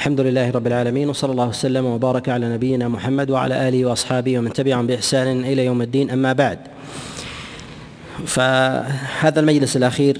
الحمد 0.00 0.20
لله 0.20 0.50
رب 0.50 0.66
العالمين 0.66 1.08
وصلى 1.08 1.32
الله 1.32 1.48
وسلم 1.48 1.86
وبارك 1.86 2.28
على 2.28 2.48
نبينا 2.48 2.88
محمد 2.88 3.30
وعلى 3.30 3.68
آله 3.68 3.84
وأصحابه 3.84 4.38
ومن 4.38 4.52
تبعهم 4.52 4.86
بإحسان 4.86 5.44
إلى 5.44 5.64
يوم 5.64 5.82
الدين 5.82 6.10
أما 6.10 6.32
بعد. 6.32 6.58
فهذا 8.26 9.40
المجلس 9.40 9.76
الأخير 9.76 10.18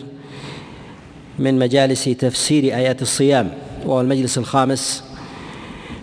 من 1.38 1.58
مجالس 1.58 2.04
تفسير 2.04 2.64
آيات 2.64 3.02
الصيام 3.02 3.50
وهو 3.86 4.00
المجلس 4.00 4.38
الخامس 4.38 5.04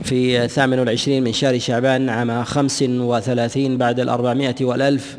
في 0.03 0.43
الثامن 0.43 0.79
والعشرين 0.79 1.23
من 1.23 1.33
شهر 1.33 1.59
شعبان 1.59 2.09
عام 2.09 2.43
خمس 2.43 2.83
وثلاثين 2.87 3.77
بعد 3.77 3.99
الأربعمائة 3.99 4.65
والألف. 4.65 5.17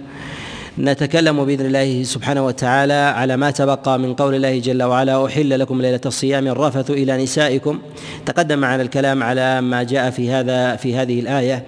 نتكلم 0.79 1.45
بإذن 1.45 1.67
الله 1.67 2.03
سبحانه 2.03 2.47
وتعالى 2.47 2.93
على 2.93 3.37
ما 3.37 3.51
تبقى 3.51 3.99
من 3.99 4.15
قول 4.15 4.35
الله 4.35 4.59
جل 4.59 4.83
وعلا 4.83 5.27
أحل 5.27 5.61
لكم 5.61 5.83
ليلة 5.83 6.01
الصيام 6.07 6.47
الرفث 6.47 6.91
إلى 6.91 7.23
نسائكم. 7.23 7.79
تقدم 8.27 8.59
معنا 8.59 8.83
الكلام 8.83 9.23
على 9.23 9.61
ما 9.61 9.83
جاء 9.83 10.11
في 10.11 10.31
هذا 10.31 10.77
في 10.77 10.97
هذه 10.97 11.21
الآية 11.21 11.65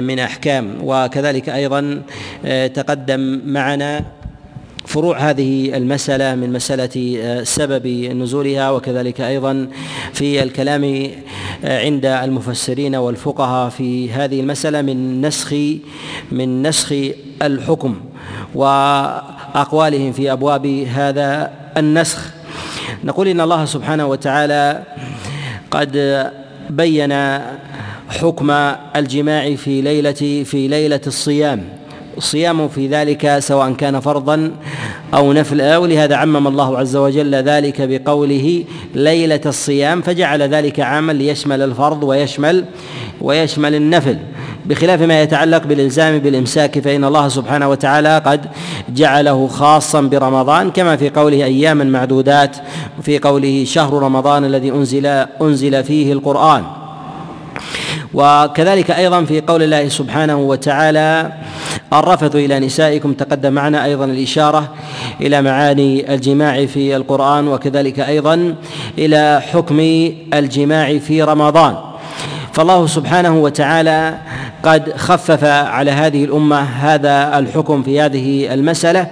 من 0.00 0.18
أحكام. 0.18 0.76
وكذلك 0.82 1.48
أيضا 1.48 2.02
تقدم 2.74 3.40
معنا 3.46 4.04
فروع 4.84 5.18
هذه 5.18 5.76
المسألة 5.76 6.34
من 6.34 6.52
مسألة 6.52 7.44
سبب 7.44 7.86
نزولها. 7.86 8.70
وكذلك 8.70 9.20
أيضا 9.20 9.68
في 10.12 10.42
الكلام 10.42 11.10
عند 11.64 12.06
المفسرين 12.06 12.96
والفقهاء 12.96 13.68
في 13.68 14.10
هذه 14.10 14.40
المسألة 14.40 14.82
من 14.82 15.20
نسخ 15.20 15.54
من 16.32 16.62
نسخ 16.62 16.94
الحكم. 17.42 18.00
وأقوالهم 18.56 20.12
في 20.12 20.32
أبواب 20.32 20.66
هذا 20.66 21.50
النسخ. 21.76 22.30
نقول 23.04 23.28
إن 23.28 23.40
الله 23.40 23.64
سبحانه 23.64 24.06
وتعالى 24.06 24.82
قد 25.70 26.26
بين 26.70 27.12
حكم 28.08 28.50
الجماع 28.96 29.54
في 29.54 29.82
ليلة 29.82 30.44
في 30.44 30.68
ليلة 30.68 31.00
الصيام. 31.06 31.64
الصيام 32.16 32.68
في 32.68 32.88
ذلك 32.88 33.38
سواء 33.38 33.72
كان 33.72 34.00
فرضا 34.00 34.50
أو 35.14 35.32
نفلا. 35.32 35.78
ولهذا 35.78 36.16
عمم 36.16 36.46
الله 36.46 36.78
عز 36.78 36.96
وجل 36.96 37.34
ذلك 37.34 37.82
بقوله 37.82 38.64
ليلة 38.94 39.40
الصيام 39.46 40.02
فجعل 40.02 40.42
ذلك 40.42 40.80
عاما 40.80 41.12
ليشمل 41.12 41.62
الفرض 41.62 42.02
ويشمل 42.02 42.64
ويشمل 43.20 43.74
النفل. 43.74 44.18
بخلاف 44.68 45.02
ما 45.02 45.22
يتعلق 45.22 45.66
بالإلزام 45.66 46.18
بالإمساك 46.18 46.78
فإن 46.78 47.04
الله 47.04 47.28
سبحانه 47.28 47.68
وتعالى 47.68 48.18
قد 48.18 48.46
جعله 48.88 49.48
خاصا 49.48 50.00
برمضان 50.00 50.70
كما 50.70 50.96
في 50.96 51.10
قوله 51.10 51.44
اياما 51.44 51.84
معدودات 51.84 52.56
وفي 52.98 53.18
قوله 53.18 53.64
شهر 53.64 54.02
رمضان 54.02 54.44
الذي 54.44 54.70
أنزل 54.70 55.06
أنزل 55.42 55.84
فيه 55.84 56.12
القرآن. 56.12 56.64
وكذلك 58.14 58.90
أيضا 58.90 59.24
في 59.24 59.40
قول 59.40 59.62
الله 59.62 59.88
سبحانه 59.88 60.36
وتعالى 60.38 61.32
الرفث 61.92 62.36
إلى 62.36 62.60
نسائكم 62.60 63.12
تقدم 63.12 63.52
معنا 63.52 63.84
أيضا 63.84 64.04
الإشارة 64.04 64.74
إلى 65.20 65.42
معاني 65.42 66.14
الجماع 66.14 66.66
في 66.66 66.96
القرآن 66.96 67.48
وكذلك 67.48 68.00
أيضا 68.00 68.54
إلى 68.98 69.42
حكم 69.52 69.80
الجماع 70.34 70.98
في 70.98 71.22
رمضان. 71.22 71.76
فالله 72.56 72.86
سبحانه 72.86 73.38
وتعالى 73.38 74.18
قد 74.62 74.92
خفف 74.96 75.44
على 75.44 75.90
هذه 75.90 76.24
الأمة 76.24 76.60
هذا 76.60 77.38
الحكم 77.38 77.82
في 77.82 78.00
هذه 78.00 78.54
المسألة 78.54 79.06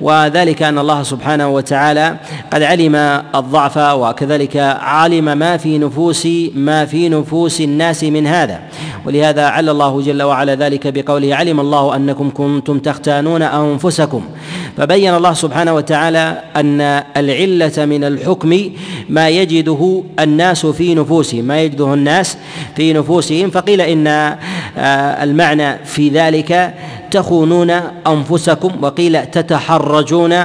وذلك 0.00 0.62
أن 0.62 0.78
الله 0.78 1.02
سبحانه 1.02 1.48
وتعالى 1.48 2.16
قد 2.52 2.62
علم 2.62 2.94
الضعف 3.34 3.76
وكذلك 3.78 4.56
علم 4.80 5.38
ما 5.38 5.56
في 5.56 5.78
نفوس 5.78 6.28
ما 6.54 6.84
في 6.84 7.08
نفوس 7.08 7.60
الناس 7.60 8.04
من 8.04 8.26
هذا. 8.26 8.60
ولهذا 9.06 9.46
عل 9.46 9.68
الله 9.68 10.00
جل 10.00 10.22
وعلا 10.22 10.54
ذلك 10.54 10.86
بقوله 10.86 11.34
علم 11.36 11.60
الله 11.60 11.96
أنكم 11.96 12.30
كنتم 12.30 12.78
تختانون 12.78 13.42
أنفسكم 13.42 14.24
فبين 14.76 15.14
الله 15.14 15.32
سبحانه 15.32 15.74
وتعالى 15.74 16.42
أن 16.56 16.80
العلة 17.16 17.84
من 17.84 18.04
الحكم 18.04 18.70
ما 19.08 19.28
يجده 19.28 20.02
الناس 20.20 20.66
في 20.66 20.94
نفوسهم 20.94 21.44
ما 21.44 21.60
يجده 21.62 21.94
الناس 21.94 22.36
في 22.76 22.92
نفوسهم. 22.92 23.50
فقيل 23.50 23.80
إن 23.80 24.36
المعنى 25.22 25.84
في 25.84 26.08
ذلك 26.08 26.74
تخونون 27.10 27.70
أنفسكم 28.06 28.72
وقيل 28.82 29.26
تتحرجون 29.26 30.42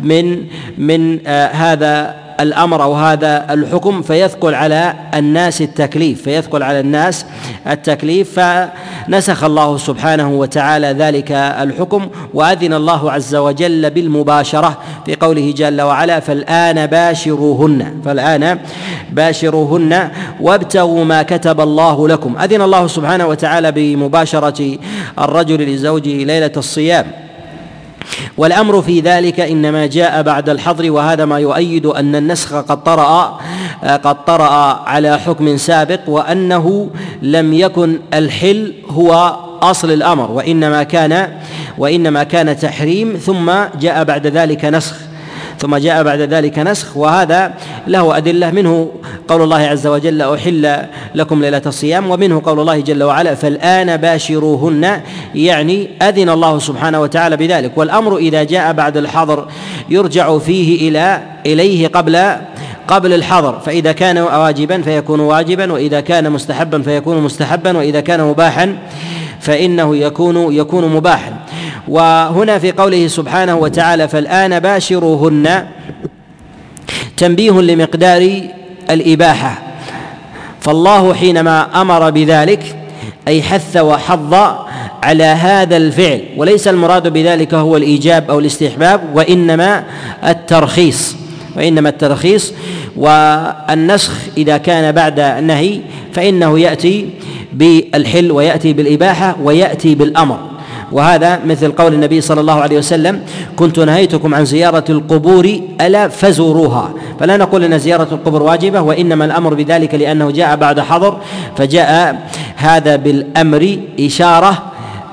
من 0.00 0.44
من 0.78 1.26
هذا 1.52 2.14
الأمر 2.40 2.82
أو 2.82 2.94
هذا 2.94 3.46
الحكم 3.50 4.02
فيثقل 4.02 4.54
على 4.54 4.94
الناس 5.14 5.62
التكليف 5.62 6.22
فيثقل 6.22 6.62
على 6.62 6.80
الناس 6.80 7.26
التكليف 7.66 8.40
فنسخ 8.40 9.44
الله 9.44 9.76
سبحانه 9.76 10.30
وتعالى 10.30 10.86
ذلك 10.86 11.32
الحكم 11.32 12.08
وأذن 12.34 12.74
الله 12.74 13.12
عز 13.12 13.34
وجل 13.34 13.90
بالمباشرة 13.90 14.78
في 15.06 15.16
قوله 15.16 15.54
جل 15.56 15.80
وعلا 15.80 16.20
فالآن 16.20 16.86
باشروهن 16.86 18.00
فالآن 18.04 18.58
باشروهن 19.12 20.10
وابتغوا 20.40 21.04
ما 21.04 21.22
كتب 21.22 21.60
الله 21.60 22.08
لكم. 22.08 22.36
أذن 22.38 22.62
الله 22.62 22.86
سبحانه 22.86 23.26
وتعالى 23.26 23.72
بمباشرة 23.72 24.78
الرجل 25.18 25.74
لزوجه 25.74 26.24
ليلة 26.24 26.52
الصيام. 26.56 27.06
والأمر 28.36 28.82
في 28.82 29.00
ذلك 29.00 29.40
إنما 29.40 29.86
جاء 29.86 30.22
بعد 30.22 30.48
الحظر 30.48 30.90
وهذا 30.90 31.24
ما 31.24 31.38
يؤيد 31.38 31.86
أن 31.86 32.16
النسخ 32.16 32.54
قد 32.54 32.84
طرأ 32.84 33.40
قد 33.84 34.24
طرأ 34.24 34.82
على 34.86 35.18
حكم 35.18 35.56
سابق 35.56 36.00
وأنه 36.06 36.90
لم 37.22 37.52
يكن 37.52 37.98
الحل 38.14 38.72
هو 38.90 39.36
أصل 39.62 39.90
الأمر 39.90 40.30
وإنما 40.30 40.82
كان 40.82 41.28
وإنما 41.78 42.22
كان 42.22 42.56
تحريم 42.56 43.16
ثم 43.16 43.52
جاء 43.80 44.04
بعد 44.04 44.26
ذلك 44.26 44.64
نسخ 44.64 44.96
ثم 45.58 45.76
جاء 45.76 46.02
بعد 46.02 46.20
ذلك 46.20 46.58
نسخ 46.58 46.96
وهذا 46.96 47.54
له 47.86 48.16
أدلة 48.16 48.50
منه. 48.50 48.90
قول 49.30 49.42
الله 49.42 49.56
عز 49.56 49.86
وجل 49.86 50.22
أحل 50.22 50.76
لكم 51.14 51.42
ليلة 51.42 51.62
الصيام 51.66 52.10
ومنه 52.10 52.42
قول 52.44 52.60
الله 52.60 52.80
جل 52.80 53.02
وعلا 53.02 53.34
فالآن 53.34 53.96
باشروهن 53.96 55.00
يعني 55.34 55.88
أذن 56.02 56.28
الله 56.28 56.58
سبحانه 56.58 57.00
وتعالى 57.00 57.36
بذلك. 57.36 57.78
والأمر 57.78 58.16
إذا 58.16 58.42
جاء 58.42 58.72
بعد 58.72 58.96
الحظر 58.96 59.48
يرجع 59.88 60.38
فيه 60.38 60.88
إلى 60.88 61.22
إليه 61.46 61.88
قبل 61.88 62.36
قبل 62.88 63.12
الحظر 63.12 63.58
فإذا 63.58 63.92
كان 63.92 64.18
واجبا 64.18 64.82
فيكون 64.82 65.20
واجبا 65.20 65.72
وإذا 65.72 66.00
كان 66.00 66.32
مستحبا 66.32 66.82
فيكون 66.82 67.22
مستحبا 67.22 67.78
وإذا 67.78 68.00
كان 68.00 68.20
مباحا 68.20 68.78
فإنه 69.40 69.96
يكون 69.96 70.54
يكون 70.54 70.88
مباحا. 70.88 71.32
وهنا 71.88 72.58
في 72.58 72.72
قوله 72.72 73.06
سبحانه 73.06 73.56
وتعالى 73.56 74.08
فالآن 74.08 74.60
باشروهن 74.60 75.66
تنبيه 77.16 77.60
لمقدار 77.60 78.40
الإباحة. 78.90 79.58
فالله 80.60 81.14
حينما 81.14 81.80
أمر 81.80 82.10
بذلك 82.10 82.76
أي 83.28 83.42
حث 83.42 83.76
وحض 83.76 84.34
على 85.02 85.24
هذا 85.24 85.76
الفعل 85.76 86.20
وليس 86.36 86.68
المراد 86.68 87.08
بذلك 87.08 87.54
هو 87.54 87.76
الإيجاب 87.76 88.30
أو 88.30 88.38
الاستحباب 88.38 89.00
وإنما 89.14 89.84
الترخيص 90.24 91.16
وإنما 91.56 91.88
الترخيص 91.88 92.52
والنسخ 92.96 94.12
إذا 94.36 94.56
كان 94.56 94.92
بعد 94.92 95.20
النهي 95.20 95.80
فإنه 96.12 96.58
يأتي 96.58 97.08
بالحل 97.52 98.32
ويأتي 98.32 98.72
بالإباحة 98.72 99.36
ويأتي 99.42 99.94
بالأمر. 99.94 100.49
وهذا 100.92 101.40
مثل 101.46 101.72
قول 101.72 101.94
النبي 101.94 102.20
صلى 102.20 102.40
الله 102.40 102.60
عليه 102.60 102.78
وسلم 102.78 103.20
كنت 103.56 103.78
نهيتكم 103.78 104.34
عن 104.34 104.44
زيارة 104.44 104.84
القبور 104.88 105.60
ألا 105.80 106.08
فزوروها. 106.08 106.90
فلا 107.20 107.36
نقول 107.36 107.64
أن 107.64 107.78
زيارة 107.78 108.08
القبور 108.12 108.42
واجبة 108.42 108.80
وإنما 108.80 109.24
الأمر 109.24 109.54
بذلك 109.54 109.94
لأنه 109.94 110.30
جاء 110.30 110.56
بعد 110.56 110.80
حظر 110.80 111.16
فجاء 111.56 112.18
هذا 112.56 112.96
بالأمر 112.96 113.78
إشارة 114.00 114.62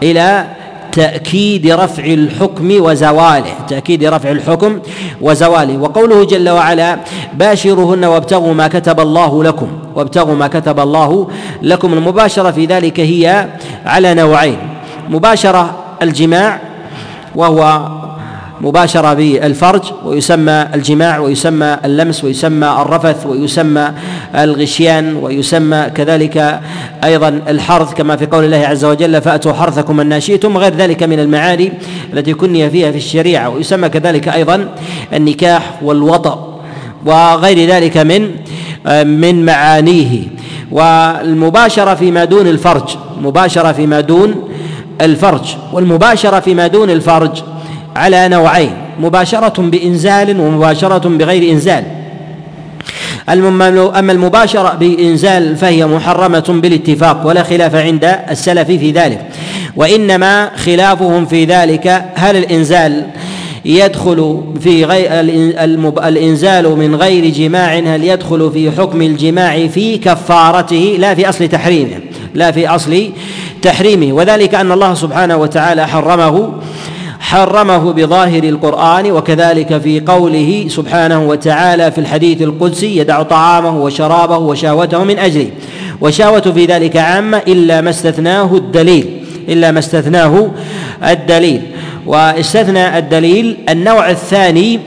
إلى 0.04 0.46
تأكيد 0.92 1.68
رفع 1.68 2.04
الحكم 2.04 2.72
وزواله 2.72 3.54
تأكيد 3.70 4.04
رفع 4.04 4.32
الحكم 4.32 4.80
وزواله. 5.22 5.78
وقوله 5.78 6.26
جل 6.26 6.50
وعلا 6.50 6.98
باشرهن 7.34 8.06
وابتغوا 8.06 8.54
ما 8.54 8.68
كتب 8.68 9.00
الله 9.00 9.44
لكم. 9.44 9.68
وابتغوا 9.96 10.36
ما 10.36 10.48
كتب 10.48 10.80
الله 10.80 11.28
لكم. 11.62 11.94
المباشرة 11.94 12.52
في 12.52 12.66
ذلك 12.66 13.00
هي 13.00 13.48
على 13.86 14.14
نوعين. 14.14 14.58
مباشرة 15.10 15.76
الجماع 16.02 16.60
وهو 17.36 17.88
مباشرة 18.62 19.14
بالفرج 19.14 19.82
ويسمى 20.06 20.68
الجماع 20.74 21.20
ويسمى 21.20 21.78
اللمس 21.86 22.24
ويسمى 22.24 22.68
الرفث 22.68 23.26
ويسمى 23.26 23.92
الغشيان 24.36 25.16
ويسمى 25.16 25.86
كذلك 25.96 26.60
أيضا 27.04 27.42
الحرث 27.48 27.94
كما 27.94 28.16
في 28.16 28.26
قول 28.26 28.46
الله 28.46 28.68
عز 28.68 28.86
وجل 28.86 29.22
فأتوا 29.22 29.54
حرثكم 29.54 30.00
أن 30.00 30.20
شئتم 30.20 30.58
غير 30.58 30.74
ذلك 30.76 31.04
من 31.04 31.20
المعاني 31.20 31.74
التي 32.14 32.34
كني 32.34 32.70
فيها 32.70 32.92
في 32.92 32.98
الشريعة 32.98 33.50
ويسمى 33.50 33.90
كذلك 33.90 34.28
أيضا 34.28 34.70
النكاح 35.14 35.72
والوطأ 35.82 36.62
وغير 37.06 37.70
ذلك 37.70 37.98
من 37.98 38.32
من 39.06 39.46
معانيه. 39.46 40.38
والمباشرة 40.72 41.96
فيما 41.96 42.26
دون 42.26 42.48
الفرج 42.48 42.96
مباشرة 43.22 43.72
فيما 43.72 44.02
دون 44.02 44.47
الفرج 45.02 45.56
والمباشرة 45.74 46.40
فيما 46.40 46.68
دون 46.68 46.90
الفرج 46.90 47.44
على 47.96 48.28
نوعين 48.28 48.72
مباشرة 49.00 49.62
بإنزال 49.62 50.40
ومباشرة 50.40 51.10
بغير 51.10 51.52
إنزال. 51.52 51.84
أما 53.30 54.12
المباشرة 54.12 54.74
بإنزال 54.74 55.56
فهي 55.56 55.86
محرمة 55.86 56.46
بالاتفاق 56.50 57.28
ولا 57.28 57.44
خلاف 57.44 57.76
عند 57.76 58.18
السلف 58.30 58.68
في 58.68 58.92
ذلك. 58.92 59.22
وإنما 59.76 60.52
خلافهم 60.56 61.26
في 61.26 61.46
ذلك 61.46 62.06
هل 62.16 62.38
الإنزال 62.38 63.06
يدخل 63.66 64.44
في 64.60 64.86
غير 64.86 65.10
الإنزال 66.08 66.78
من 66.78 66.96
غير 66.96 67.26
جماع؟ 67.26 67.80
هل 67.80 68.04
يدخل 68.04 68.52
في 68.54 68.72
حكم 68.72 69.02
الجماع 69.02 69.68
في 69.68 69.98
كفارته؟ 69.98 70.96
لا 71.00 71.16
في 71.16 71.30
أصل 71.30 71.48
تحريمه 71.48 72.00
لا 72.34 72.52
في 72.52 72.68
أصل 72.68 73.12
تحريمه. 73.62 74.14
وذلك 74.14 74.56
أن 74.56 74.72
الله 74.72 74.94
سبحانه 74.94 75.38
وتعالى 75.38 75.88
حرمه 75.88 76.54
حرمه 77.20 77.94
بظاهر 77.94 78.44
القرآن 78.44 79.12
وكذلك 79.12 79.78
في 79.78 80.00
قوله 80.00 80.66
سبحانه 80.70 81.28
وتعالى 81.28 81.92
في 81.92 81.98
الحديث 81.98 82.42
القدسي 82.42 82.98
يدع 82.98 83.24
طعامه 83.24 83.78
وشرابه 83.84 84.38
وشهوته 84.38 85.04
من 85.04 85.20
أجله 85.20 85.50
وشهوة 86.02 86.42
في 86.42 86.66
ذلك 86.66 86.98
عامة 86.98 87.42
إلا 87.48 87.82
ما 87.82 87.90
استثناه 87.90 88.56
الدليل 88.56 89.24
إلا 89.50 89.72
ما 89.72 89.80
استثناه 89.80 90.52
الدليل. 91.04 91.62
واستثنى 92.06 92.98
الدليل 92.98 93.58
النوع 93.70 94.10
الثاني 94.10 94.80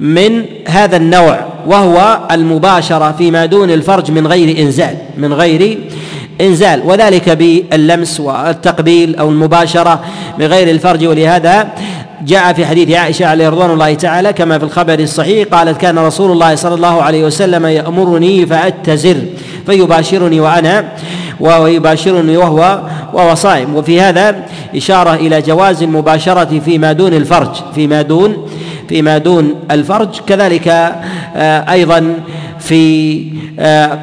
من 0.00 0.44
هذا 0.66 0.96
النوع 0.96 1.46
وهو 1.66 2.18
المباشرة 2.30 3.14
فيما 3.18 3.46
دون 3.46 3.70
الفرج 3.70 4.10
من 4.10 4.26
غير 4.26 4.58
إنزال 4.58 4.96
من 5.16 5.32
غير 5.32 5.78
إنزال. 6.40 6.82
وذلك 6.84 7.30
باللمس 7.30 8.20
والتقبيل 8.20 9.16
أو 9.16 9.28
المباشرة 9.28 10.00
بغير 10.38 10.70
الفرج. 10.70 11.06
ولهذا 11.06 11.68
جاء 12.26 12.52
في 12.52 12.66
حديث 12.66 12.90
عائشة 12.90 13.26
عليه 13.26 13.48
رضوان 13.48 13.70
الله 13.70 13.94
تعالى 13.94 14.32
كما 14.32 14.58
في 14.58 14.64
الخبر 14.64 14.98
الصحيح 14.98 15.48
قالت 15.48 15.80
كان 15.80 15.98
رسول 15.98 16.32
الله 16.32 16.54
صلى 16.54 16.74
الله 16.74 17.02
عليه 17.02 17.24
وسلم 17.24 17.66
يأمرني 17.66 18.46
فأتزر 18.46 19.16
فيباشرني 19.66 20.40
وأنا 20.40 20.84
ويباشرني 21.40 22.36
وهو 22.36 22.80
وهو 23.12 23.34
صائم. 23.34 23.76
وفي 23.76 24.00
هذا 24.00 24.36
إشارة 24.76 25.14
إلى 25.14 25.42
جواز 25.42 25.82
المباشرة 25.82 26.60
فيما 26.64 26.92
دون 26.92 27.14
الفرج 27.14 27.50
فيما 27.74 28.02
دون 28.02 28.48
فيما 28.88 29.18
دون 29.18 29.54
الفرج. 29.70 30.08
كذلك 30.26 30.68
آه، 30.68 31.72
أيضا 31.72 32.14
في 32.58 33.24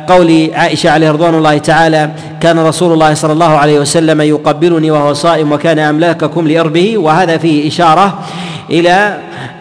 قول 0.08 0.52
عائشة 0.54 0.90
عليه 0.90 1.12
رضوان 1.12 1.36
الله 1.36 1.58
تعالى 1.58 2.10
كان 2.42 2.60
رسول 2.60 2.94
الله 2.94 3.14
صلى 3.14 3.34
الله 3.34 3.58
عليه 3.58 3.80
وسلم 3.80 4.22
يقبلني 4.22 4.92
وهو 4.92 5.14
صائم 5.14 5.52
وكان 5.52 5.80
أملاككم 5.80 6.48
لإربه 6.48 6.98
وهذا 6.98 7.38
فيه 7.38 7.68
إشارة 7.68 8.20
إلى 8.70 9.18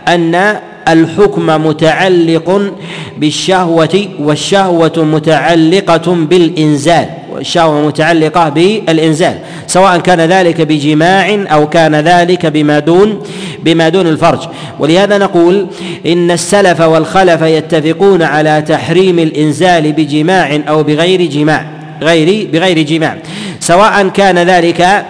أن 0.09 0.57
الحكم 0.89 1.47
متعلق 1.47 2.73
بالشهوة 3.19 4.09
والشهوة 4.19 4.93
متعلقة 4.97 6.15
بالإنزال. 6.15 7.07
والشهوة 7.41 7.87
متعلقة 7.87 8.49
بالإنزال 8.49 9.39
سواء 9.67 9.99
كان 9.99 10.21
ذلك 10.21 10.61
بجماع 10.61 11.45
أو 11.53 11.69
كان 11.69 11.95
ذلك 11.95 12.47
بما 12.47 12.79
دون 12.79 13.23
بما 13.63 13.89
دون 13.89 14.07
الفرج. 14.07 14.39
ولهذا 14.79 15.19
نقول 15.19 15.67
إن 16.07 16.31
السلف 16.31 16.81
والخلف 16.81 17.43
يتفقون 17.43 18.23
على 18.23 18.63
تحريم 18.69 19.19
الإنزال 19.19 19.93
بجماع 19.93 20.61
أو 20.69 20.83
بغير 20.83 21.23
جماع 21.23 21.67
غير 22.03 22.49
بغير 22.53 22.83
جماع. 22.83 23.17
سواء 23.61 24.09
كان 24.09 24.39
ذلك 24.39 25.05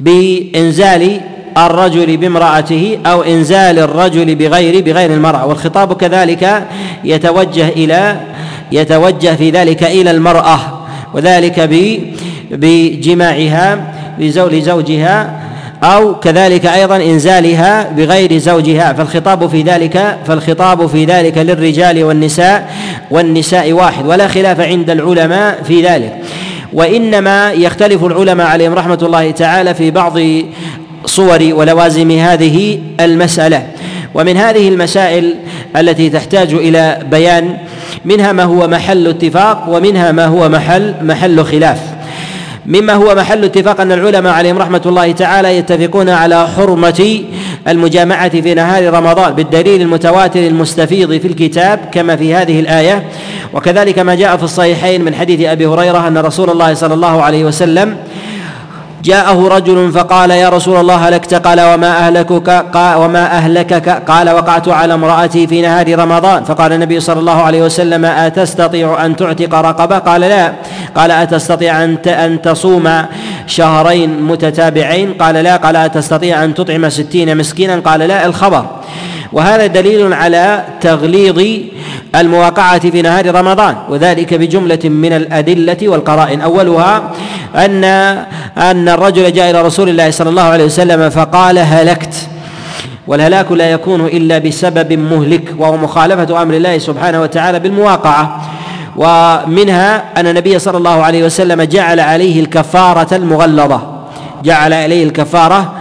بإنزال 0.00 1.20
الرجل 1.56 2.16
بامرأته 2.16 2.98
أو 3.06 3.22
إنزال 3.22 3.78
الرجل 3.78 4.34
بغير 4.34 4.84
بغير 4.84 5.12
المرأة. 5.12 5.46
والخطاب 5.46 5.92
كذلك 5.96 6.66
يتوجه 7.04 7.68
إلى 7.68 8.20
يتوجه 8.72 9.36
في 9.36 9.50
ذلك 9.50 9.84
إلى 9.84 10.10
المرأة. 10.10 10.77
وذلك 11.14 11.60
بجماعها 12.50 13.94
لزوجها 14.18 15.40
أو 15.82 16.14
كذلك 16.14 16.66
أيضا 16.66 16.96
إنزالها 16.96 17.92
بغير 17.92 18.38
زوجها. 18.38 18.92
فالخطاب 18.92 19.46
في 19.46 19.62
ذلك 19.62 20.18
فالخطاب 20.26 20.86
في 20.86 21.04
ذلك 21.04 21.38
للرجال 21.38 22.04
والنساء 22.04 22.72
والنساء 23.10 23.72
واحد 23.72 24.06
ولا 24.06 24.28
خلاف 24.28 24.60
عند 24.60 24.90
العلماء 24.90 25.62
في 25.62 25.82
ذلك. 25.82 26.12
وإنما 26.72 27.52
يختلف 27.52 28.04
العلماء 28.04 28.46
عليهم 28.46 28.74
رحمة 28.74 28.98
الله 29.02 29.30
تعالى 29.30 29.74
في 29.74 29.90
بعض 29.90 30.18
صور 31.06 31.48
ولوازم 31.52 32.10
هذه 32.10 32.78
المسألة. 33.00 33.66
ومن 34.14 34.36
هذه 34.36 34.68
المسائل 34.68 35.34
التي 35.76 36.10
تحتاج 36.10 36.54
إلى 36.54 36.98
بيان 37.10 37.56
منها 38.04 38.32
ما 38.32 38.44
هو 38.44 38.68
محل 38.68 39.06
اتفاق 39.06 39.64
ومنها 39.68 40.12
ما 40.12 40.26
هو 40.26 40.48
محل 40.48 40.94
محل 41.02 41.44
خلاف. 41.44 41.78
مما 42.66 42.92
هو 42.92 43.14
محل 43.14 43.44
اتفاق 43.44 43.80
أن 43.80 43.92
العلماء 43.92 44.32
عليهم 44.32 44.58
رحمة 44.58 44.82
الله 44.86 45.12
تعالى 45.12 45.56
يتفقون 45.56 46.08
على 46.08 46.48
حرمة 46.48 47.24
المجامعة 47.68 48.28
في 48.28 48.54
نهار 48.54 48.94
رمضان 48.94 49.32
بالدليل 49.32 49.82
المتواتر 49.82 50.40
المستفيض 50.40 51.20
في 51.20 51.28
الكتاب 51.28 51.80
كما 51.92 52.16
في 52.16 52.34
هذه 52.34 52.60
الآية. 52.60 53.02
وكذلك 53.54 53.98
ما 53.98 54.14
جاء 54.14 54.36
في 54.36 54.42
الصحيحين 54.42 55.04
من 55.04 55.14
حديث 55.14 55.40
أبي 55.48 55.66
هريرة 55.66 56.08
أن 56.08 56.18
رسول 56.18 56.50
الله 56.50 56.74
صلى 56.74 56.94
الله 56.94 57.22
عليه 57.22 57.44
وسلم 57.44 57.96
جاءه 59.04 59.48
رجل 59.48 59.92
فقال 59.92 60.30
يا 60.30 60.48
رسول 60.48 60.80
الله 60.80 60.94
هلكت 60.94 61.34
قال 61.34 61.60
وما 61.60 61.98
أهلكك؟ 61.98 62.50
قال 62.50 62.98
وما 62.98 63.24
أهلكك؟ 63.26 63.88
قال 63.88 64.30
وقعت 64.30 64.68
على 64.68 64.94
امرأتي 64.94 65.46
في 65.46 65.62
نهار 65.62 65.98
رمضان. 65.98 66.44
فقال 66.44 66.72
النبي 66.72 67.00
صلى 67.00 67.20
الله 67.20 67.42
عليه 67.42 67.62
وسلم 67.62 68.04
أتستطيع 68.04 69.04
أن 69.06 69.16
تعتق 69.16 69.54
رقبة؟ 69.54 69.98
قال 69.98 70.20
لا. 70.20 70.52
قال 70.94 71.10
أتستطيع 71.10 71.84
أن 71.84 71.96
أن 72.06 72.42
تصوم 72.42 72.90
شهرين 73.46 74.22
متتابعين؟ 74.22 75.14
قال 75.14 75.34
لا. 75.34 75.56
قال 75.56 75.76
أتستطيع 75.76 76.44
أن 76.44 76.54
تطعم 76.54 76.88
ستين 76.88 77.36
مسكينا؟ 77.36 77.80
قال 77.80 78.00
لا. 78.00 78.26
الخبر. 78.26 78.64
وهذا 79.32 79.66
دليل 79.66 80.12
على 80.12 80.64
تغليظ 80.80 81.42
المواقعة 82.14 82.78
في 82.78 83.02
نهار 83.02 83.34
رمضان 83.34 83.76
وذلك 83.88 84.34
بجملة 84.34 84.78
من 84.84 85.12
الأدلة 85.12 85.76
والقرائن. 85.82 86.40
أولها 86.40 87.02
أن 87.54 87.84
أن 88.58 88.88
الرجل 88.88 89.32
جاء 89.32 89.50
إلى 89.50 89.62
رسول 89.62 89.88
الله 89.88 90.10
صلى 90.10 90.30
الله 90.30 90.42
عليه 90.42 90.64
وسلم 90.64 91.10
فقال 91.10 91.58
هلكت. 91.58 92.14
والهلاك 93.06 93.52
لا 93.52 93.70
يكون 93.70 94.06
إلا 94.06 94.38
بسبب 94.38 94.92
مهلك 94.92 95.54
وهو 95.58 95.76
مخالفة 95.76 96.42
أمر 96.42 96.54
الله 96.54 96.78
سبحانه 96.78 97.22
وتعالى 97.22 97.58
بالمواقعة. 97.58 98.40
ومنها 98.96 100.04
أن 100.16 100.26
النبي 100.26 100.58
صلى 100.58 100.78
الله 100.78 101.02
عليه 101.02 101.24
وسلم 101.24 101.62
جعل 101.62 102.00
عليه 102.00 102.40
الكفارة 102.40 103.14
المغلظة. 103.16 103.80
جعل 104.44 104.72
عليه 104.72 105.04
الكفارة 105.04 105.72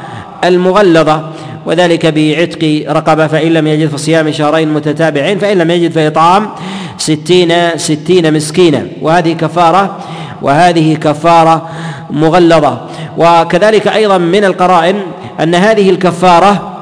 المغلظة. 0.43 1.21
وذلك 1.67 2.05
بعتق 2.05 2.83
رقبة 2.89 3.27
فإن 3.27 3.53
لم 3.53 3.67
يجد 3.67 3.89
فصيام 3.89 4.31
شهرين 4.31 4.73
متتابعين 4.73 5.39
فإن 5.39 5.57
لم 5.57 5.71
يجد 5.71 5.91
فإطعام 5.91 6.49
ستين 6.97 7.53
ستين 7.77 8.33
مسكينا. 8.33 8.87
وهذه 9.01 9.33
كفارة 9.33 9.97
وهذه 10.41 10.95
كفارة 10.95 11.69
مغلظة. 12.11 12.81
وكذلك 13.17 13.87
أيضا 13.87 14.17
من 14.17 14.43
القرائن 14.45 14.95
أن 15.39 15.55
هذه 15.55 15.89
الكفارة 15.89 16.73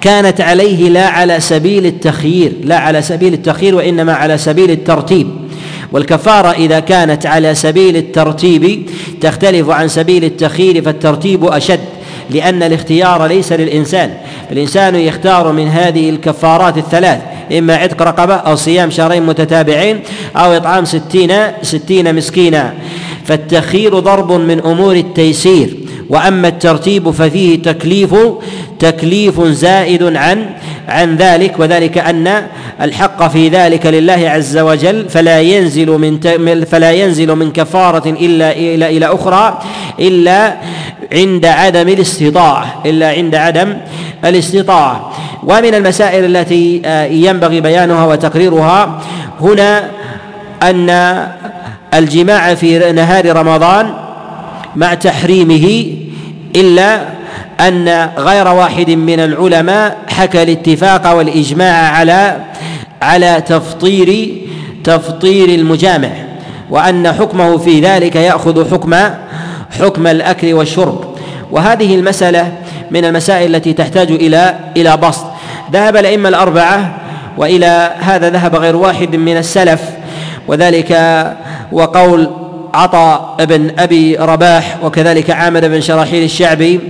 كانت 0.00 0.40
عليه 0.40 0.88
لا 0.88 1.08
على 1.08 1.40
سبيل 1.40 1.86
التخيير 1.86 2.52
لا 2.64 2.78
على 2.78 3.02
سبيل 3.02 3.32
التخيير 3.32 3.74
وإنما 3.74 4.12
على 4.12 4.38
سبيل 4.38 4.70
الترتيب. 4.70 5.28
والكفارة 5.92 6.48
إذا 6.48 6.80
كانت 6.80 7.26
على 7.26 7.54
سبيل 7.54 7.96
الترتيب 7.96 8.90
تختلف 9.20 9.70
عن 9.70 9.88
سبيل 9.88 10.24
التخيير 10.24 10.82
فالترتيب 10.82 11.44
أشد. 11.44 11.80
لأن 12.30 12.62
الاختيار 12.62 13.26
ليس 13.26 13.52
للإنسان 13.52 14.14
الإنسان 14.52 14.94
يختار 14.94 15.52
من 15.52 15.68
هذه 15.68 16.10
الكفارات 16.10 16.78
الثلاث 16.78 17.20
إما 17.58 17.76
عتق 17.76 18.02
رقبة 18.02 18.34
أو 18.34 18.56
صيام 18.56 18.90
شهرين 18.90 19.22
متتابعين 19.22 20.00
أو 20.36 20.56
إطعام 20.56 20.84
ستين 20.84 21.32
ستين 21.62 22.14
مسكينا. 22.14 22.74
فالتخيير 23.24 23.98
ضرب 23.98 24.32
من 24.32 24.60
أمور 24.60 24.96
التيسير 24.96 25.76
وأما 26.08 26.48
الترتيب 26.48 27.10
ففيه 27.10 27.62
تكليف 27.62 28.14
تكليف 28.78 29.40
زائد 29.40 30.02
عن 30.16 30.46
عن 30.88 31.16
ذلك 31.16 31.54
وذلك 31.58 31.98
أن 31.98 32.46
الحق 32.80 33.28
في 33.28 33.48
ذلك 33.48 33.86
لله 33.86 34.30
عز 34.30 34.58
وجل 34.58 35.08
فلا 35.08 35.40
ينزل 35.40 35.90
من 35.90 36.20
فلا 36.64 36.92
ينزل 36.92 37.36
من 37.36 37.52
كفارة 37.52 38.08
إلا 38.08 38.52
إلى 38.52 38.96
إلى 38.96 39.06
أخرى 39.06 39.58
إلا 40.00 40.54
عند 41.12 41.46
عدم 41.46 41.88
الاستطاعه 41.88 42.82
إلا 42.86 43.10
عند 43.10 43.34
عدم 43.34 43.76
الاستطاعه 44.24 45.12
ومن 45.42 45.74
المسائل 45.74 46.36
التي 46.36 46.82
آه، 46.84 47.04
ينبغي 47.04 47.60
بيانها 47.60 48.06
وتقريرها 48.06 49.00
هنا 49.40 49.90
أن 50.62 51.26
الجماع 51.94 52.54
في 52.54 52.92
نهار 52.92 53.36
رمضان 53.36 53.94
مع 54.76 54.94
تحريمه 54.94 55.86
إلا 56.56 57.17
أن 57.60 58.10
غير 58.18 58.48
واحد 58.48 58.90
من 58.90 59.20
العلماء 59.20 59.96
حكى 60.08 60.42
الاتفاق 60.42 61.16
والإجماع 61.16 61.90
على 61.90 62.36
على 63.02 63.42
تفطير 63.46 64.36
تفطير 64.84 65.48
المجامع 65.48 66.10
وأن 66.70 67.12
حكمه 67.12 67.56
في 67.56 67.80
ذلك 67.80 68.16
يأخذ 68.16 68.70
حكم 68.70 68.94
حكم 69.80 70.06
الأكل 70.06 70.54
والشرب. 70.54 71.14
وهذه 71.50 71.94
المسألة 71.94 72.52
من 72.90 73.04
المسائل 73.04 73.54
التي 73.56 73.72
تحتاج 73.72 74.10
إلى 74.10 74.54
إلى 74.76 74.96
بسط. 74.96 75.26
ذهب 75.72 75.96
الأئمة 75.96 76.28
الأربعة 76.28 76.94
وإلى 77.38 77.94
هذا 77.98 78.30
ذهب 78.30 78.56
غير 78.56 78.76
واحد 78.76 79.16
من 79.16 79.36
السلف 79.36 79.80
وذلك 80.48 80.92
وقول 81.72 82.30
عطاء 82.74 83.36
بن 83.44 83.70
أبي 83.78 84.16
رباح 84.16 84.76
وكذلك 84.84 85.30
عامر 85.30 85.68
بن 85.68 85.80
شراحيل 85.80 86.24
الشعبي 86.24 86.80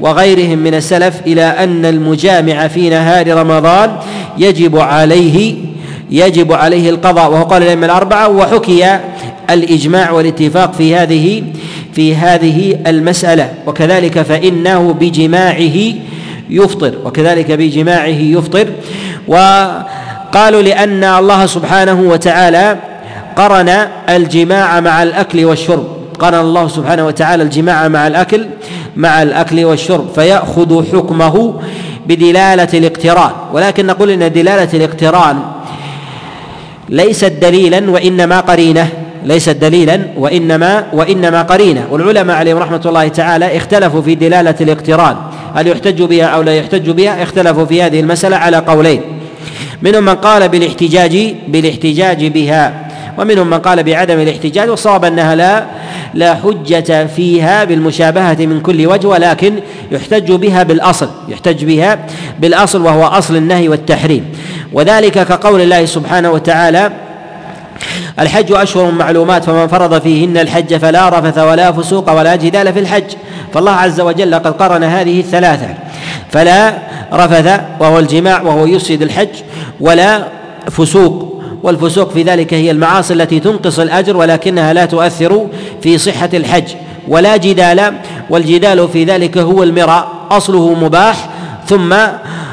وغيرهم 0.00 0.58
من 0.58 0.74
السلف 0.74 1.20
إلى 1.26 1.42
أن 1.44 1.86
المجامع 1.86 2.68
في 2.68 2.90
نهار 2.90 3.36
رمضان 3.36 3.96
يجب 4.38 4.78
عليه 4.78 5.54
يجب 6.10 6.52
عليه 6.52 6.90
القضاء 6.90 7.30
وهو 7.30 7.42
قال 7.42 7.62
الأئمة 7.62 7.86
الأربعة 7.86 8.28
وحكي 8.28 8.98
الإجماع 9.50 10.10
والاتفاق 10.10 10.74
في 10.74 10.96
هذه 10.96 11.42
في 11.92 12.14
هذه 12.14 12.78
المسألة. 12.86 13.54
وكذلك 13.66 14.22
فإنه 14.22 14.92
بجماعه 14.92 15.94
يفطر 16.50 16.94
وكذلك 17.04 17.52
بجماعه 17.52 18.06
يفطر. 18.06 18.66
وقالوا 19.28 20.62
لأن 20.62 21.04
الله 21.04 21.46
سبحانه 21.46 22.00
وتعالى 22.00 22.78
قرن 23.36 23.68
الجماع 24.08 24.80
مع 24.80 25.02
الأكل 25.02 25.44
والشرب. 25.44 26.03
قرن 26.24 26.40
الله 26.40 26.68
سبحانه 26.68 27.06
وتعالى 27.06 27.42
الجماع 27.42 27.88
مع 27.88 28.06
الأكل 28.06 28.46
مع 28.96 29.22
الأكل 29.22 29.64
والشرب 29.64 30.08
فيأخذ 30.14 30.92
حكمه 30.92 31.60
بدلالة 32.06 32.68
الاقتران. 32.74 33.30
ولكن 33.52 33.86
نقول 33.86 34.10
إن 34.10 34.32
دلالة 34.32 34.68
الاقتران 34.74 35.42
ليست 36.88 37.32
دليلا 37.42 37.90
وإنما 37.90 38.40
قرينة 38.40 38.88
ليست 39.24 39.50
دليلا 39.50 40.00
وإنما 40.16 40.84
وإنما 40.92 41.42
قرينة. 41.42 41.84
والعلماء 41.90 42.36
عليهم 42.36 42.58
رحمة 42.58 42.80
الله 42.86 43.08
تعالى 43.08 43.56
اختلفوا 43.56 44.02
في 44.02 44.14
دلالة 44.14 44.54
الاقتران. 44.60 45.16
هل 45.54 45.66
يحتج 45.66 46.02
بها 46.02 46.24
أو 46.26 46.42
لا 46.42 46.54
يحتج 46.54 46.90
بها؟ 46.90 47.22
اختلفوا 47.22 47.64
في 47.64 47.82
هذه 47.82 48.00
المسألة 48.00 48.36
على 48.36 48.56
قولين. 48.56 49.00
منهم 49.82 50.04
من 50.04 50.14
قال 50.14 50.48
بالاحتجاج 50.48 51.34
بالاحتجاج 51.48 52.26
بها. 52.26 52.83
ومنهم 53.18 53.50
من 53.50 53.58
قال 53.58 53.82
بعدم 53.82 54.20
الاحتجاج 54.20 54.68
وصاب 54.68 55.04
أنها 55.04 55.34
لا 55.34 55.64
لا 56.14 56.34
حجة 56.34 57.06
فيها 57.06 57.64
بالمشابهة 57.64 58.36
من 58.40 58.60
كل 58.60 58.86
وجه 58.86 59.06
ولكن 59.06 59.54
يحتج 59.92 60.32
بها 60.32 60.62
بالأصل 60.62 61.08
يحتج 61.28 61.64
بها 61.64 61.98
بالأصل 62.40 62.82
وهو 62.82 63.04
أصل 63.04 63.36
النهي 63.36 63.68
والتحريم. 63.68 64.24
وذلك 64.72 65.12
كقول 65.12 65.60
الله 65.60 65.84
سبحانه 65.84 66.30
وتعالى 66.30 66.92
الحج 68.18 68.52
أشهر 68.52 68.90
معلومات 68.90 69.44
فمن 69.44 69.66
فرض 69.66 70.02
فيهن 70.02 70.38
الحج 70.38 70.76
فلا 70.76 71.08
رفث 71.08 71.38
ولا 71.38 71.72
فسوق 71.72 72.12
ولا 72.12 72.36
جدال 72.36 72.72
في 72.72 72.78
الحج. 72.78 73.04
فالله 73.54 73.72
عز 73.72 74.00
وجل 74.00 74.34
قد 74.34 74.62
قرن 74.62 74.84
هذه 74.84 75.20
الثلاثة 75.20 75.68
فلا 76.30 76.74
رفث 77.12 77.60
وهو 77.80 77.98
الجماع 77.98 78.42
وهو 78.42 78.66
يفسد 78.66 79.02
الحج 79.02 79.28
ولا 79.80 80.24
فسوق 80.70 81.33
والفسوق 81.64 82.10
في 82.10 82.22
ذلك 82.22 82.54
هي 82.54 82.70
المعاصي 82.70 83.14
التي 83.14 83.40
تنقص 83.40 83.78
الأجر 83.78 84.16
ولكنها 84.16 84.72
لا 84.72 84.84
تؤثر 84.84 85.46
في 85.82 85.98
صحة 85.98 86.28
الحج 86.34 86.64
ولا 87.08 87.36
جدال 87.36 87.94
والجدال 88.30 88.88
في 88.88 89.04
ذلك 89.04 89.38
هو 89.38 89.62
المراء 89.62 90.08
أصله 90.30 90.74
مباح 90.74 91.28
ثم 91.68 91.94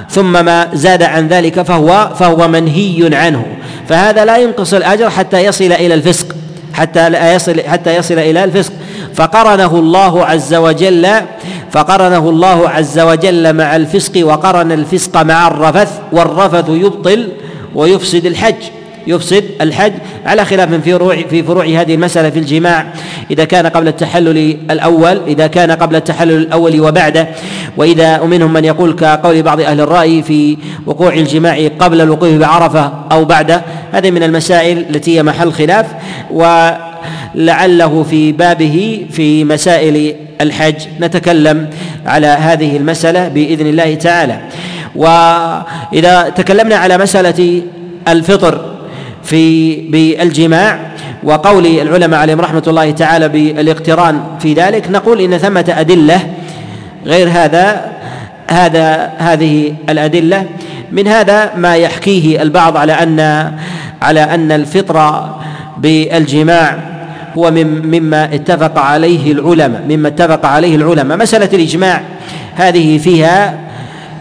ثم 0.09 0.45
ما 0.45 0.67
زاد 0.73 1.03
عن 1.03 1.27
ذلك 1.27 1.61
فهو 1.61 2.09
فهو 2.19 2.47
منهي 2.47 3.09
عنه. 3.13 3.45
فهذا 3.89 4.25
لا 4.25 4.37
ينقص 4.37 4.73
الأجر 4.73 5.09
حتى 5.09 5.45
يصل 5.45 5.71
إلى 5.71 5.93
الفسق 5.93 6.35
حتى 6.73 7.09
لا 7.09 7.33
يصل 7.33 7.61
حتى 7.61 7.95
يصل 7.95 8.19
إلى 8.19 8.43
الفسق. 8.43 8.73
فقرنه 9.15 9.79
الله 9.79 10.25
عز 10.25 10.53
وجل 10.53 11.07
فقرنه 11.71 12.29
الله 12.29 12.69
عز 12.69 12.99
وجل 12.99 13.53
مع 13.53 13.75
الفسق 13.75 14.25
وقرن 14.25 14.71
الفسق 14.71 15.21
مع 15.21 15.47
الرفث 15.47 15.99
والرفث 16.11 16.69
يبطل 16.69 17.29
ويفسد 17.75 18.25
الحج. 18.25 18.80
يفسد 19.07 19.43
الحج. 19.61 19.93
على 20.25 20.45
خلاف 20.45 20.73
في 20.73 20.91
فروع 20.91 21.15
في 21.15 21.43
فروع 21.43 21.65
هذه 21.65 21.95
المسألة 21.95 22.29
في 22.29 22.39
الجماع 22.39 22.85
إذا 23.31 23.45
كان 23.45 23.67
قبل 23.67 23.87
التحلل 23.87 24.57
الأول 24.71 25.21
إذا 25.27 25.47
كان 25.47 25.71
قبل 25.71 25.95
التحلل 25.95 26.37
الأول 26.37 26.81
وبعده. 26.81 27.27
وإذا 27.77 28.19
ومنهم 28.19 28.53
من 28.53 28.65
يقول 28.65 28.93
كقول 28.93 29.41
بعض 29.41 29.61
أهل 29.61 29.81
الرأي 29.81 30.23
في 30.23 30.57
وقوع 30.85 31.13
الجماع 31.13 31.67
قبل 31.79 32.01
الوقوف 32.01 32.33
بعرفة 32.33 32.93
أو 33.11 33.25
بعده 33.25 33.61
هذه 33.91 34.11
من 34.11 34.23
المسائل 34.23 34.85
التي 34.89 35.17
هي 35.17 35.23
محل 35.23 35.51
خلاف. 35.51 35.85
ولعله 36.31 38.03
في 38.09 38.31
بابه 38.31 39.05
في 39.11 39.43
مسائل 39.43 40.15
الحج. 40.41 40.75
نتكلم 40.99 41.69
على 42.05 42.27
هذه 42.27 42.77
المسألة 42.77 43.27
بإذن 43.27 43.67
الله 43.67 43.95
تعالى. 43.95 44.39
وإذا 44.95 46.29
تكلمنا 46.29 46.75
على 46.75 46.97
مسألة 46.97 47.61
الفطر 48.07 48.70
في 49.23 49.75
بالجماع. 49.75 50.79
وقول 51.23 51.65
العلماء 51.65 52.19
عليهم 52.19 52.41
رحمة 52.41 52.63
الله 52.67 52.91
تعالى 52.91 53.29
بالاقتران 53.29 54.21
في 54.39 54.53
ذلك 54.53 54.89
نقول 54.91 55.21
إن 55.21 55.37
ثمة 55.37 55.65
أدلة 55.77 56.19
غير 57.05 57.29
هذا 57.29 57.91
هذا 58.47 59.11
هذه 59.17 59.73
الأدلة. 59.89 60.45
من 60.91 61.07
هذا 61.07 61.55
ما 61.55 61.75
يحكيه 61.75 62.41
البعض 62.41 62.77
على 62.77 62.93
أن 62.93 63.51
على 64.01 64.23
أن 64.23 64.51
الفطر 64.51 65.29
بالجماع 65.77 66.77
هو 67.37 67.51
مما 67.51 68.35
اتفق 68.35 68.79
عليه 68.79 69.31
العلماء 69.31 69.81
مما 69.89 70.07
اتفق 70.07 70.45
عليه 70.45 70.75
العلماء. 70.75 71.17
مسألة 71.17 71.49
الإجماع 71.53 72.01
هذه 72.55 72.97
فيها 72.97 73.70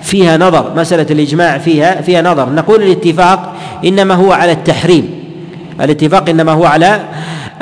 فيها 0.02 0.36
نظر 0.36 0.72
مسألة 0.76 1.06
الإجماع 1.10 1.58
فيها 1.58 2.00
فيها 2.00 2.22
نظر. 2.22 2.52
نقول 2.52 2.82
الاتفاق 2.82 3.52
إنما 3.84 4.14
هو 4.14 4.32
على 4.32 4.52
التحريم. 4.52 5.10
الاتفاق 5.80 6.28
إنما 6.28 6.52
هو 6.52 6.64
على 6.64 7.00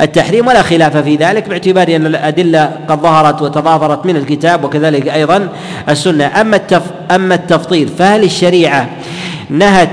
التحريم 0.01 0.47
ولا 0.47 0.61
خلاف 0.61 0.97
في 0.97 1.15
ذلك 1.15 1.49
باعتبار 1.49 1.95
أن 1.95 2.05
الأدلة 2.05 2.71
قد 2.87 2.99
ظهرت 2.99 3.41
وتضافرت 3.41 4.05
من 4.05 4.15
الكتاب 4.15 4.63
وكذلك 4.63 5.07
أيضا 5.07 5.49
السنة. 5.89 6.41
أما 6.41 6.55
التف 6.55 6.83
أما 7.11 7.35
التفطير 7.35 7.87
فهل 7.97 8.23
الشريعة 8.23 8.89
نهت 9.49 9.89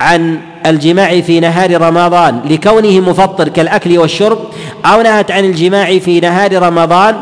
عن 0.00 0.38
الجماع 0.66 1.20
في 1.20 1.40
نهار 1.40 1.80
رمضان 1.80 2.40
لكونه 2.50 3.00
مفطر 3.00 3.48
كالأكل 3.48 3.98
والشرب 3.98 4.38
أو 4.86 5.02
نهت 5.02 5.30
عن 5.30 5.44
الجماع 5.44 5.98
في 5.98 6.20
نهار 6.20 6.62
رمضان 6.62 7.16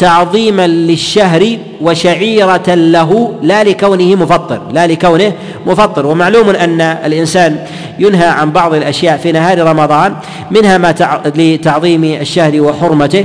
تعظيما 0.00 0.66
للشهر 0.66 1.58
وشعيرة 1.80 2.74
له 2.74 3.34
لا 3.42 3.64
لكونه 3.64 4.14
مفطر 4.14 4.60
لا 4.72 4.86
لكونه 4.86 5.32
مفطر. 5.66 6.06
ومعلوم 6.06 6.50
أن 6.50 6.80
الإنسان 6.80 7.64
ينهى 7.98 8.26
عن 8.26 8.50
بعض 8.52 8.74
الأشياء 8.74 9.16
في 9.16 9.32
نهار 9.32 9.58
رمضان 9.58 10.14
منها 10.50 10.78
ما 10.78 10.94
لتعظيم 11.36 12.04
الشهر 12.04 12.60
وحرمته 12.60 13.24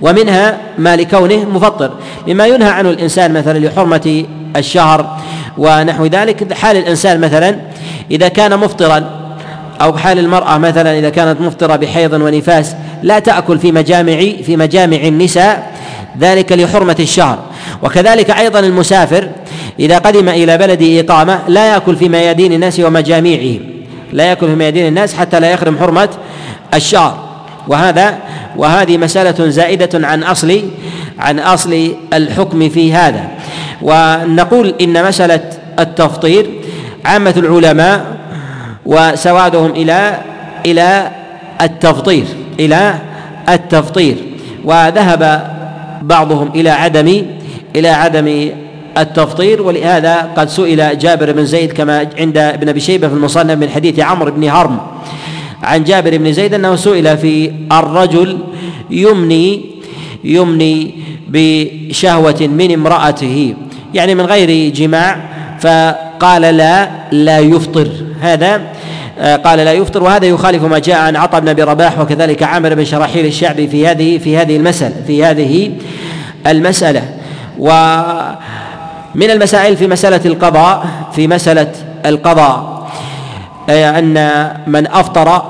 ومنها 0.00 0.58
ما 0.78 0.96
لكونه 0.96 1.44
مفطر. 1.54 1.90
مما 2.28 2.46
ينهى 2.46 2.68
عنه 2.68 2.90
الإنسان 2.90 3.32
مثلا 3.32 3.58
لحرمة 3.58 4.24
الشهر 4.56 5.16
ونحو 5.58 6.06
ذلك 6.06 6.52
حال 6.52 6.76
الإنسان 6.76 7.20
مثلا 7.20 7.56
إذا 8.10 8.28
كان 8.28 8.58
مفطرا 8.58 9.25
أو 9.80 9.96
حال 9.96 10.18
المرأة 10.18 10.58
مثلا 10.58 10.98
إذا 10.98 11.10
كانت 11.10 11.40
مفطرة 11.40 11.76
بحيض 11.76 12.12
ونفاس 12.12 12.76
لا 13.02 13.18
تأكل 13.18 13.58
في 13.58 13.72
مجامع 13.72 14.16
في 14.42 14.56
مجامع 14.56 14.96
النساء 14.96 15.72
ذلك 16.20 16.52
لحرمة 16.52 16.96
الشهر. 17.00 17.38
وكذلك 17.82 18.30
أيضا 18.30 18.58
المسافر 18.58 19.28
إذا 19.80 19.98
قدم 19.98 20.28
إلى 20.28 20.58
بلد 20.58 20.82
إقامة 20.82 21.40
لا 21.48 21.72
يأكل 21.72 21.96
في 21.96 22.08
ميادين 22.08 22.52
الناس 22.52 22.80
ومجاميعهم 22.80 23.60
لا 24.12 24.24
يأكل 24.24 24.46
في 24.46 24.54
ميادين 24.54 24.86
الناس 24.86 25.14
حتى 25.14 25.40
لا 25.40 25.50
يخرم 25.50 25.78
حرمة 25.78 26.08
الشهر. 26.74 27.26
وهذا 27.68 28.18
وهذه 28.56 28.96
مسألة 28.96 29.48
زائدة 29.48 30.06
عن 30.06 30.22
أصل 30.22 30.62
عن 31.18 31.38
أصل 31.38 31.94
الحكم 32.12 32.68
في 32.68 32.92
هذا. 32.92 33.28
ونقول 33.82 34.74
إن 34.80 35.04
مسألة 35.04 35.40
التفطير 35.78 36.50
عامة 37.04 37.34
العلماء 37.36 38.16
وسوادهم 38.86 39.70
إلى 39.70 40.18
إلى 40.66 41.10
التفطير 41.62 42.24
إلى 42.60 42.94
التفطير. 43.48 44.16
وذهب 44.64 45.50
بعضهم 46.02 46.50
إلى 46.54 46.70
عدم 46.70 47.22
إلى 47.76 47.88
عدم 47.88 48.50
التفطير 48.98 49.62
ولهذا 49.62 50.32
قد 50.36 50.48
سئل 50.48 50.98
جابر 50.98 51.32
بن 51.32 51.44
زيد 51.44 51.72
كما 51.72 52.08
عند 52.18 52.38
ابن 52.38 52.68
أبي 52.68 52.80
شيبة 52.80 53.08
في 53.08 53.14
المصنف 53.14 53.58
من 53.58 53.68
حديث 53.68 54.00
عمرو 54.00 54.30
بن 54.30 54.48
هرم 54.48 54.78
عن 55.62 55.84
جابر 55.84 56.16
بن 56.16 56.32
زيد 56.32 56.54
أنه 56.54 56.76
سئل 56.76 57.18
في 57.18 57.52
الرجل 57.72 58.38
يمني 58.90 59.64
يمني 60.24 60.94
بشهوة 61.28 62.40
من 62.40 62.72
امرأته 62.72 63.54
يعني 63.94 64.14
من 64.14 64.26
غير 64.26 64.72
جماع 64.72 65.16
فقال 65.60 66.42
لا 66.42 66.90
لا 67.12 67.38
يفطر. 67.38 67.88
هذا 68.20 68.60
قال 69.44 69.58
لا 69.58 69.72
يفطر. 69.72 70.02
وهذا 70.02 70.26
يخالف 70.26 70.62
ما 70.64 70.78
جاء 70.78 70.98
عن 70.98 71.16
عطاء 71.16 71.40
بن 71.40 71.48
أبي 71.48 71.62
رباح 71.62 71.98
وكذلك 71.98 72.42
عامر 72.42 72.74
بن 72.74 72.84
شراحيل 72.84 73.26
الشعبي 73.26 73.68
في 73.68 73.86
هذه 73.86 74.18
في 74.18 74.36
هذه 74.36 74.56
المسألة 74.56 74.94
في 75.06 75.24
هذه 75.24 75.72
المسألة. 76.46 77.02
ومن 77.58 79.30
المسائل 79.30 79.76
في 79.76 79.86
مسألة 79.86 80.20
القضاء 80.26 80.86
في 81.12 81.28
مسألة 81.28 81.72
القضاء 82.06 82.76
أن 83.70 84.50
من 84.66 84.86
أفطر 84.86 85.42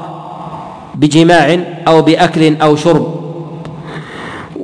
بجماع 0.94 1.58
أو 1.88 2.02
بأكل 2.02 2.56
أو 2.62 2.76
شرب 2.76 3.26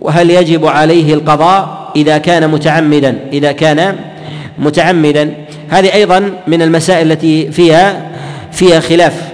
وهل 0.00 0.30
يجب 0.30 0.66
عليه 0.66 1.14
القضاء 1.14 1.90
إذا 1.96 2.18
كان 2.18 2.50
متعمدا 2.50 3.18
إذا 3.32 3.52
كان 3.52 3.96
متعمدا؟ 4.58 5.34
هذه 5.68 5.94
أيضا 5.94 6.32
من 6.46 6.62
المسائل 6.62 7.12
التي 7.12 7.52
فيها 7.52 8.10
فيها 8.52 8.80
خلاف 8.80 9.32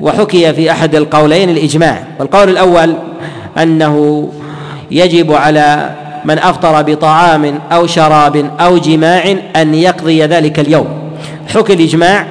وحكي 0.00 0.52
في 0.52 0.70
أحد 0.70 0.94
القولين 0.94 1.50
الإجماع 1.50 2.04
والقول 2.18 2.48
الأول 2.48 2.94
أنه 3.58 4.28
يجب 4.90 5.32
على 5.32 5.90
من 6.24 6.38
أفطر 6.38 6.82
بطعام 6.82 7.58
أو 7.72 7.86
شراب 7.86 8.50
أو 8.60 8.78
جماع 8.78 9.36
أن 9.56 9.74
يقضي 9.74 10.22
ذلك 10.24 10.58
اليوم. 10.58 10.88
حكي 11.54 11.72
الإجماع 11.72 12.26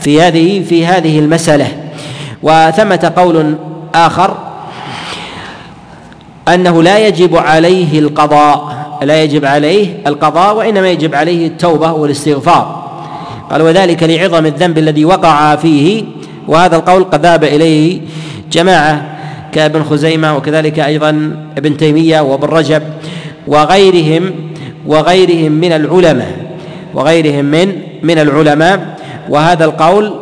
في 0.00 0.22
هذه 0.22 0.62
في 0.62 0.86
هذه 0.86 1.18
المسألة. 1.18 1.68
وثمة 2.42 3.12
قول 3.16 3.54
آخر 3.94 4.36
أنه 6.48 6.82
لا 6.82 6.98
يجب 6.98 7.36
عليه 7.36 7.98
القضاء 7.98 8.74
لا 9.02 9.22
يجب 9.22 9.44
عليه 9.44 9.98
القضاء 10.06 10.56
وإنما 10.56 10.88
يجب 10.90 11.14
عليه 11.14 11.46
التوبة 11.46 11.92
والاستغفار. 11.92 12.83
قال 13.54 13.62
وذلك 13.62 14.02
لعظم 14.02 14.46
الذنب 14.46 14.78
الذي 14.78 15.04
وقع 15.04 15.56
فيه 15.56 16.04
وهذا 16.48 16.76
القول 16.76 17.04
قد 17.04 17.26
ذهب 17.26 17.44
إليه 17.44 18.00
جماعة 18.52 19.04
كابن 19.52 19.84
خزيمة 19.84 20.36
وكذلك 20.36 20.78
أيضا 20.78 21.36
ابن 21.58 21.76
تيمية 21.76 22.20
وابن 22.20 22.48
رجب 22.48 22.82
وغيرهم 23.46 24.30
وغيرهم 24.86 25.52
من 25.52 25.72
العلماء 25.72 26.36
وغيرهم 26.94 27.44
من 27.44 27.72
من 28.02 28.18
العلماء. 28.18 28.96
وهذا 29.28 29.64
القول 29.64 30.14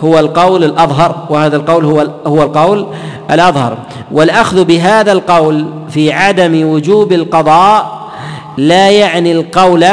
هو 0.00 0.18
القول 0.18 0.64
الأظهر 0.64 1.26
وهذا 1.30 1.56
القول 1.56 1.84
هو 1.84 2.06
هو 2.26 2.42
القول 2.42 2.86
الأظهر. 3.30 3.78
والأخذ 4.12 4.64
بهذا 4.64 5.12
القول 5.12 5.66
في 5.90 6.12
عدم 6.12 6.68
وجوب 6.68 7.12
القضاء 7.12 8.10
لا 8.56 8.90
يعني 8.90 9.32
القول 9.32 9.86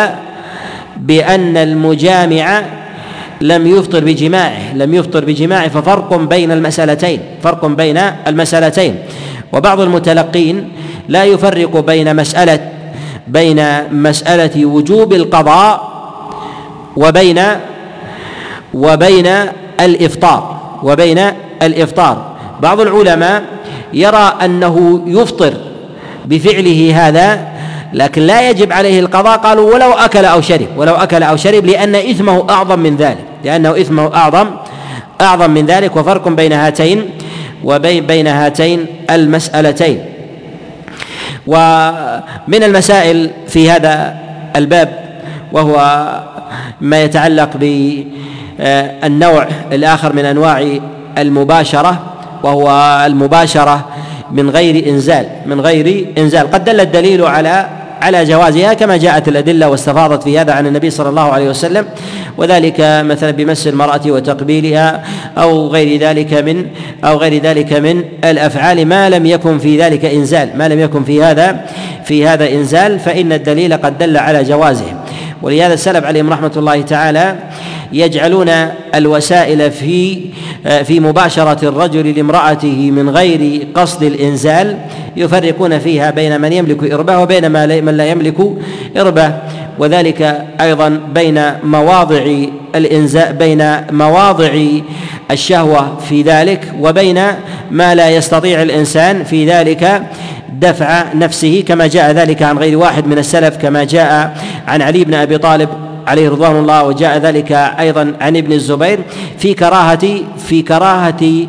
بأن 0.98 1.58
المجامع 1.58 2.64
لم 3.42 3.68
يفطر 3.68 4.04
بجماعه 4.04 4.74
لم 4.74 4.94
يفطر 4.94 5.26
بجماعه 5.26 5.68
ففرق 5.68 6.16
بين 6.16 6.52
المسألتين 6.52 7.20
فرق 7.44 7.66
بين 7.66 7.98
المسألتين. 7.98 8.96
وبعض 9.54 9.80
المتلقين 9.80 10.72
لا 11.10 11.24
يفرق 11.24 11.80
بين 11.80 12.16
مسألة 12.16 12.60
بين 13.28 13.64
مسألة 13.92 14.66
وجوب 14.66 15.14
القضاء 15.14 15.92
وبين 16.96 17.42
وبين 18.74 19.28
الإفطار 19.80 20.58
وبين 20.84 21.20
الإفطار. 21.62 22.36
بعض 22.62 22.82
العلماء 22.82 23.44
يرى 23.94 24.34
أنه 24.46 25.02
يفطر 25.08 25.54
بفعله 26.26 27.08
هذا 27.08 27.48
لكن 27.94 28.22
لا 28.22 28.50
يجب 28.50 28.72
عليه 28.72 29.00
القضاء 29.00 29.38
قالوا 29.38 29.74
ولو 29.74 29.92
أكل 29.92 30.26
أو 30.26 30.42
شرب 30.42 30.68
ولو 30.78 30.96
أكل 30.96 31.24
أو 31.24 31.36
شرب 31.36 31.66
لأن 31.66 31.96
إثمه 31.96 32.50
أعظم 32.50 32.80
من 32.80 32.96
ذلك. 32.96 33.27
لأنه 33.44 33.72
إثمه 33.72 34.16
أعظم 34.16 34.48
أعظم 35.22 35.50
من 35.50 35.66
ذلك 35.66 35.96
وفرق 35.96 36.28
بين 36.28 36.54
هاتين 36.54 37.10
وبين 37.64 38.06
بين 38.06 38.28
هاتين 38.28 38.86
المسألتين. 39.10 40.06
ومن 41.48 42.64
المسائل 42.64 43.32
في 43.48 43.72
هذا 43.72 44.16
الباب 44.56 44.90
وهو 45.52 46.08
ما 46.82 47.04
يتعلق 47.04 47.50
بالنوع 47.58 49.48
الآخر 49.72 50.14
من 50.14 50.26
أنواع 50.26 50.80
المباشرة 51.18 52.04
وهو 52.44 52.70
المباشرة 53.06 53.86
من 54.32 54.50
غير 54.50 54.90
انزال 54.90 55.28
من 55.46 55.62
غير 55.62 56.08
إنزال. 56.18 56.52
قد 56.52 56.64
دل 56.64 56.80
الدليل 56.80 57.26
على 57.26 57.68
على 58.02 58.26
جوازها 58.26 58.74
كما 58.74 58.98
جاءت 58.98 59.28
الأدلة 59.28 59.70
واستفاضت 59.70 60.24
في 60.24 60.40
هذا 60.40 60.54
عن 60.54 60.68
النبي 60.68 60.90
صلى 60.90 61.10
الله 61.10 61.22
عليه 61.22 61.50
وسلم 61.50 61.86
وذلك 62.38 62.76
مثلا 62.80 63.32
بمس 63.32 63.68
المرأة 63.68 64.02
وتقبيلها 64.06 65.04
أو 65.38 65.68
غير 65.68 66.00
ذلك 66.00 66.34
من 66.34 66.66
أو 67.04 67.18
غير 67.18 67.42
ذلك 67.42 67.74
من 67.74 68.04
الأفعال. 68.24 68.86
ما 68.86 69.10
لم 69.10 69.26
يكن 69.26 69.60
في 69.60 69.82
ذلك 69.82 70.06
إنزال 70.06 70.50
ما 70.58 70.68
لم 70.68 70.80
يكن 70.80 71.04
في 71.04 71.24
هذا 71.24 71.66
في 72.04 72.28
هذا 72.28 72.50
إنزال 72.52 73.00
فإن 73.00 73.34
الدليل 73.34 73.74
قد 73.74 73.98
دل 73.98 74.18
على 74.18 74.44
جوازه. 74.44 74.86
ولهذا 75.42 75.74
السلف 75.74 76.06
عليهم 76.06 76.30
رحمة 76.30 76.52
الله 76.58 76.82
تعالى 76.82 77.36
يجعلون 77.94 78.50
الوسائل 78.96 79.72
في 79.72 80.20
في 80.84 81.00
مباشرة 81.00 81.68
الرجل 81.68 82.16
لامرأته 82.16 82.92
من 82.92 83.10
غير 83.10 83.68
قصد 83.76 84.04
الإنزال 84.04 84.78
يفرقون 85.18 85.80
فيها 85.80 86.12
بين 86.12 86.42
من 86.42 86.54
يملك 86.54 86.92
إربه 86.92 87.20
وبين 87.20 87.52
من 87.86 87.98
لا 87.98 88.06
يملك 88.08 88.36
إربه 88.98 89.34
وذلك 89.80 90.46
أيضا 90.62 91.00
بين 91.14 91.42
مواضع 91.64 92.36
الإنزال 92.76 93.34
بين 93.34 93.76
مواضع 93.92 94.50
الشهوة 95.32 95.98
في 96.10 96.22
ذلك 96.22 96.74
وبين 96.80 97.22
ما 97.72 97.96
لا 97.96 98.10
يستطيع 98.10 98.62
الإنسان 98.62 99.24
في 99.24 99.50
ذلك 99.50 100.04
دفع 100.54 101.14
نفسه 101.14 101.64
كما 101.68 101.88
جاء 101.88 102.12
ذلك 102.12 102.44
عن 102.44 102.58
غير 102.58 102.78
واحد 102.78 103.08
من 103.08 103.18
السلف 103.18 103.58
كما 103.58 103.84
جاء 103.84 104.38
عن 104.68 104.82
علي 104.82 105.04
بن 105.04 105.14
أبي 105.14 105.38
طالب 105.38 105.70
عليه 106.08 106.30
رضوان 106.30 106.56
الله 106.56 106.84
وجاء 106.84 107.18
ذلك 107.18 107.52
أيضا 107.52 108.14
عن 108.22 108.38
ابن 108.38 108.52
الزبير 108.52 109.00
في 109.38 109.54
كراهة 109.54 110.08
في 110.48 110.62
كراهة 110.62 111.48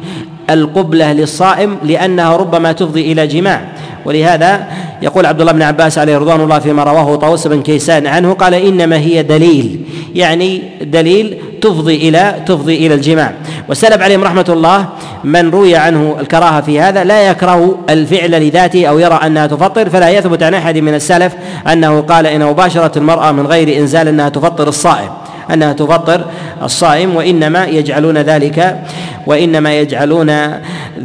القبلة 0.50 1.12
للصائم 1.12 1.76
لأنها 1.84 2.36
ربما 2.36 2.72
تفضي 2.72 3.12
إلى 3.12 3.26
جماع. 3.26 3.60
ولهذا 4.04 4.66
يقول 5.02 5.26
عبد 5.26 5.40
الله 5.40 5.52
بن 5.52 5.62
عباس 5.62 5.98
عليه 5.98 6.18
رضوان 6.18 6.40
الله 6.40 6.58
فيما 6.58 6.82
رواه 6.82 7.16
طاووس 7.16 7.46
بن 7.46 7.62
كيسان 7.62 8.06
عنه 8.06 8.32
قال 8.32 8.54
إنما 8.54 8.96
هي 8.96 9.22
دليل 9.22 9.80
يعني 10.14 10.62
دليل 10.82 11.38
تفضي 11.62 12.08
إلى 12.08 12.34
تفضي 12.46 12.86
إلى 12.86 12.94
الجماع. 12.94 13.32
والسلف 13.68 14.02
عليهم 14.02 14.24
رحمة 14.24 14.46
الله 14.48 14.88
من 15.28 15.50
روي 15.50 15.76
عنه 15.76 16.16
الكراهة 16.20 16.60
في 16.60 16.80
هذا 16.80 17.04
لا 17.04 17.30
يكره 17.30 17.78
الفعل 17.90 18.46
لذاته 18.46 18.86
أو 18.86 18.98
يرى 18.98 19.14
أنها 19.14 19.46
تفطر 19.46 19.90
فلا 19.90 20.10
يثبت 20.10 20.42
عن 20.42 20.54
أحد 20.54 20.78
من 20.78 20.94
السلف 20.94 21.32
أنه 21.72 22.00
قال 22.00 22.26
إن 22.26 22.46
مباشرة 22.46 22.98
المرأة 22.98 23.32
من 23.32 23.46
غير 23.46 23.78
إنزال 23.78 24.08
أنها 24.08 24.28
تفطر 24.28 24.68
الصائم 24.68 25.10
أنها 25.52 25.72
تفطر 25.72 26.24
الصائم 26.62 27.16
وإنما 27.16 27.64
يجعلون 27.66 28.18
ذلك 28.18 28.78
وإنما 29.26 29.78
يجعلون 29.78 30.30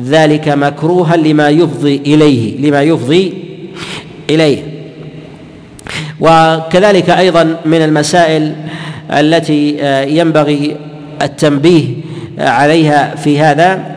ذلك 0.04 0.48
مكروها 0.50 1.18
لما 1.18 1.50
يفضي 1.50 2.02
إليه 2.06 2.68
لما 2.68 2.82
يفضي 2.82 3.34
إليه. 4.30 4.64
وكذلك 6.20 7.10
أيضا 7.10 7.56
من 7.66 7.82
المسائل 7.82 8.56
التي 9.12 9.78
ينبغي 10.08 10.78
التنبيه 11.22 11.86
عليها 12.40 13.16
في 13.16 13.40
هذا. 13.40 13.93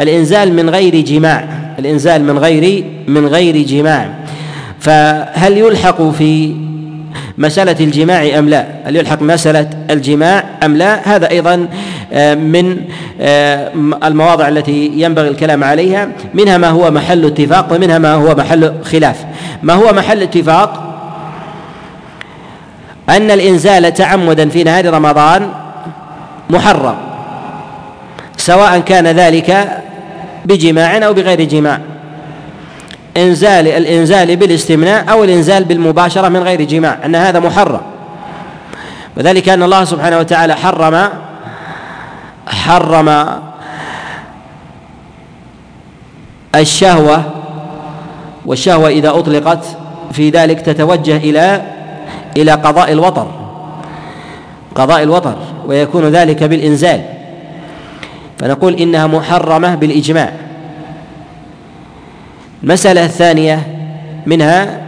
الإنزال 0.00 0.52
من 0.52 0.70
غير 0.70 1.00
جماع. 1.00 1.44
الإنزال 1.78 2.24
من 2.24 2.38
غير 2.38 2.84
من 3.08 3.26
غير 3.26 3.56
جماع. 3.56 4.10
فهل 4.80 5.58
يلحق 5.58 6.02
في 6.02 6.54
مسألة 7.38 7.76
الجماع 7.80 8.38
أم 8.38 8.48
لا؟ 8.48 8.66
هل 8.84 8.96
يلحق 8.96 9.22
مسألة 9.22 9.70
الجماع 9.90 10.44
أم 10.64 10.76
لا؟ 10.76 11.16
هذا 11.16 11.30
أيضا 11.30 11.68
آه، 12.12 12.34
من 12.34 12.76
آه، 13.20 13.72
المواضع 14.04 14.48
التي 14.48 14.90
ينبغي 14.94 15.28
الكلام 15.28 15.64
عليها. 15.64 16.08
منها 16.34 16.58
ما 16.58 16.68
هو 16.68 16.90
محل 16.90 17.26
اتفاق 17.26 17.72
ومنها 17.72 17.98
ما 17.98 18.14
هو 18.14 18.34
محل 18.34 18.72
خلاف. 18.84 19.24
ما 19.62 19.74
هو 19.74 19.92
محل 19.92 20.22
اتفاق؟ 20.22 20.86
أن 23.08 23.30
الإنزال 23.30 23.94
تعمدا 23.94 24.48
في 24.48 24.64
نهار 24.64 24.94
رمضان 24.94 25.48
محرم 26.50 26.94
سواء 28.36 28.78
كان 28.78 29.06
ذلك 29.06 29.68
بجماع 30.50 31.06
أو 31.06 31.12
بغير 31.14 31.44
جماع. 31.44 31.80
إنزال 33.16 33.68
الإنزال 33.68 34.36
بالاستمناء 34.36 35.10
أو 35.10 35.24
الإنزال 35.24 35.64
بالمباشرة 35.64 36.28
من 36.28 36.42
غير 36.42 36.62
جماع 36.62 36.98
أن 37.04 37.14
هذا 37.14 37.38
محرم. 37.38 37.80
وذلك 39.16 39.48
أن 39.48 39.62
الله 39.62 39.84
سبحانه 39.84 40.18
وتعالى 40.18 40.54
حرم 40.54 41.08
حرم 42.46 43.26
الشهوة 46.54 47.24
والشهوة 48.46 48.88
إذا 48.88 49.10
أطلقت 49.10 49.64
في 50.12 50.30
ذلك 50.30 50.60
تتوجه 50.60 51.16
إلى 51.16 51.62
إلى 52.36 52.52
قضاء 52.52 52.92
الوطر. 52.92 53.26
قضاء 54.74 55.02
الوطر 55.02 55.36
ويكون 55.66 56.08
ذلك 56.08 56.44
بالإنزال. 56.44 57.19
فنقول 58.40 58.74
إنها 58.74 59.06
محرمة 59.06 59.74
بالإجماع. 59.74 60.32
المسألة 62.62 63.04
الثانية 63.04 63.66
منها 64.26 64.80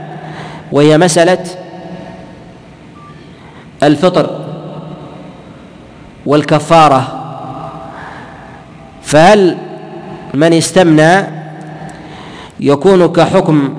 وهي 0.73 0.99
مسألة 0.99 1.45
الفطر 3.83 4.45
والكفارة. 6.27 7.19
فهل 9.03 9.59
من 10.35 10.53
استمنى 10.53 11.25
يكون 12.61 13.13
كحكم 13.13 13.75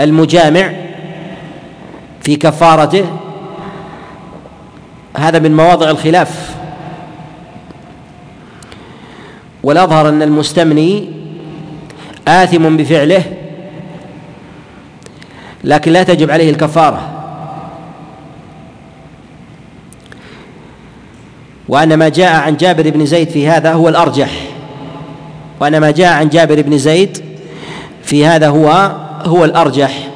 المجامع 0.00 0.72
في 2.22 2.36
كفارته؟ 2.36 3.04
هذا 5.16 5.38
من 5.38 5.56
مواضع 5.56 5.90
الخلاف. 5.90 6.59
والأظهر 9.70 10.08
أن 10.08 10.22
المستمني 10.22 11.08
آثم 12.28 12.76
بفعله 12.76 13.22
لكن 15.64 15.92
لا 15.92 16.02
تجب 16.02 16.30
عليه 16.30 16.50
الكفارة. 16.50 17.00
وأن 21.68 21.94
ما 21.94 22.08
جاء 22.08 22.32
عن 22.32 22.56
جابر 22.56 22.90
بن 22.90 23.06
زيد 23.06 23.28
في 23.30 23.48
هذا 23.48 23.72
هو 23.72 23.88
الأرجح. 23.88 24.30
وأن 25.60 25.78
ما 25.78 25.90
جاء 25.90 26.12
عن 26.12 26.28
جابر 26.28 26.62
بن 26.62 26.78
زيد 26.78 27.24
في 28.02 28.26
هذا 28.26 28.48
هو 28.48 28.92
هو 29.24 29.44
الأرجح. 29.44 30.08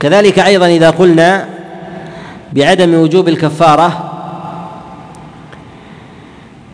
كذلك 0.00 0.38
أيضا 0.38 0.66
إذا 0.66 0.90
قلنا 0.90 1.48
بعدم 2.52 2.94
وجوب 2.94 3.28
الكفارة 3.28 4.11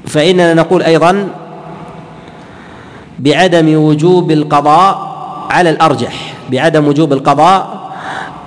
فإننا 0.08 0.54
نقول 0.54 0.82
أيضا 0.82 1.28
بعدم 3.18 3.74
وجوب 3.76 4.30
القضاء 4.30 5.08
على 5.50 5.70
الأرجح 5.70 6.34
بعدم 6.50 6.88
وجوب 6.88 7.12
القضاء 7.12 7.90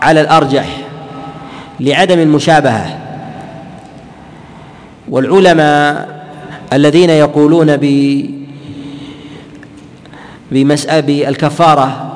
على 0.01 0.21
الأرجح 0.21 0.77
لعدم 1.79 2.19
المشابهة. 2.19 2.97
والعلماء 5.09 6.21
الذين 6.73 7.09
يقولون 7.09 7.77
ب 7.77 7.85
بمسألة 10.51 10.99
بالكفارة 10.99 12.11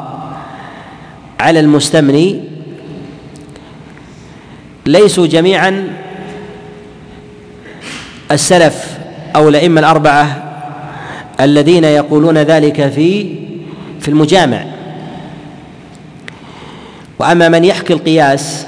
على 1.40 1.60
المستمني 1.60 2.44
ليسوا 4.86 5.28
جميعا 5.28 5.88
السلف 8.32 8.98
أو 9.36 9.50
الأئمة 9.50 9.80
الأربعة 9.80 10.44
الذين 11.40 11.84
يقولون 11.84 12.38
ذلك 12.38 12.88
في 12.90 13.36
في 14.00 14.08
المجامع. 14.08 14.64
وأما 17.20 17.50
من 17.50 17.66
يحكي 17.66 17.94
القياس 17.94 18.68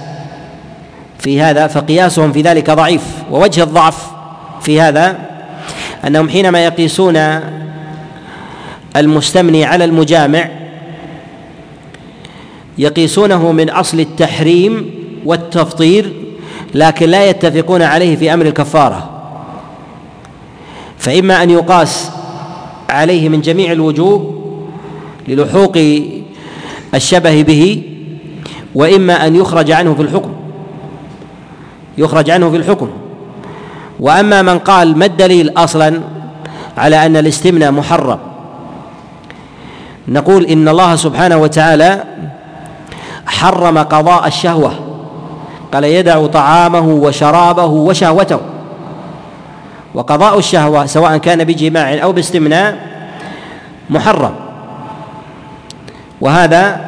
في 1.19 1.41
هذا 1.41 1.67
فقياسهم 1.67 2.32
في 2.32 2.41
ذلك 2.41 2.69
ضعيف 2.69 3.03
ووجه 3.32 3.63
الضعف 3.63 4.08
في 4.62 4.82
هذا 4.82 5.17
أنهم 6.08 6.30
حينما 6.30 6.65
يقيسون 6.65 7.17
المستمني 8.95 9.65
على 9.65 9.86
المجامع 9.86 10.49
يقيسونه 12.77 13.51
من 13.51 13.69
أصل 13.69 13.99
التحريم 13.99 14.91
والتفطير 15.25 16.13
لكن 16.73 17.10
لا 17.10 17.30
يتفقون 17.30 17.82
عليه 17.82 18.15
في 18.15 18.34
أمر 18.34 18.45
الكفارة. 18.45 19.16
فإما 21.08 21.43
أن 21.43 21.50
يقاس 21.50 22.12
عليه 22.89 23.30
من 23.30 23.41
جميع 23.41 23.72
الوجوه 23.72 24.43
للحوق 25.28 25.78
الشبه 26.96 27.41
به 27.41 27.84
وإما 28.76 29.28
أن 29.28 29.36
يخرج 29.36 29.72
عنه 29.72 29.93
في 29.93 30.02
الحكم. 30.02 30.30
يخرج 31.98 32.30
عنه 32.30 32.50
في 32.50 32.58
الحكم. 32.58 32.89
وأما 34.00 34.41
من 34.41 34.60
قال 34.60 34.98
ما 34.98 35.06
الدليل 35.06 35.52
أصلا 35.58 36.02
على 36.78 37.06
أن 37.06 37.17
الاستمناء 37.17 37.72
محرم؟ 37.72 38.20
نقول 40.08 40.46
إن 40.46 40.67
الله 40.67 40.96
سبحانه 40.96 41.38
وتعالى 41.38 42.04
حرم 43.26 43.78
قضاء 43.78 44.28
الشهوة. 44.28 44.72
قال 45.74 45.84
يدع 45.84 46.26
طعامه 46.26 46.88
وشرابه 46.88 47.65
وشهوته. 47.65 48.39
وقضاء 49.98 50.38
الشهوة 50.38 50.86
سواء 50.86 51.18
كان 51.18 51.44
بجماع 51.44 52.04
أو 52.04 52.12
باستمناء 52.12 52.78
محرم. 53.90 54.36
وهذا 56.22 56.86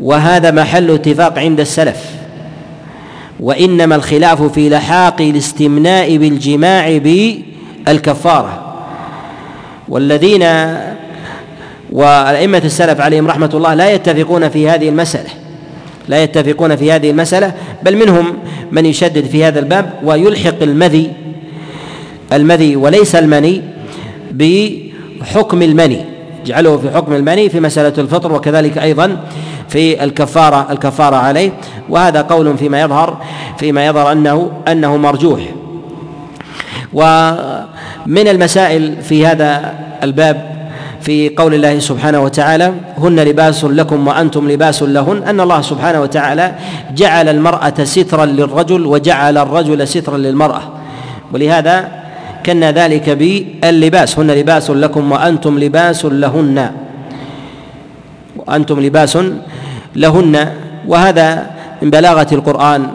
وهذا 0.00 0.50
محل 0.50 0.90
اتفاق 0.90 1.38
عند 1.38 1.60
السلف. 1.60 2.10
وإنما 3.40 3.94
الخلاف 3.94 4.42
في 4.42 4.68
لحاق 4.68 5.20
الاستمناء 5.20 6.16
بالجماع 6.16 6.98
بالكفارة. 6.98 8.74
والذين 9.88 10.42
والأئمة 11.92 12.62
السلف 12.64 13.00
عليهم 13.00 13.26
رحمة 13.26 13.50
الله 13.54 13.74
لا 13.74 13.90
يتفقون 13.90 14.48
في 14.48 14.70
هذه 14.70 14.88
المسألة. 14.88 15.30
لا 16.08 16.22
يتفقون 16.22 16.76
في 16.76 16.92
هذه 16.92 17.10
المسألة 17.10 17.52
بل 17.82 17.96
منهم 17.96 18.38
من 18.70 18.86
يشدد 18.86 19.24
في 19.24 19.44
هذا 19.44 19.58
الباب 19.58 19.92
ويلحق 20.04 20.62
المذي 20.62 21.21
المذي 22.32 22.76
وليس 22.76 23.14
المني 23.14 23.62
بحكم 24.32 25.62
المني 25.62 26.04
جعله 26.46 26.76
في 26.76 26.90
حكم 26.90 27.12
المني 27.12 27.48
في 27.48 27.60
مسألة 27.60 27.92
الفطر 27.98 28.32
وكذلك 28.32 28.78
أيضا 28.78 29.16
في 29.68 30.04
الكفارة 30.04 30.66
الكفارة 30.72 31.16
عليه. 31.16 31.52
وهذا 31.88 32.22
قول 32.22 32.58
فيما 32.58 32.80
يظهر 32.80 33.16
فيما 33.58 33.86
يظهر 33.86 34.12
أنه 34.12 34.50
أنه 34.68 34.96
مرجوح. 34.96 35.40
ومن 36.92 38.28
المسائل 38.28 39.02
في 39.02 39.26
هذا 39.26 39.74
الباب 40.02 40.52
في 41.00 41.28
قول 41.36 41.54
الله 41.54 41.78
سبحانه 41.78 42.20
وتعالى 42.20 42.72
هن 42.98 43.20
لباس 43.20 43.64
لكم 43.64 44.08
وأنتم 44.08 44.50
لباس 44.50 44.82
لهن 44.82 45.22
أن 45.22 45.40
الله 45.40 45.60
سبحانه 45.60 46.00
وتعالى 46.00 46.54
جعل 46.94 47.28
المرأة 47.28 47.84
سترا 47.84 48.24
للرجل 48.24 48.86
وجعل 48.86 49.38
الرجل 49.38 49.88
سترا 49.88 50.18
للمرأة. 50.18 50.62
ولهذا 51.32 52.01
كن 52.46 52.64
ذلك 52.64 53.10
باللباس. 53.10 54.18
هن 54.18 54.30
لباس 54.30 54.70
لكم 54.70 55.12
وأنتم 55.12 55.58
لباس 55.58 56.04
لهن. 56.04 56.70
وأنتم 58.36 58.80
لباس 58.80 59.18
لهن. 59.96 60.48
وهذا 60.88 61.50
من 61.82 61.90
بلاغة 61.90 62.26
القرآن 62.32 62.86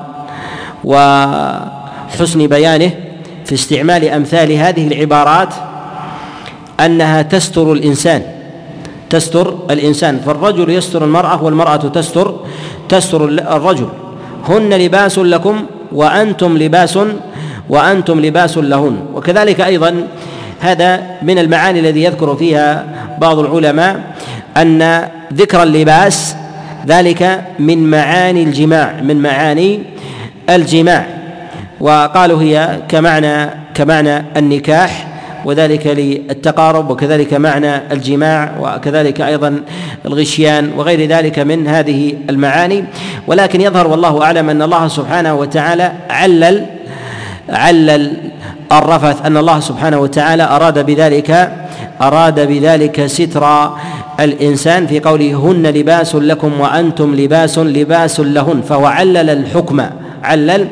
وحسن 0.83 2.47
بيانه 2.47 2.91
في 3.45 3.53
استعمال 3.53 4.03
أمثال 4.09 4.51
هذه 4.51 4.87
العبارات 4.87 5.53
أنها 6.79 7.21
تستر 7.21 7.73
الإنسان. 7.73 8.21
تستر 9.09 9.55
الإنسان. 9.71 10.19
فالرجل 10.25 10.69
يستر 10.69 11.03
المرأة 11.03 11.43
والمرأة 11.43 11.75
تستر 11.75 12.35
تستر 12.89 13.25
الرجل. 13.25 13.87
هن 14.47 14.73
لباس 14.73 15.19
لكم 15.19 15.65
وأنتم 15.91 16.57
لباس 16.57 16.99
وأنتم 17.69 18.19
لباس 18.19 18.57
لهن. 18.57 18.97
وكذلك 19.13 19.61
أيضا 19.61 20.07
هذا 20.59 21.03
من 21.21 21.39
المعاني 21.39 21.79
الذي 21.79 22.03
يذكر 22.03 22.35
فيها 22.35 22.85
بعض 23.21 23.39
العلماء 23.39 24.01
أن 24.57 25.07
ذكر 25.33 25.63
اللباس 25.63 26.35
ذلك 26.87 27.41
من 27.59 27.89
معاني 27.89 28.43
الجماع 28.43 28.93
من 29.01 29.21
معاني 29.21 29.83
الجماع. 30.49 31.05
وقالوا 31.79 32.41
هي 32.41 32.79
كمعنى 32.89 33.49
كمعنى 33.73 34.25
النكاح 34.37 35.07
وذلك 35.45 35.87
للتقارب 35.87 36.89
وكذلك 36.89 37.33
معنى 37.33 37.91
الجماع 37.91 38.51
وكذلك 38.59 39.21
أيضا 39.21 39.59
الغشيان 40.05 40.71
وغير 40.77 41.09
ذلك 41.09 41.39
من 41.39 41.67
هذه 41.67 42.13
المعاني. 42.29 42.83
ولكن 43.27 43.61
يظهر 43.61 43.87
والله 43.87 44.23
أعلم 44.23 44.49
أن 44.49 44.61
الله 44.61 44.87
سبحانه 44.87 45.33
وتعالى 45.33 45.91
علل 46.09 46.65
علل 47.49 48.13
الرفث 48.71 49.25
أن 49.25 49.37
الله 49.37 49.59
سبحانه 49.59 49.99
وتعالى 49.99 50.43
أراد 50.43 50.85
بذلك 50.85 51.51
أراد 52.01 52.47
بذلك 52.47 53.05
ستر 53.05 53.71
الإنسان 54.19 54.87
في 54.87 54.99
قوله 54.99 55.35
هن 55.35 55.67
لباس 55.67 56.15
لكم 56.15 56.59
وأنتم 56.59 57.15
لباس 57.15 57.59
لباس 57.59 58.19
لهن. 58.19 58.61
فهو 58.61 58.85
علل 58.85 59.29
الحكم 59.29 59.85
علل 60.23 60.67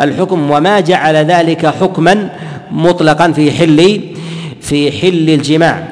الحكم 0.00 0.50
وما 0.50 0.80
جعل 0.80 1.16
ذلك 1.16 1.66
حكما 1.66 2.28
مطلقا 2.72 3.32
في 3.32 3.52
حل 3.52 4.00
في 4.60 4.92
حل 4.92 5.30
الجماع. 5.30 5.82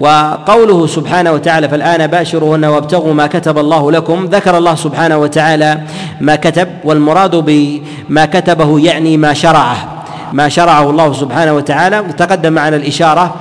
وقوله 0.00 0.86
سبحانه 0.86 1.32
وتعالى 1.32 1.68
فالآن 1.68 2.06
باشروهن 2.06 2.64
وابتغوا 2.64 3.14
ما 3.14 3.26
كتب 3.26 3.58
الله 3.58 3.92
لكم. 3.92 4.24
ذكر 4.24 4.58
الله 4.58 4.74
سبحانه 4.74 5.18
وتعالى 5.18 5.80
ما 6.20 6.36
كتب 6.36 6.68
والمراد 6.84 7.36
بما 7.36 8.24
كتبه 8.24 8.80
يعني 8.80 9.16
ما 9.16 9.32
شرعه. 9.34 9.76
ما 10.32 10.48
شرعه 10.48 10.90
الله 10.90 11.12
سبحانه 11.12 11.52
وتعالى. 11.52 12.00
وتقدم 12.00 12.52
معنا 12.52 12.76
الإشارة 12.76 13.34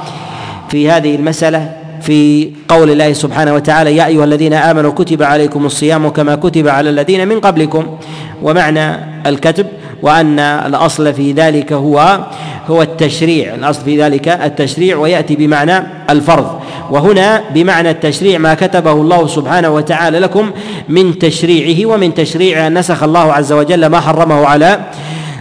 في 0.69 0.91
هذه 0.91 1.15
المسألة 1.15 1.71
في 2.01 2.51
قول 2.67 2.91
الله 2.91 3.13
سبحانه 3.13 3.53
وتعالى 3.53 3.95
يا 3.95 4.05
أيها 4.05 4.23
الذين 4.23 4.53
آمنوا 4.53 4.91
كتب 4.91 5.23
عليكم 5.23 5.65
الصيام 5.65 6.09
كما 6.09 6.35
كتب 6.35 6.67
على 6.67 6.89
الذين 6.89 7.27
من 7.27 7.39
قبلكم. 7.39 7.97
ومعنى 8.43 8.95
الكتب 9.25 9.67
وأن 10.01 10.39
الأصل 10.39 11.13
في 11.13 11.31
ذلك 11.31 11.73
هو 11.73 12.19
هو 12.67 12.81
التشريع. 12.81 13.53
الأصل 13.53 13.81
في 13.83 14.03
ذلك 14.03 14.27
التشريع 14.27 14.97
ويأتي 14.97 15.35
بمعنى 15.35 15.83
الفرض. 16.09 16.59
وهنا 16.89 17.43
بمعنى 17.53 17.89
التشريع 17.89 18.37
ما 18.37 18.53
كتبه 18.53 18.91
الله 18.91 19.27
سبحانه 19.27 19.69
وتعالى 19.69 20.19
لكم 20.19 20.51
من 20.89 21.19
تشريعه 21.19 21.93
ومن 21.93 22.13
تشريعه 22.13 22.69
نسخ 22.69 23.03
الله 23.03 23.33
عز 23.33 23.51
وجل 23.53 23.85
ما 23.85 23.99
حرمه 23.99 24.45
على 24.45 24.79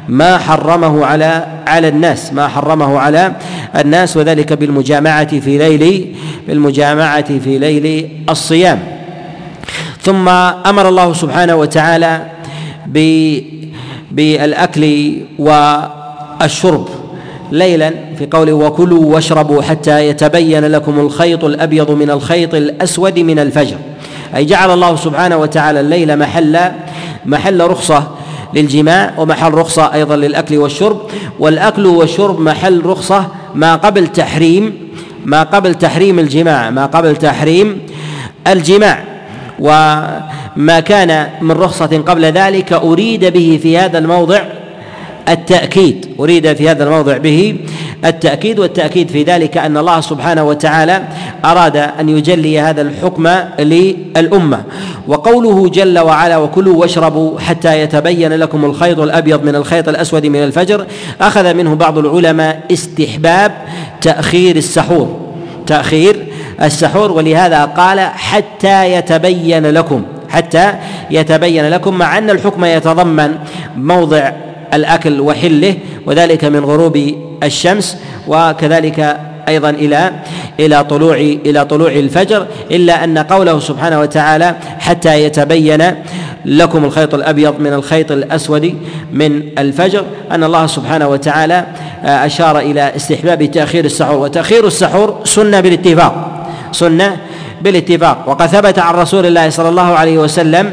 ما 0.09 0.38
حرمه 0.38 1.07
على 1.07 1.47
على 1.66 1.88
الناس 1.88 2.33
ما 2.33 2.49
حرمه 2.49 2.99
على 2.99 3.33
الناس 3.77 4.16
وذلك 4.16 4.53
بالمجامعة 4.53 5.40
في 5.40 5.59
ليل 5.59 6.14
بالمجامعة 6.49 7.38
في 7.38 7.59
ليل 7.59 8.09
الصيام. 8.29 8.79
ثم 10.03 10.29
أمر 10.29 10.88
الله 10.88 11.12
سبحانه 11.12 11.55
وتعالى 11.55 12.23
بالأكل 14.11 15.16
والشرب. 15.38 16.88
ليلا 17.53 17.90
في 18.18 18.27
قوله 18.31 18.53
وكلوا 18.53 19.05
واشربوا 19.14 19.62
حتى 19.62 20.09
يتبين 20.09 20.64
لكم 20.64 21.01
الخيط 21.01 21.44
الأبيض 21.44 21.90
من 21.90 22.11
الخيط 22.11 22.55
الأسود 22.55 23.18
من 23.18 23.38
الفجر. 23.38 23.77
أي 24.37 24.44
جعل 24.44 24.71
الله 24.71 24.97
سبحانه 24.97 25.37
وتعالى 25.37 25.81
الليل 25.81 26.18
محل 26.18 26.59
محل 27.27 27.61
رخصة 27.61 28.09
للجماع 28.55 29.14
ومحل 29.18 29.55
رخصة 29.55 29.94
أيضا 29.94 30.16
للأكل 30.16 30.57
والشرب. 30.59 31.01
والأكل 31.38 31.87
والشرب 31.87 32.40
محل 32.40 32.87
رخصة 32.87 33.27
ما 33.55 33.77
قبل 33.77 34.07
تحريم 34.07 34.88
ما 35.25 35.42
قبل 35.42 35.75
تحريم 35.75 36.18
الجماع 36.18 36.71
ما 36.71 36.87
قبل 36.87 37.16
تحريم 37.16 37.81
الجماع. 38.47 39.05
وما 39.61 40.81
كان 40.81 41.27
من 41.40 41.51
رخصة 41.51 42.03
قبل 42.07 42.25
ذلك 42.25 42.73
أريد 42.73 43.25
به 43.25 43.59
في 43.62 43.79
هذا 43.79 43.99
الموضع 43.99 44.42
التأكيد 45.29 46.07
أريد 46.21 46.53
في 46.53 46.71
هذا 46.71 46.85
الموضع 46.85 47.16
به 47.16 47.57
التأكيد 48.05 48.59
والتأكيد 48.59 49.09
في 49.09 49.23
ذلك 49.23 49.57
أن 49.57 49.77
الله 49.77 50.01
سبحانه 50.01 50.44
وتعالى 50.44 51.03
أراد 51.44 51.77
أن 51.77 52.09
يجلي 52.09 52.61
هذا 52.61 52.83
الحكم 52.83 53.29
للأمة. 53.59 54.62
وقوله 55.09 55.68
جل 55.68 55.99
وعلا 55.99 56.37
وكلوا 56.37 56.77
واشربوا 56.77 57.40
حتى 57.40 57.81
يتبين 57.81 58.33
لكم 58.33 58.64
الخيط 58.64 58.99
الأبيض 58.99 59.44
من 59.44 59.55
الخيط 59.55 59.88
الأسود 59.88 60.27
من 60.27 60.44
الفجر 60.44 60.87
أخذ 61.21 61.55
منه 61.55 61.75
بعض 61.75 61.99
العلماء 61.99 62.62
استحباب 62.73 63.53
تأخير 64.01 64.57
السحور 64.57 65.21
تأخير 65.66 66.27
السحور 66.62 67.12
ولهذا 67.12 67.64
قال 67.64 68.01
حتى 68.01 68.92
يتبين 68.92 69.66
لكم 69.66 70.03
حتى 70.29 70.73
يتبين 71.11 71.68
لكم 71.68 71.94
مع 71.94 72.18
أن 72.18 72.31
الحكم 72.31 72.64
يتضمن 72.64 73.35
موضع 73.77 74.33
الأكل 74.75 75.21
وحله 75.21 75.75
وذلك 76.07 76.44
من 76.44 76.64
غروب 76.64 77.14
الشمس 77.42 77.99
وكذلك 78.29 79.16
أيضا 79.49 79.71
إلى 79.71 80.12
إلى 80.61 80.85
طلوع 80.85 81.16
إلى 81.16 81.64
طلوع 81.64 81.90
الفجر 81.90 82.47
إلا 82.71 83.05
أن 83.05 83.18
قوله 83.18 83.61
سبحانه 83.61 84.01
وتعالى 84.01 84.55
حتى 84.79 85.25
يتبين 85.25 85.94
لكم 86.44 86.85
الخيط 86.85 87.14
الأبيض 87.14 87.61
من 87.61 87.73
الخيط 87.73 88.12
الأسود 88.12 88.75
من 89.12 89.42
الفجر 89.59 90.05
أن 90.31 90.44
الله 90.44 90.66
سبحانه 90.66 91.09
وتعالى 91.09 91.64
أشار 92.05 92.59
إلى 92.59 92.97
استحباب 92.97 93.51
تأخير 93.51 93.85
السحور 93.85 94.16
وتأخير 94.16 94.66
السحور 94.66 95.21
سنة 95.25 95.61
بالاتفاق. 95.61 96.38
سنة 96.72 97.16
بالاتفاق. 97.62 98.24
وقد 98.26 98.46
ثبت 98.46 98.78
عن 98.78 98.94
رسول 98.94 99.26
الله 99.26 99.50
صلى 99.50 99.68
الله 99.68 99.94
عليه 99.94 100.18
وسلم 100.18 100.72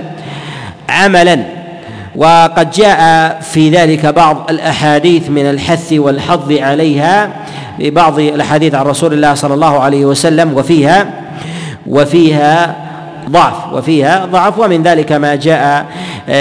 عملا 0.89 1.39
وقد 2.15 2.71
جاء 2.71 2.99
في 3.41 3.69
ذلك 3.69 4.05
بعض 4.05 4.45
الأحاديث 4.49 5.29
من 5.29 5.49
الحث 5.49 5.93
والحظ 5.93 6.51
عليها 6.51 7.29
لبعض 7.79 8.19
الأحاديث 8.19 8.75
عن 8.75 8.85
رسول 8.85 9.13
الله 9.13 9.33
صلى 9.33 9.53
الله 9.53 9.79
عليه 9.79 10.05
وسلم 10.05 10.53
وفيها 10.53 11.07
وفيها 11.87 12.75
ضعف 13.29 13.73
وفيها 13.73 14.25
ضعف. 14.25 14.59
ومن 14.59 14.83
ذلك 14.83 15.11
ما 15.11 15.35
جاء 15.35 15.85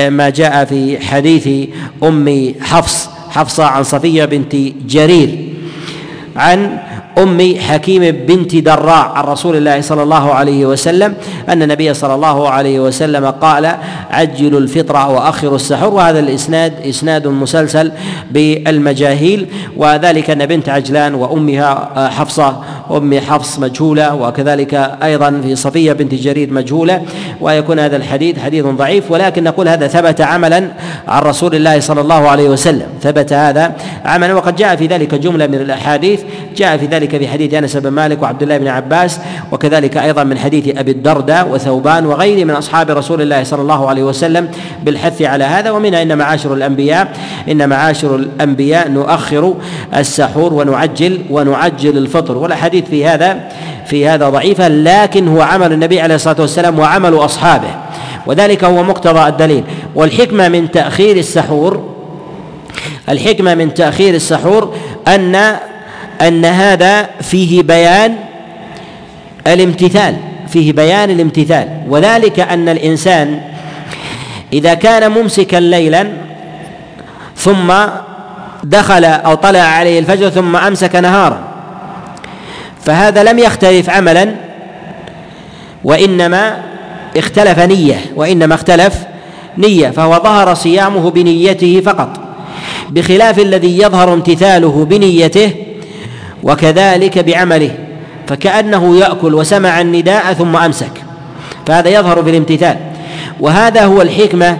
ما 0.08 0.30
جاء 0.30 0.64
في 0.64 1.06
حديث 1.06 1.68
أم 2.02 2.54
حفص 2.60 3.10
حفصة 3.30 3.64
عن 3.64 3.82
صفية 3.82 4.24
بنت 4.24 4.56
جرير 4.86 5.48
عن 6.36 6.78
أم 7.18 7.54
حكيم 7.58 8.10
بنت 8.26 8.56
دراع 8.56 9.12
عن 9.12 9.24
رسول 9.24 9.56
الله 9.56 9.80
صلى 9.80 10.02
الله 10.02 10.32
عليه 10.32 10.66
وسلم 10.66 11.14
أن 11.48 11.62
النبي 11.62 11.94
صلى 11.94 12.14
الله 12.14 12.48
عليه 12.48 12.80
وسلم 12.80 13.26
قال 13.26 13.76
عجلوا 14.10 14.60
الفطر 14.60 14.94
وأخروا 14.94 15.56
السحور. 15.56 15.94
وهذا 15.94 16.18
الإسناد 16.18 16.72
إسناد 16.88 17.26
مسلسل 17.26 17.92
بالمجاهيل 18.30 19.46
وذلك 19.76 20.30
أن 20.30 20.46
بنت 20.46 20.68
عجلان 20.68 21.14
وأمها 21.14 22.08
حفصة 22.08 22.56
أم 22.90 23.20
حفص 23.20 23.58
مجهولة 23.58 24.14
وكذلك 24.14 24.74
أيضا 25.02 25.40
في 25.42 25.56
صفية 25.56 25.92
بنت 25.92 26.14
جرير 26.14 26.52
مجهولة 26.52 27.02
ويكون 27.40 27.78
هذا 27.78 27.96
الحديث 27.96 28.38
حديث 28.38 28.66
ضعيف 28.66 29.10
ولكن 29.10 29.44
نقول 29.44 29.68
هذا 29.68 29.86
ثبت 29.86 30.20
عملا 30.20 30.68
عن 31.08 31.22
رسول 31.22 31.54
الله 31.54 31.80
صلى 31.80 32.00
الله 32.00 32.28
عليه 32.28 32.48
وسلم. 32.48 32.86
ثبت 33.02 33.32
هذا 33.32 33.72
عملا 34.04 34.34
وقد 34.34 34.56
جاء 34.56 34.76
في 34.76 34.86
ذلك 34.86 35.14
جملة 35.14 35.46
من 35.46 35.54
الأحاديث 35.54 36.20
جاء 36.56 36.76
في 36.76 36.86
ذلك 36.86 37.03
ذلك 37.04 37.16
في 37.16 37.28
حديث 37.28 37.54
أنس 37.54 37.76
بن 37.76 37.88
مالك 37.88 38.22
وعبد 38.22 38.42
الله 38.42 38.58
بن 38.58 38.68
عباس 38.68 39.20
وكذلك 39.52 39.96
أيضا 39.96 40.24
من 40.24 40.38
حديث 40.38 40.78
أبي 40.78 40.90
الدرداء 40.90 41.48
وثوبان 41.48 42.06
وغيره 42.06 42.44
من 42.44 42.50
أصحاب 42.50 42.90
رسول 42.90 43.22
الله 43.22 43.44
صلى 43.44 43.62
الله 43.62 43.88
عليه 43.88 44.02
وسلم 44.02 44.48
بالحث 44.84 45.22
على 45.22 45.44
هذا 45.44 45.70
ومنها 45.70 46.02
إن 46.02 46.18
معاشر 46.18 46.54
الأنبياء 46.54 47.12
إن 47.50 47.68
معاشر 47.68 48.16
الأنبياء 48.16 48.88
نؤخر 48.88 49.54
السحور 49.96 50.54
ونعجل 50.54 51.20
ونعجل 51.30 51.98
الفطر. 51.98 52.38
والأحاديث 52.38 52.84
في 52.84 53.06
هذا 53.06 53.48
في 53.86 54.08
هذا 54.08 54.28
ضعيفة 54.28 54.68
لكن 54.68 55.28
هو 55.28 55.42
عمل 55.42 55.72
النبي 55.72 56.00
عليه 56.00 56.14
الصلاة 56.14 56.40
والسلام 56.40 56.78
وعمل 56.78 57.14
أصحابه. 57.14 57.68
وذلك 58.26 58.64
هو 58.64 58.82
مقتضى 58.82 59.28
الدليل. 59.28 59.64
والحكمة 59.94 60.48
من 60.48 60.70
تأخير 60.70 61.16
السحور 61.16 61.94
الحكمة 63.08 63.54
من 63.54 63.74
تأخير 63.74 64.14
السحور 64.14 64.74
أن 65.08 65.56
أن 66.20 66.44
هذا 66.44 67.08
فيه 67.20 67.62
بيان 67.62 68.16
الامتثال 69.46 70.16
فيه 70.48 70.72
بيان 70.72 71.10
الامتثال. 71.10 71.68
وذلك 71.88 72.40
أن 72.40 72.68
الإنسان 72.68 73.40
إذا 74.52 74.74
كان 74.74 75.10
ممسكا 75.10 75.56
ليلا 75.56 76.08
ثم 77.36 77.72
دخل 78.64 79.04
أو 79.04 79.34
طلع 79.34 79.60
عليه 79.60 79.98
الفجر 79.98 80.28
ثم 80.28 80.56
أمسك 80.56 80.96
نهارا 80.96 81.44
فهذا 82.84 83.22
لم 83.22 83.38
يختلف 83.38 83.90
عملا 83.90 84.34
وإنما 85.84 86.62
اختلف 87.16 87.58
نية 87.58 88.00
وإنما 88.16 88.54
اختلف 88.54 88.98
نية 89.58 89.88
فهو 89.88 90.20
ظهر 90.24 90.54
صيامه 90.54 91.10
بنيته 91.10 91.82
فقط. 91.86 92.20
بخلاف 92.90 93.38
الذي 93.38 93.78
يظهر 93.78 94.12
امتثاله 94.12 94.84
بنيته 94.90 95.52
وكذلك 96.44 97.18
بعمله 97.18 97.70
فكأنه 98.26 98.96
يأكل 98.96 99.34
وسمع 99.34 99.80
النداء 99.80 100.32
ثم 100.32 100.56
أمسك 100.56 100.92
فهذا 101.66 101.88
يظهر 101.88 102.22
في 102.24 102.30
الامتثال. 102.30 102.76
وهذا 103.40 103.84
هو 103.84 104.02
الحكمة 104.02 104.58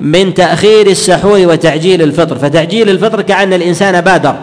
من 0.00 0.34
تأخير 0.34 0.86
السحور 0.86 1.38
وتعجيل 1.38 2.02
الفطر 2.02 2.38
فتعجيل 2.38 2.90
الفطر 2.90 3.22
كأن 3.22 3.52
الإنسان 3.52 4.00
بادر. 4.00 4.34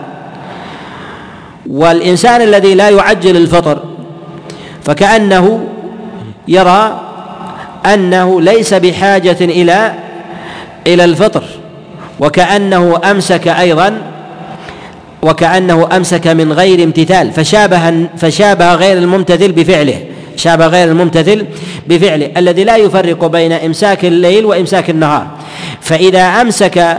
والإنسان 1.70 2.42
الذي 2.42 2.76
لا 2.76 2.90
يعجل 2.90 3.38
الفطر 3.38 3.80
فكأنه 4.84 5.68
يرى 6.48 7.02
أنه 7.94 8.42
ليس 8.42 8.74
بحاجة 8.74 9.38
إلى 9.42 9.94
إلى 10.88 11.06
الفطر 11.06 11.44
وكأنه 12.20 13.02
أمسك 13.12 13.48
أيضا 13.48 13.98
وكأنه 15.26 15.90
أمسك 15.98 16.28
من 16.28 16.54
غير 16.54 16.84
امتثال 16.84 17.32
فشابه 17.32 18.08
فشابه 18.18 18.74
غير 18.74 18.98
الممتثل 18.98 19.52
بفعله 19.52 20.00
شابه 20.38 20.68
غير 20.68 20.88
الممتثل 20.88 21.46
بفعله 21.88 22.32
الذي 22.38 22.64
لا 22.64 22.76
يفرق 22.76 23.26
بين 23.26 23.52
إمساك 23.52 24.06
الليل 24.06 24.46
وإمساك 24.46 24.90
النهار. 24.90 25.28
فإذا 25.82 26.22
أمسك 26.22 26.98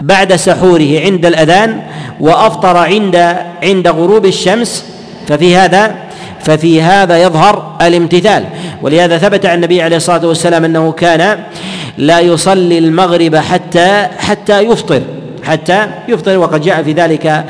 بعد 0.00 0.36
سحوره 0.36 1.00
عند 1.04 1.26
الأذان 1.26 1.80
وأفطر 2.20 2.76
عند 2.76 3.36
عند 3.62 3.88
غروب 3.88 4.26
الشمس 4.26 4.84
ففي 5.28 5.56
هذا 5.56 5.94
ففي 6.40 6.82
هذا 6.82 7.22
يظهر 7.22 7.76
الامتثال. 7.82 8.44
ولهذا 8.82 9.18
ثبت 9.18 9.46
عن 9.46 9.54
النبي 9.54 9.82
عليه 9.82 9.96
الصلاة 9.96 10.26
والسلام 10.26 10.64
أنه 10.64 10.92
كان 10.92 11.38
لا 11.98 12.20
يصلي 12.20 12.78
المغرب 12.78 13.36
حتى 13.36 14.06
حتى 14.18 14.60
يفطر. 14.60 15.02
حتى 15.44 15.86
يفطر 16.08 16.38
وقد 16.38 16.60
جاء 16.60 16.82
في 16.82 16.92
ذلك 16.92 17.44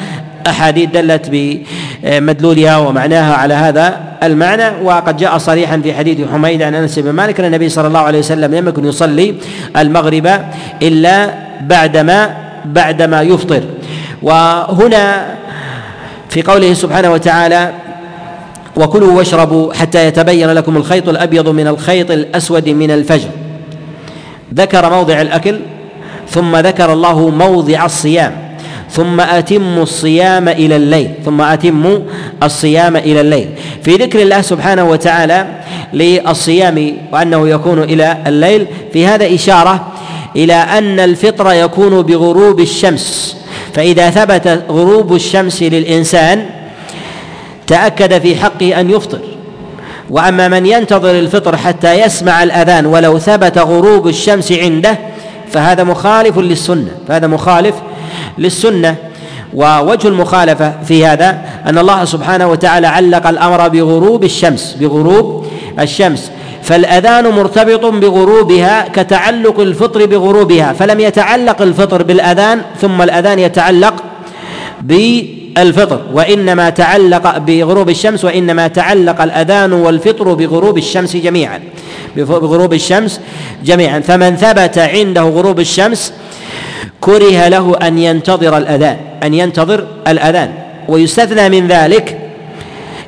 أحاديث 0.47 0.91
دلت 0.91 1.31
بمدلولها 1.31 2.79
ومعناها 2.79 3.35
على 3.35 3.55
هذا 3.55 4.01
المعنى 4.23 4.83
وقد 4.83 5.17
جاء 5.17 5.39
صريحا 5.39 5.79
في 5.79 5.95
حديث 5.95 6.29
حميد 6.33 6.63
عن 6.63 6.75
أنس 6.75 6.99
بن 6.99 7.11
مالك 7.11 7.41
أن 7.41 7.47
النبي 7.47 7.69
صلى 7.69 7.87
الله 7.87 8.01
عليه 8.01 8.19
وسلم 8.19 8.55
لم 8.55 8.69
يكن 8.69 8.85
يصلي 8.85 9.35
المغرب 9.77 10.31
إلا 10.83 11.31
بعدما 11.61 12.37
بعدما 12.65 13.23
يفطر. 13.23 13.63
وهنا 14.23 15.27
في 16.29 16.43
قوله 16.43 16.75
سبحانه 16.75 17.13
وتعالى 17.13 17.71
وكلوا 18.77 19.13
واشربوا 19.13 19.75
حتى 19.75 20.07
يتبين 20.07 20.51
لكم 20.51 20.77
الخيط 20.77 21.09
الأبيض 21.09 21.49
من 21.49 21.67
الخيط 21.67 22.11
الأسود 22.11 22.69
من 22.69 22.91
الفجر 22.91 23.29
ذكر 24.55 24.91
موضع 24.91 25.21
الأكل 25.21 25.61
ثم 26.31 26.57
ذكر 26.57 26.93
الله 26.93 27.29
موضع 27.29 27.85
الصيام. 27.85 28.55
ثم 28.91 29.21
اتموا 29.21 29.83
الصيام 29.83 30.49
إلى 30.49 30.77
الليل. 30.77 31.11
ثم 31.25 31.41
اتموا 31.41 31.99
الصيام 32.43 32.97
إلى 32.97 33.21
الليل. 33.21 33.49
في 33.83 33.95
ذكر 33.95 34.23
الله 34.23 34.41
سبحانه 34.41 34.85
وتعالى 34.85 35.47
للصيام 35.93 36.97
وأنه 37.13 37.49
يكون 37.49 37.83
إلى 37.83 38.17
الليل 38.27 38.67
في 38.93 39.07
هذا 39.07 39.35
إشارة 39.35 39.93
إلى 40.37 40.55
أن 40.55 41.01
الفطر 41.01 41.53
يكون 41.53 42.03
بغروب 42.03 42.61
الشمس. 42.61 43.37
فإذا 43.75 44.11
ثبت 44.11 44.63
غروب 44.71 45.15
الشمس 45.15 45.63
للإنسان 45.63 46.47
تأكد 47.67 48.19
في 48.19 48.37
حقه 48.37 48.81
أن 48.81 48.91
يفطر. 48.91 49.21
وأما 50.11 50.49
من 50.49 50.67
ينتظر 50.67 51.11
الفطر 51.11 51.57
حتى 51.57 52.01
يسمع 52.01 52.43
الأذان 52.43 52.87
ولو 52.87 53.19
ثبت 53.19 53.59
غروب 53.59 54.09
الشمس 54.09 54.53
عنده 54.53 54.99
فهذا 55.55 55.85
مخالف 55.85 56.39
للسنة 56.39 56.89
فهذا 57.09 57.27
مخالف 57.27 57.75
للسنة. 58.39 58.97
ووجه 59.55 60.09
المخالفة 60.09 60.73
في 60.85 61.07
هذا 61.07 61.39
أن 61.67 61.79
الله 61.79 62.05
سبحانه 62.05 62.47
وتعالى 62.51 62.87
علق 62.87 63.27
الأمر 63.27 63.69
بغروب 63.69 64.25
الشمس 64.25 64.77
بغروب 64.81 65.47
الشمس. 65.81 66.31
فالأذان 66.63 67.29
مرتبط 67.29 67.85
بغروبها 67.87 68.89
كتعلق 68.89 69.61
الفطر 69.61 70.07
بغروبها 70.07 70.73
فلم 70.73 71.01
يتعلق 71.01 71.63
الفطر 71.63 72.03
بالأذان 72.03 72.61
ثم 72.81 73.03
الأذان 73.03 73.39
يتعلق 73.39 73.95
الفطر 75.59 76.01
وإنما 76.13 76.71
تعلق 76.71 77.39
بغروب 77.39 77.89
الشمس 77.91 78.25
وإنما 78.25 78.69
تعلق 78.69 79.23
الأذان 79.23 79.73
والفطر 79.73 80.35
بغروب 80.35 80.79
الشمس 80.79 81.17
جميعا. 81.17 81.61
بغروب 82.17 82.73
الشمس 82.73 83.21
جميعا. 83.65 84.01
فمن 84.01 84.37
ثبت 84.37 84.79
عنده 84.79 85.23
غروب 85.23 85.61
الشمس 85.61 86.13
كره 87.01 87.49
له 87.49 87.77
أن 87.83 87.99
ينتظر 87.99 88.57
الأذان 88.57 88.97
أن 89.23 89.35
ينتظر 89.35 89.87
الأذان. 90.09 90.53
ويستثنى 90.89 91.49
من 91.61 91.69
ذلك 91.69 92.19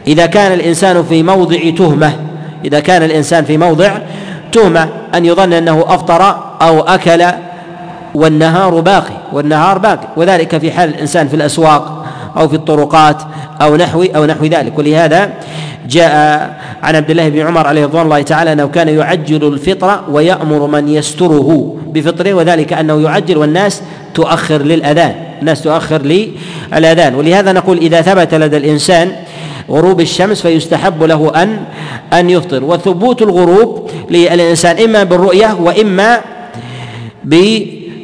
إذا 0.07 0.27
كان 0.27 0.53
الإنسان 0.53 1.05
في 1.05 1.23
موضع 1.23 1.59
تهمة 1.79 2.13
إذا 2.65 2.81
كان 2.81 3.03
الإنسان 3.03 3.45
في 3.45 3.57
موضع 3.57 3.99
تهمة 4.53 4.89
أن 5.15 5.25
يظن 5.25 5.53
أنه 5.53 5.85
أفطر 5.89 6.23
أو 6.63 6.81
أكل 6.81 7.27
والنهار 8.15 8.81
باقي 8.81 9.15
والنهار 9.33 9.79
باقي. 9.79 10.09
وذلك 10.17 10.59
في 10.59 10.73
حال 10.73 10.89
الإنسان 10.89 11.29
في 11.29 11.37
الأسواق. 11.37 11.96
أو 12.37 12.49
في 12.49 12.57
الطرقات 12.57 13.23
أو 13.63 13.77
نحو 13.77 14.03
أو 14.03 14.25
نحو 14.25 14.45
ذلك. 14.45 14.79
ولهذا 14.79 15.31
جاء 15.89 16.13
عن 16.83 16.97
عبد 16.97 17.11
الله 17.11 17.29
بن 17.29 17.47
عمر 17.47 17.67
عليه 17.67 17.85
رضوان 17.85 18.05
الله 18.05 18.23
تعالى 18.23 18.53
أنه 18.53 18.67
كان 18.67 18.89
يعجل 18.89 19.49
الفطر 19.49 20.01
ويأمر 20.11 20.67
من 20.67 20.89
يستره 20.89 21.77
بفطره 21.87 22.35
وذلك 22.35 22.73
أنه 22.73 23.03
يعجل 23.03 23.37
والناس 23.37 23.83
تؤخر 24.15 24.63
للأذان 24.63 25.15
الناس 25.41 25.63
تؤخر 25.63 26.03
للأذان. 26.03 27.15
ولهذا 27.15 27.53
نقول 27.53 27.79
إذا 27.79 28.03
ثبت 28.03 28.35
لدى 28.35 28.57
الإنسان 28.57 29.13
غروب 29.71 30.01
الشمس 30.01 30.43
فيستحب 30.43 31.03
له 31.03 31.33
أن 31.43 31.59
أن 32.13 32.31
يفطر. 32.31 32.65
وثبوت 32.65 33.23
الغروب 33.23 33.91
للإنسان 34.11 34.79
إما 34.79 35.05
بالرؤية 35.05 35.57
وإما 35.61 36.21
ب 37.25 37.35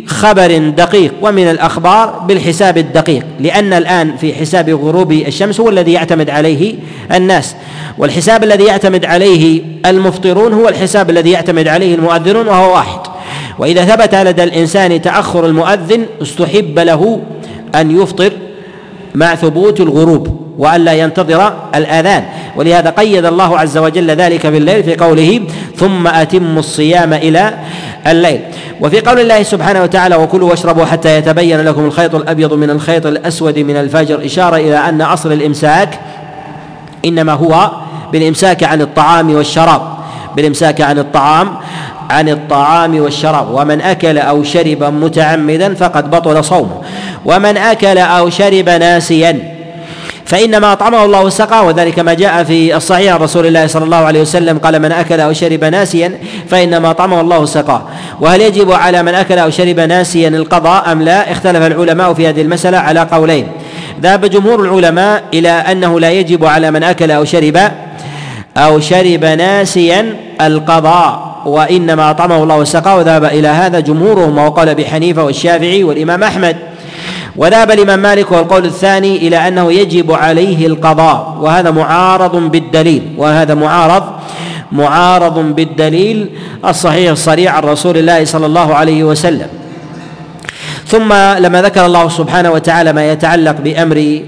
خبر 0.07 0.59
دقيق 0.59 1.13
ومن 1.23 1.51
الأخبار 1.51 2.25
بالحساب 2.29 2.79
الدقيق 2.79 3.27
لأن 3.41 3.73
الآن 3.73 4.17
في 4.17 4.35
حساب 4.35 4.71
غروب 4.71 5.13
الشمس 5.13 5.61
هو 5.61 5.69
الذي 5.69 5.93
يعتمد 5.93 6.31
عليه 6.31 6.75
الناس. 7.13 7.57
والحساب 7.99 8.45
الذي 8.45 8.65
يعتمد 8.65 9.05
عليه 9.05 9.63
المفطرون 9.87 10.53
هو 10.53 10.69
الحساب 10.69 11.11
الذي 11.11 11.31
يعتمد 11.31 11.69
عليه 11.69 11.95
المؤذنون 11.95 12.49
وهو 12.49 12.75
واحد. 12.75 13.01
وإذا 13.59 13.85
ثبت 13.85 14.15
لدى 14.15 14.45
الإنسان 14.45 15.03
تأخر 15.03 15.47
المؤذن 15.47 16.07
استحب 16.23 16.79
له 16.79 17.21
أن 17.75 18.03
يفطر 18.03 18.33
مع 19.15 19.35
ثبوت 19.35 19.81
الغروب 19.81 20.41
وألا 20.59 20.93
ينتظر 20.93 21.53
الآذان. 21.75 22.25
ولهذا 22.57 22.91
قيد 22.91 23.25
الله 23.25 23.59
عز 23.59 23.79
وجل 23.79 24.11
ذلك 24.11 24.47
بالليل 24.47 24.85
في 24.85 24.97
قوله 24.97 25.41
ثم 25.77 26.07
أتموا 26.07 26.61
الصيام 26.61 27.13
إلى 27.13 27.59
الليل 28.07 28.41
وفي 28.83 29.01
قول 29.01 29.21
الله 29.21 29.43
سبحانه 29.43 29.83
وتعالى 29.83 30.17
وكلوا 30.17 30.51
واشربوا 30.51 30.85
حتى 30.85 31.17
يتبين 31.17 31.61
لكم 31.61 31.85
الخيط 31.85 32.15
الأبيض 32.15 32.53
من 32.53 32.71
الخيط 32.71 33.07
الأسود 33.07 33.59
من 33.59 33.77
الفجر 33.77 34.27
إشارة 34.27 34.57
إلى 34.57 34.77
أن 34.79 35.03
أصل 35.03 35.33
الإمساك 35.33 36.01
إنما 37.05 37.33
هو 37.33 37.71
بالإمساك 38.13 38.65
عن 38.65 38.81
الطعام 38.81 39.35
والشراب 39.35 39.83
بالإمساك 40.37 40.81
عن 40.81 40.99
الطعام 40.99 41.55
عن 42.11 42.29
الطعام 42.29 43.01
والشراب. 43.01 43.51
ومن 43.51 43.81
أكل 43.81 44.19
أو 44.19 44.43
شرب 44.43 44.83
متعمدا 44.83 45.75
فقد 45.75 46.11
بطل 46.11 46.45
صومه 46.45 46.83
ومن 47.25 47.57
أكل 47.57 47.99
أو 47.99 48.31
شرب 48.31 48.69
ناسيا 48.69 49.52
فإنما 50.33 50.73
أطعمه 50.73 51.05
الله 51.05 51.25
وسقاه 51.25 51.63
وذلك 51.63 51.99
ما 51.99 52.15
جاء 52.15 52.45
في 52.45 52.77
الصحيح 52.77 53.15
عن 53.15 53.21
رسول 53.21 53.47
الله 53.47 53.67
صلى 53.67 53.85
الله 53.85 53.97
عليه 53.97 54.21
وسلم 54.21 54.59
قال 54.59 54.83
من 54.83 54.93
أكل 54.93 55.21
أو 55.21 55.33
شرب 55.33 55.65
ناسيا 55.65 56.19
فإنما 56.49 56.91
أطعمه 56.91 57.21
الله 57.21 57.39
وسقاه. 57.39 57.83
وهل 58.21 58.41
يجب 58.41 58.73
على 58.73 59.03
من 59.03 59.15
أكل 59.15 59.39
أو 59.39 59.51
شرب 59.51 59.81
ناسيا 59.81 60.29
القضاء 60.29 60.93
أم 60.93 61.03
لا؟ 61.03 61.33
اختلف 61.33 61.67
العلماء 61.67 62.15
في 62.15 62.29
هذه 62.29 62.43
المسألة 62.43 62.79
على 62.79 63.01
قولين. 63.01 63.49
ذهب 64.03 64.25
جمهور 64.25 64.61
العلماء 64.61 65.23
إلى 65.35 65.49
أنه 65.49 66.01
لا 66.01 66.11
يجب 66.11 66.45
على 66.45 66.71
من 66.71 66.83
أكل 66.83 67.11
أو 67.11 67.25
شرب 67.25 67.59
أو 68.57 68.81
شرب 68.81 69.25
ناسيا 69.25 70.17
القضاء 70.41 71.43
وإنما 71.47 72.11
أطعمه 72.11 72.43
الله 72.43 72.57
وسقاه. 72.57 72.97
وذهب 72.97 73.25
إلى 73.25 73.49
هذا 73.49 73.81
جمهورهم 73.81 74.39
وقال 74.39 74.75
بحنيفة 74.75 75.25
والشافعي 75.25 75.85
والإمام 75.85 76.23
أحمد. 76.23 76.72
وذهب 77.37 77.71
الإمام 77.71 77.99
مالك 77.99 78.33
والقول 78.33 78.65
الثاني 78.65 79.17
إلى 79.17 79.49
أنه 79.49 79.73
يجب 79.73 80.13
عليه 80.13 80.67
القضاء 80.67 81.37
وهذا 81.41 81.71
معارض 81.71 82.37
بالدليل 82.37 83.03
وهذا 83.17 83.55
معارض 83.55 84.03
معارض 84.73 85.39
بالدليل 85.39 86.29
الصحيح 86.65 87.11
الصريح 87.11 87.55
عن 87.55 87.63
رسول 87.63 87.97
الله 87.99 88.25
صلى 88.25 88.47
الله 88.47 88.75
عليه 88.75 89.05
وسلم. 89.05 89.49
ثم 90.87 91.13
لما 91.39 91.63
ذكر 91.63 91.87
الله 91.87 92.09
سبحانه 92.09 92.51
وتعالى 92.51 92.93
ما 92.93 93.13
يتعلق 93.13 93.57
بأمر 93.61 94.21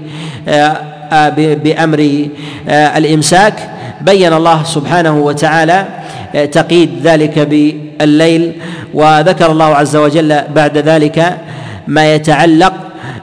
آه، 0.47 0.77
آه، 1.11 1.29
بأمر 1.37 2.27
آه، 2.69 2.97
الإمساك 2.97 3.53
بين 4.01 4.33
الله 4.33 4.63
سبحانه 4.63 5.17
وتعالى 5.17 5.85
تقييد 6.51 6.89
ذلك 7.03 7.39
بالليل 7.39 8.51
وذكر 8.93 9.51
الله 9.51 9.75
عز 9.75 9.95
وجل 9.95 10.41
بعد 10.55 10.77
ذلك 10.77 11.37
ما 11.87 12.13
يتعلق 12.15 12.73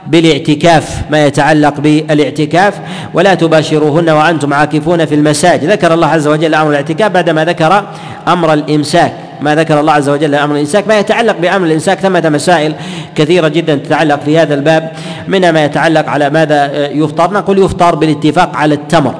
بالاعتكاف 0.07 1.01
ما 1.11 1.25
يتعلق 1.25 1.79
بالاعتكاف. 1.79 2.73
ولا 3.13 3.33
تباشروهن 3.33 4.09
وأنتم 4.09 4.53
عاكفون 4.53 5.05
في 5.05 5.15
المساجد. 5.15 5.71
ذكر 5.71 5.93
الله 5.93 6.07
عز 6.07 6.27
وجل 6.27 6.55
أمر 6.55 6.69
الاعتكاف 6.69 7.11
بعدما 7.11 7.45
ذكر 7.45 7.83
أمر 8.27 8.53
الإمساك. 8.53 9.13
ما 9.41 9.55
ذكر 9.55 9.79
الله 9.79 9.93
عز 9.93 10.09
وجل 10.09 10.35
أمر 10.35 10.55
الإمساك 10.55 10.87
ما 10.87 10.99
يتعلق 10.99 11.37
بأمر 11.37 11.65
الإمساك 11.65 11.99
ثمة 11.99 12.29
مسائل 12.29 12.73
كثيرة 13.15 13.47
جدا 13.47 13.75
تتعلق 13.75 14.19
في 14.25 14.39
هذا 14.39 14.53
الباب. 14.53 14.91
منها 15.27 15.51
ما 15.51 15.65
يتعلق 15.65 16.09
على 16.09 16.29
ماذا 16.29 16.87
يفطر. 16.87 17.33
نقول 17.33 17.59
يفطر 17.59 17.95
بالاتفاق 17.95 18.55
على 18.55 18.75
التمر 18.75 19.15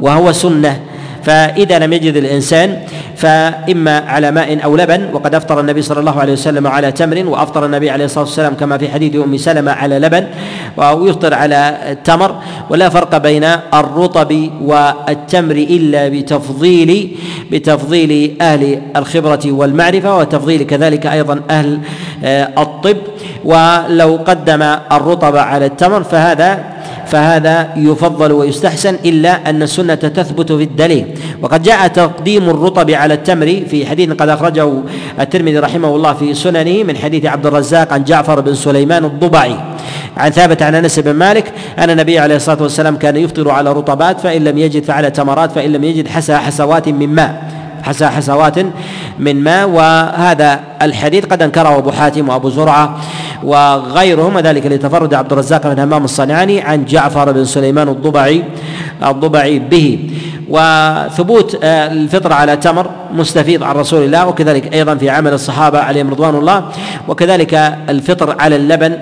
وهو 0.00 0.32
سنة. 0.32 0.80
فإذا 1.28 1.78
لم 1.78 1.92
يجد 1.92 2.16
الإنسان 2.16 2.78
فإما 3.16 3.98
على 3.98 4.30
ماء 4.30 4.64
أو 4.64 4.76
لبن 4.76 5.08
وقد 5.12 5.34
أفطر 5.34 5.60
النبي 5.60 5.82
صلى 5.82 6.00
الله 6.00 6.20
عليه 6.20 6.32
وسلم 6.32 6.66
على 6.66 6.92
تمر 6.92 7.26
وأفطر 7.26 7.66
النبي 7.66 7.90
عليه 7.90 8.04
الصلاة 8.04 8.24
والسلام 8.24 8.54
كما 8.54 8.78
في 8.78 8.88
حديث 8.88 9.16
أم 9.16 9.36
سلمة 9.36 9.72
على 9.72 9.98
لبن 9.98 10.26
ويفطر 10.76 11.34
على 11.34 11.78
التمر 11.90 12.36
ولا 12.70 12.88
فرق 12.88 13.16
بين 13.16 13.44
الرطب 13.74 14.50
والتمر 14.62 15.54
إلا 15.54 16.08
بتفضيل 16.08 17.16
بتفضيل 17.52 18.36
أهل 18.40 18.82
الخبرة 18.96 19.40
والمعرفة 19.52 20.16
وتفضيل 20.18 20.62
كذلك 20.62 21.06
أيضا 21.06 21.40
أهل 21.50 21.80
الطب 22.24 22.96
ولو 23.44 24.18
قدم 24.26 24.62
الرطب 24.92 25.36
على 25.36 25.66
التمر 25.66 26.02
فهذا 26.02 26.64
فهذا 27.06 27.68
يفضل 27.76 28.32
ويستحسن 28.32 28.94
إلا 29.04 29.50
أن 29.50 29.62
السنة 29.62 29.94
تثبت 29.94 30.52
في 30.52 30.62
الدليل. 30.62 31.06
وقد 31.42 31.62
جاء 31.62 31.88
تقديم 31.88 32.50
الرطب 32.50 32.90
على 32.90 33.14
التمر 33.14 33.62
في 33.70 33.86
حديث 33.86 34.10
قد 34.10 34.28
أخرجه 34.28 34.72
الترمذي 35.20 35.58
رحمه 35.58 35.96
الله 35.96 36.12
في 36.12 36.34
سننه 36.34 36.82
من 36.84 36.96
حديث 36.96 37.24
عبد 37.26 37.46
الرزاق 37.46 37.92
عن 37.92 38.04
جعفر 38.04 38.40
بن 38.40 38.54
سليمان 38.54 39.04
الضبعي. 39.04 39.56
عن 40.16 40.30
ثابت 40.30 40.62
عن 40.62 40.74
أنس 40.74 40.98
بن 40.98 41.10
مالك 41.10 41.52
أن 41.78 41.90
النبي 41.90 42.18
عليه 42.18 42.36
الصلاة 42.36 42.62
والسلام 42.62 42.96
كان 42.96 43.16
يفطر 43.16 43.50
على 43.50 43.72
رطبات 43.72 44.20
فإن 44.20 44.44
لم 44.44 44.58
يجد 44.58 44.84
فعلى 44.84 45.10
تمرات 45.10 45.52
فإن 45.52 45.72
لم 45.72 45.84
يجد 45.84 46.08
حسى 46.08 46.36
حسوات 46.36 46.88
من 46.88 47.08
ماء. 47.08 47.57
حسى 47.88 48.06
حسوات 48.06 48.58
من 49.18 49.36
ماء 49.36 49.68
وهذا 49.68 50.60
الحديث 50.82 51.26
قد 51.26 51.42
أنكره 51.42 51.78
أبو 51.78 51.90
حاتم 51.90 52.28
وأبو 52.28 52.48
زرعة 52.50 52.96
وغيرهم 53.44 54.36
وذلك 54.36 54.66
لتفرد 54.66 55.14
عبد 55.14 55.32
الرزاق 55.32 55.66
بن 55.66 55.80
همام 55.80 56.04
الصنعاني 56.04 56.60
عن 56.60 56.84
جعفر 56.84 57.32
بن 57.32 57.44
سليمان 57.44 57.88
الضبعي 57.88 58.44
الضبعي 59.02 59.58
به. 59.58 60.10
وثبوت 60.48 61.58
آه، 61.64 61.92
الفطر 61.92 62.32
على 62.32 62.56
تمر 62.56 62.90
مستفيض 63.12 63.62
عن 63.62 63.76
رسول 63.76 64.02
الله 64.02 64.26
وكذلك 64.26 64.74
أيضا 64.74 64.94
في 64.94 65.10
عمل 65.10 65.32
الصحابة 65.32 65.78
عليهم 65.78 66.10
رضوان 66.10 66.34
الله 66.34 66.68
وكذلك 67.08 67.54
الفطر 67.88 68.36
على 68.40 68.56
اللبن 68.56 68.98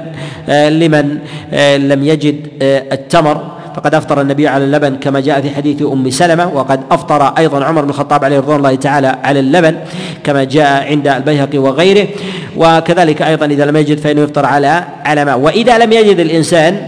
آه، 0.49 0.69
لمن 0.69 1.19
آه، 1.53 1.77
لم 1.77 2.05
يجد 2.05 2.47
التمر. 2.63 3.56
فقد 3.77 3.95
أفطر 3.95 4.21
النبي 4.21 4.49
على 4.49 4.65
اللبن 4.65 4.97
كما 4.97 5.21
جاء 5.21 5.41
في 5.41 5.51
حديث 5.51 5.83
أم 5.83 6.11
سلمة 6.11 6.51
وقد 6.55 6.81
أفطر 6.91 7.23
أيضا 7.39 7.65
عمر 7.65 7.83
بن 7.83 7.91
الخطاب 7.91 8.25
عليه 8.25 8.39
رضوان 8.39 8.57
الله 8.57 8.75
تعالى 8.75 9.17
على 9.25 9.41
اللبن 9.41 9.77
كما 10.25 10.45
جاء 10.45 10.87
عند 10.91 11.09
البيهقي 11.09 11.59
وغيره. 11.59 12.09
وكذلك 12.57 13.23
أيضا 13.23 13.47
إذا 13.47 13.65
لم 13.65 13.77
يجد 13.77 13.99
فإنه 13.99 14.21
يفطر 14.21 14.47
على 14.47 14.85
على 15.05 15.25
ماء 15.25 15.39
وإذا 15.39 15.79
لم 15.79 15.93
يجد 15.93 16.21
الإنسان 16.21 16.79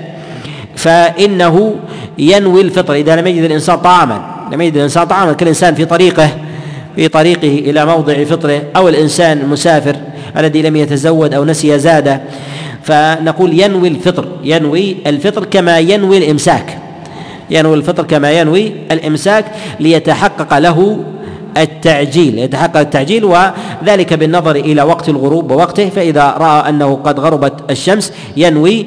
فإنه 0.76 1.74
ينوي 2.18 2.60
الفطر. 2.60 2.94
إذا 2.94 3.16
لم 3.16 3.26
يجد 3.26 3.44
الإنسان 3.44 3.76
طعاما 3.76 4.22
لم 4.52 4.60
يجد 4.60 4.76
الإنسان 4.76 5.04
طعاما 5.04 5.32
كالإنسان 5.32 5.74
في 5.74 5.84
طريقه 5.84 6.30
في 6.96 7.08
طريقه 7.08 7.70
إلى 7.70 7.86
موضع 7.86 8.24
فطره 8.24 8.62
أو 8.76 8.88
الإنسان 8.88 9.38
المسافر 9.38 9.96
الذي 10.36 10.62
لم 10.62 10.76
يتزود 10.76 11.34
أو 11.34 11.44
نسي 11.44 11.78
زاده. 11.78 12.20
فنقول 12.88 13.60
ينوي 13.60 13.88
الفطر 13.88 14.24
ينوي 14.44 14.96
الفطر 15.06 15.44
كما 15.44 15.78
ينوي 15.78 16.18
الإمساك. 16.18 16.78
ينوي 17.50 17.74
الفطر 17.74 18.04
كما 18.04 18.32
ينوي 18.32 18.72
الإمساك 18.92 19.44
ليتحقق 19.80 20.58
له 20.58 21.04
التعجيل 21.56 22.38
يتحقق 22.38 22.76
التعجيل 22.76 23.24
وذلك 23.24 24.14
بالنظر 24.14 24.56
إلى 24.56 24.82
وقت 24.82 25.08
الغروب 25.08 25.50
ووقته 25.50 25.88
فإذا 25.88 26.24
رأى 26.38 26.68
أنه 26.68 26.94
قد 27.04 27.20
غربت 27.20 27.70
الشمس 27.70 28.12
ينوي 28.36 28.86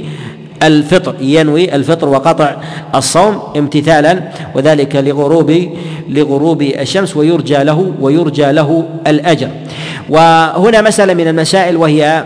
الفطر 0.64 1.16
ينوي 1.22 1.76
الفطر 1.76 2.10
وقطع 2.10 2.56
الصوم 2.95 3.39
امتثالا 3.58 4.22
وذلك 4.56 4.95
لغروب 4.95 5.70
لغروب 6.10 6.62
الشمس 6.62 7.18
ويرجى 7.18 7.64
له 7.64 7.91
ويرجى 8.02 8.52
له 8.52 8.86
الأجر. 9.08 9.49
وهنا 10.10 10.82
مسألة 10.82 11.14
من 11.14 11.28
المسائل 11.28 11.78
وهي 11.78 12.26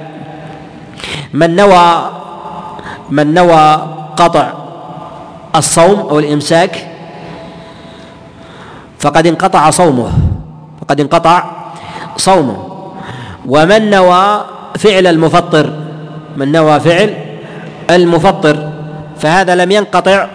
من 1.33 1.55
نوى 1.55 2.11
من 3.09 3.33
نوى 3.33 3.87
قطع 4.17 4.53
الصوم 5.55 5.99
أو 5.99 6.19
الإمساك 6.19 6.87
فقد 8.99 9.27
انقطع 9.27 9.69
صومه 9.69 10.11
فقد 10.81 10.99
انقطع 10.99 11.43
صومه. 12.17 12.57
ومن 13.45 13.89
نوى 13.89 14.45
فعل 14.77 15.07
المفطر 15.07 15.73
من 16.37 16.51
نوى 16.51 16.79
فعل 16.79 17.13
المفطر 17.89 18.69
فهذا 19.19 19.55
لم 19.55 19.71
ينقطع 19.71 20.27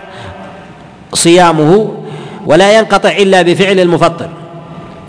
صيامه 1.14 1.94
ولا 2.46 2.78
ينقطع 2.78 3.08
إلا 3.08 3.42
بفعل 3.42 3.80
المفطر 3.80 4.28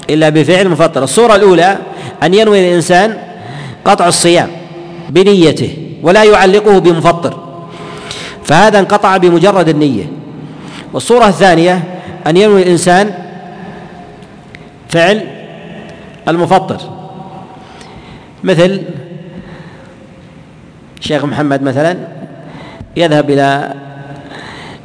إلا 0.10 0.30
بفعل 0.30 0.62
المفطر. 0.62 1.04
الصورة 1.04 1.36
الأولى 1.36 1.78
أن 2.24 2.34
ينوي 2.34 2.70
الإنسان 2.70 3.18
قطع 3.86 4.08
الصيام. 4.08 4.61
بنيته 5.12 5.78
ولا 6.04 6.24
يعلقه 6.24 6.80
بمفطر 6.80 7.40
فهذا 8.44 8.80
انقطع 8.80 9.18
بمجرد 9.18 9.70
النية. 9.70 10.06
والصورة 10.94 11.28
الثانية 11.28 11.84
أن 12.28 12.38
ينوي 12.38 12.62
الإنسان 12.64 13.14
فعل 14.90 15.28
المفطر. 16.28 16.78
مثل 18.44 18.82
شيخ 21.00 21.26
محمد 21.26 21.64
مثلا 21.64 21.98
يذهب 22.98 23.30
إلى 23.30 23.74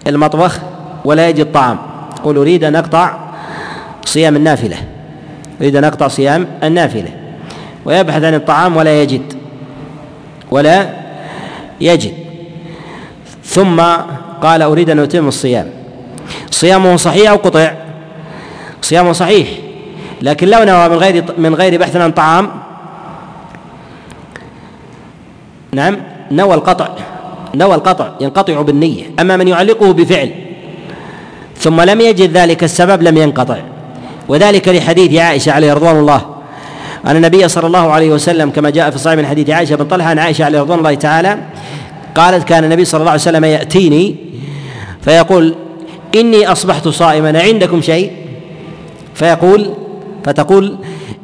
المطبخ 0.06 0.60
ولا 1.04 1.28
يجد 1.28 1.52
طعام 1.52 1.78
يقول 2.18 2.36
أريد 2.36 2.64
أن 2.64 2.76
أقطع 2.76 3.16
صيام 4.04 4.36
النافلة 4.36 4.76
أريد 5.60 5.76
أن 5.76 5.84
أقطع 5.84 6.08
صيام 6.08 6.46
النافلة 6.62 7.10
ويبحث 7.84 8.24
عن 8.24 8.34
الطعام 8.34 8.76
ولا 8.76 9.02
يجد. 9.02 9.35
ولا 10.56 10.88
يجد. 11.80 12.14
ثم 13.44 13.80
قال 14.42 14.62
أريد 14.62 14.90
أن 14.90 14.98
أتم 14.98 15.28
الصيام. 15.28 15.70
صيامه 16.50 16.96
صحيح 16.96 17.30
أو 17.30 17.36
قطع؟ 17.36 17.72
صيامه 18.82 19.12
صحيح. 19.12 19.48
لكن 20.22 20.48
لو 20.48 20.64
نوى 20.64 20.88
من 20.88 20.96
غير 20.96 21.24
من 21.38 21.54
غير 21.54 21.80
بحث 21.80 21.96
عن 21.96 22.12
طعام؟ 22.12 22.50
نعم 25.72 25.96
نوى 26.30 26.54
القطع 26.54 26.88
نوى 27.54 27.74
القطع 27.74 28.08
ينقطع 28.20 28.62
بالنية. 28.62 29.04
أما 29.20 29.36
من 29.36 29.48
يعلقه 29.48 29.92
بفعل 29.92 30.30
ثم 31.56 31.80
لم 31.80 32.00
يجد 32.00 32.36
ذلك 32.36 32.64
السبب 32.64 33.02
لم 33.02 33.16
ينقطع. 33.16 33.58
وذلك 34.28 34.68
لحديث 34.68 35.20
عائشة 35.20 35.52
عليه 35.52 35.72
رضوان 35.72 35.98
الله. 35.98 36.35
أن 37.06 37.16
النبي 37.16 37.48
صلى 37.48 37.66
الله 37.66 37.92
عليه 37.92 38.10
وسلم 38.10 38.50
كما 38.50 38.70
جاء 38.70 38.90
في 38.90 38.98
صحيح 38.98 39.18
من 39.18 39.26
حديث 39.26 39.50
عائشة 39.50 39.76
بن 39.76 39.84
طلحة 39.84 40.08
عن 40.08 40.18
عائشة 40.18 40.44
عليه 40.44 40.60
رضوان 40.60 40.78
الله 40.78 40.94
تعالى 40.94 41.38
قالت 42.14 42.44
كان 42.44 42.64
النبي 42.64 42.84
صلى 42.84 42.98
الله 43.00 43.10
عليه 43.10 43.20
وسلم 43.20 43.44
يأتيني 43.44 44.16
فيقول 45.00 45.54
إني 46.14 46.52
أصبحت 46.52 46.88
صائما 46.88 47.42
عندكم 47.42 47.82
شيء؟ 47.82 48.12
فيقول 49.14 49.74
فتقول 50.24 50.76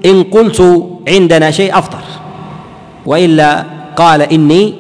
إن 0.07 0.23
قلت 0.23 0.89
عندنا 1.09 1.51
شيء 1.51 1.79
أفطر 1.79 1.99
وإلا 3.07 3.65
قال 3.97 4.23
إني 4.23 4.75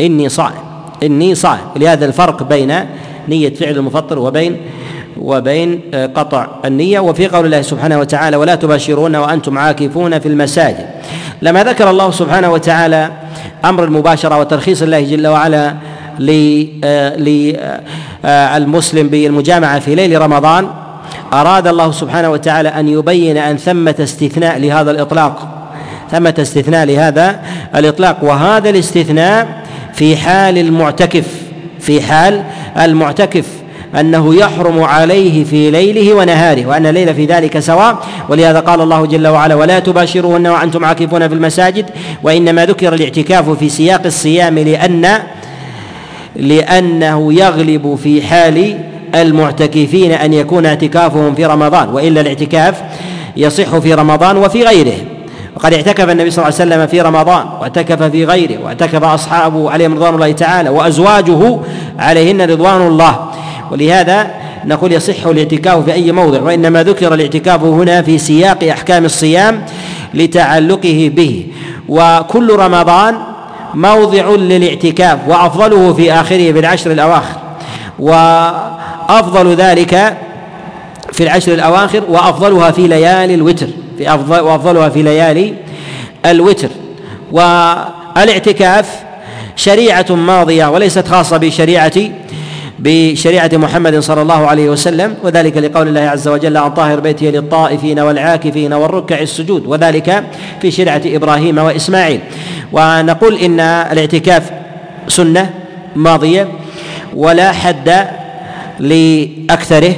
إني 0.00 0.28
صائم 0.28 0.62
إني 1.02 1.34
صائم. 1.34 1.60
لهذا 1.76 2.06
الفرق 2.06 2.42
بين 2.42 2.74
نية 3.28 3.54
فعل 3.54 3.76
المفطر 3.76 4.18
وبين 4.18 4.56
وبين 5.16 5.80
آه، 5.94 6.06
قطع 6.06 6.46
النية. 6.64 7.00
وفي 7.00 7.28
قول 7.28 7.46
الله 7.46 7.62
سبحانه 7.62 7.98
وتعالى 7.98 8.36
ولا 8.36 8.54
تباشرون 8.54 9.16
وأنتم 9.16 9.58
عاكفون 9.58 10.18
في 10.18 10.28
المساجد. 10.28 10.86
لما 11.42 11.64
ذكر 11.64 11.90
الله 11.90 12.10
سبحانه 12.10 12.52
وتعالى 12.52 13.10
أمر 13.64 13.84
المباشرة 13.84 14.38
وترخيص 14.38 14.82
الله 14.82 15.00
جل 15.00 15.26
وعلا 15.26 15.74
للمسلم 16.18 17.46
آه، 18.24 19.06
آه، 19.06 19.10
بالمجامعة 19.10 19.78
في 19.78 19.94
ليل 19.94 20.22
رمضان 20.22 20.68
أراد 21.32 21.66
الله 21.66 21.90
سبحانه 21.92 22.30
وتعالى 22.30 22.68
أن 22.68 22.88
يبين 22.88 23.36
أن 23.36 23.56
ثمة 23.56 23.94
استثناء 24.00 24.58
لهذا 24.58 24.90
الإطلاق. 24.90 25.48
ثمة 26.10 26.34
استثناء 26.38 26.86
لهذا 26.86 27.40
الإطلاق. 27.74 28.24
وهذا 28.24 28.70
الاستثناء 28.70 29.64
في 29.92 30.16
حال 30.16 30.58
المعتكف 30.58 31.26
في 31.80 32.00
حال 32.02 32.44
المعتكف. 32.78 33.59
أنه 34.00 34.34
يحرم 34.34 34.82
عليه 34.82 35.44
في 35.44 35.70
ليله 35.70 36.14
ونهاره 36.14 36.66
وأن 36.66 36.86
الليل 36.86 37.14
في 37.14 37.26
ذلك 37.26 37.58
سواء. 37.58 37.98
ولهذا 38.28 38.60
قال 38.60 38.80
الله 38.80 39.06
جل 39.06 39.28
وعلا 39.28 39.54
ولا 39.54 39.78
تباشروهن 39.78 40.46
وأنتم 40.46 40.84
عاكفون 40.84 41.28
في 41.28 41.34
المساجد 41.34 41.86
وإنما 42.22 42.66
ذكر 42.66 42.94
الاعتكاف 42.94 43.50
في 43.50 43.68
سياق 43.68 44.02
الصيام 44.06 44.58
لأن 44.58 45.18
لأنه 46.36 47.32
يغلب 47.32 47.98
في 48.02 48.22
حال 48.22 48.78
المعتكفين 49.14 50.12
أن 50.12 50.32
يكون 50.32 50.66
اعتكافهم 50.66 51.34
في 51.34 51.46
رمضان 51.46 51.88
وإلا 51.88 52.20
الاعتكاف 52.20 52.82
يصح 53.36 53.78
في 53.78 53.94
رمضان 53.94 54.36
وفي 54.36 54.64
غيره. 54.64 54.96
وقد 55.56 55.74
اعتكف 55.74 56.10
النبي 56.10 56.30
صلى 56.30 56.44
الله 56.48 56.60
عليه 56.60 56.70
وسلم 56.70 56.86
في 56.86 57.00
رمضان 57.00 57.46
واعتكف 57.60 58.02
في 58.02 58.24
غيره 58.24 58.58
واعتكف 58.64 59.04
أصحابه 59.04 59.70
عليهم 59.70 59.94
رضوان 59.94 60.14
الله 60.14 60.32
تعالى 60.32 60.70
وأزواجه 60.70 61.58
عليهن 61.98 62.50
رضوان 62.50 62.86
الله. 62.86 63.30
ولهذا 63.70 64.30
نقول 64.64 64.92
يصح 64.92 65.26
الاعتكاف 65.26 65.84
في 65.84 65.92
أي 65.92 66.12
موضع 66.12 66.42
وإنما 66.42 66.82
ذكر 66.82 67.14
الاعتكاف 67.14 67.62
هنا 67.62 68.02
في 68.02 68.18
سياق 68.18 68.64
أحكام 68.64 69.04
الصيام 69.04 69.62
لتعلقه 70.14 71.10
به. 71.14 71.46
وكل 71.88 72.56
رمضان 72.56 73.18
موضع 73.74 74.30
للاعتكاف 74.30 75.18
وأفضله 75.28 75.92
في 75.92 76.12
آخره 76.12 76.52
في 76.52 76.58
العشر 76.58 76.92
الأواخر. 76.92 77.36
وأفضل 77.98 79.54
ذلك 79.54 80.16
في 81.12 81.22
العشر 81.22 81.54
الأواخر 81.54 82.02
وأفضلها 82.08 82.70
في 82.70 82.86
ليالي 82.86 83.34
الوتر 83.34 83.66
في 83.98 84.14
أفضل 84.14 84.40
وأفضلها 84.40 84.88
في 84.88 85.02
ليالي 85.02 85.54
الوتر. 86.26 86.68
والإعتكاف 87.32 89.00
شريعة 89.56 90.06
ماضية 90.10 90.66
وليست 90.66 91.08
خاصة 91.08 91.36
بشريعة 91.36 91.92
بشريعة 92.80 93.50
محمد 93.52 93.98
صلى 93.98 94.22
الله 94.22 94.46
عليه 94.46 94.70
وسلم 94.70 95.14
وذلك 95.22 95.56
لقول 95.56 95.88
الله 95.88 96.00
عز 96.00 96.28
وجل 96.28 96.56
عن 96.56 96.70
طاهر 96.70 97.00
بيته 97.00 97.26
للطائفين 97.26 97.98
والعاكفين 97.98 98.72
والركع 98.72 99.18
السجود. 99.18 99.66
وذلك 99.66 100.24
في 100.60 100.70
شريعة 100.70 101.02
إبراهيم 101.06 101.58
وإسماعيل. 101.58 102.20
ونقول 102.72 103.34
إن 103.34 103.60
الاعتكاف 103.60 104.50
سنة 105.08 105.50
ماضية 105.96 106.48
ولا 107.16 107.52
حد 107.52 108.06
لأكثره 108.80 109.94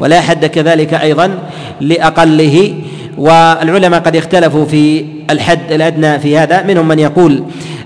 ولا 0.00 0.20
حد 0.20 0.46
كذلك 0.46 0.94
أيضا 0.94 1.38
لأقله. 1.80 2.74
والعلماء 3.18 4.00
قد 4.00 4.16
اختلفوا 4.16 4.64
في 4.64 5.04
الحد 5.30 5.72
الأدنى 5.72 6.18
في 6.18 6.38
هذا. 6.38 6.62
منهم 6.62 6.88
من 6.88 6.98
يقول 6.98 7.44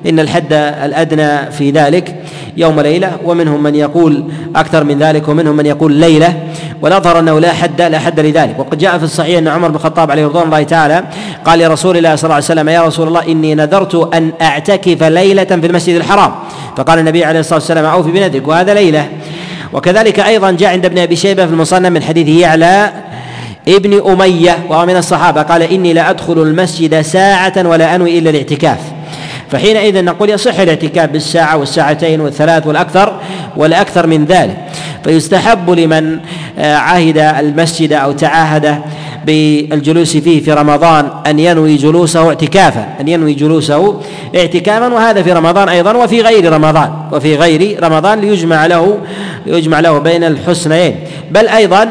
إن 0.09 0.21
الحد 0.21 0.53
الأدنى 0.53 1.51
في 1.51 1.71
ذلك. 1.71 2.15
يوم 2.57 2.81
ليلة 2.81 3.13
ومنهم 3.25 3.63
من 3.63 3.75
يقول 3.75 4.25
أكثر 4.57 4.85
من 4.85 4.99
ذلك 4.99 5.29
ومنهم 5.29 5.57
من 5.57 5.67
يقول 5.67 5.93
ليلة. 5.93 6.35
والأظهر 6.83 7.19
أنه 7.19 7.39
لا 7.39 7.53
حد 7.53 7.83
لا 7.83 7.99
حد 7.99 8.21
لذلك. 8.21 8.59
وقد 8.59 8.79
جاء 8.79 8.99
في 8.99 9.05
الصحيح 9.05 9.39
أن 9.39 9.49
عمر 9.49 9.69
بن 9.69 9.75
الخطاب 9.75 10.11
عليه 10.11 10.27
رضوان 10.27 10.45
الله 10.45 10.63
تعالى 10.63 11.05
قال 11.45 11.59
لرسول 11.59 11.97
الله 11.97 12.17
صلى 12.17 12.25
الله 12.25 12.35
عليه 12.35 12.45
وسلم 12.45 12.69
يا 12.69 12.83
رسول 12.83 13.09
الله 13.09 13.23
إني 13.29 13.55
نذرت 13.55 14.15
أن 14.15 14.33
أعتكف 14.43 15.03
ليلة 15.03 15.45
في 15.45 15.67
المسجد 15.67 15.97
الحرام. 15.97 16.33
فقال 16.77 16.99
النبي 16.99 17.25
عليه 17.25 17.41
الصلاة 17.41 17.59
والسلام 17.59 17.85
أوفي 17.85 18.11
بنذرك 18.11 18.49
وهذا 18.49 18.75
ليلة. 18.75 19.09
وكذلك 19.73 20.21
أيضا 20.21 20.51
جاء 20.51 20.73
عند 20.73 20.85
ابن 20.85 20.99
أبي 20.99 21.17
شيبة 21.17 21.47
في 21.47 21.53
المصنف 21.53 21.91
من 21.91 22.03
حديث 22.03 22.29
يعلى 22.29 22.93
ابن 23.69 24.11
أمية 24.11 24.59
وهو 24.69 24.87
من 24.87 24.97
الصحابة 24.97 25.43
قال 25.43 25.63
إني 25.63 25.93
لا 25.93 26.11
أدخل 26.11 26.43
المسجد 26.43 27.01
ساعة 27.01 27.53
ولا 27.57 27.95
أنوي 27.95 28.19
إلا 28.19 28.31
الاعتكاف. 28.31 28.79
فحينئذ 29.51 30.05
نقول 30.05 30.31
يصح 30.31 30.59
الاعتكاف 30.59 31.11
بالساعة 31.11 31.57
والساعتين 31.57 32.21
والثلاث 32.21 32.67
والأكثر 32.67 33.21
والأكثر 33.57 34.07
من 34.07 34.25
ذلك. 34.25 34.57
فيستحب 35.05 35.71
لمن 35.71 36.19
آه، 36.59 36.77
عهد 36.77 37.19
المسجد 37.19 37.93
أو 37.93 38.13
تعاهد 38.13 38.81
بالجلوس 39.27 40.17
فيه 40.17 40.43
في 40.43 40.53
رمضان 40.53 41.11
أن 41.27 41.39
ينوي 41.39 41.77
جلوسه 41.77 42.29
اعتكافا 42.29 42.89
أن 43.01 43.09
ينوي 43.09 43.35
جلوسه 43.35 44.01
اعتكافا 44.37 44.87
وهذا 44.87 45.23
في 45.23 45.33
رمضان 45.33 45.69
أيضا 45.69 45.93
وفي 45.93 46.21
غير 46.21 46.53
رمضان 46.53 46.93
وفي 47.13 47.37
غير 47.37 47.85
رمضان 47.85 48.21
ليجمع 48.21 48.67
له 48.67 48.99
يجمع 49.47 49.81
له 49.81 49.99
بين 49.99 50.25
الحسنيين 50.25 50.95
بل 51.31 51.49
أيضا 51.49 51.89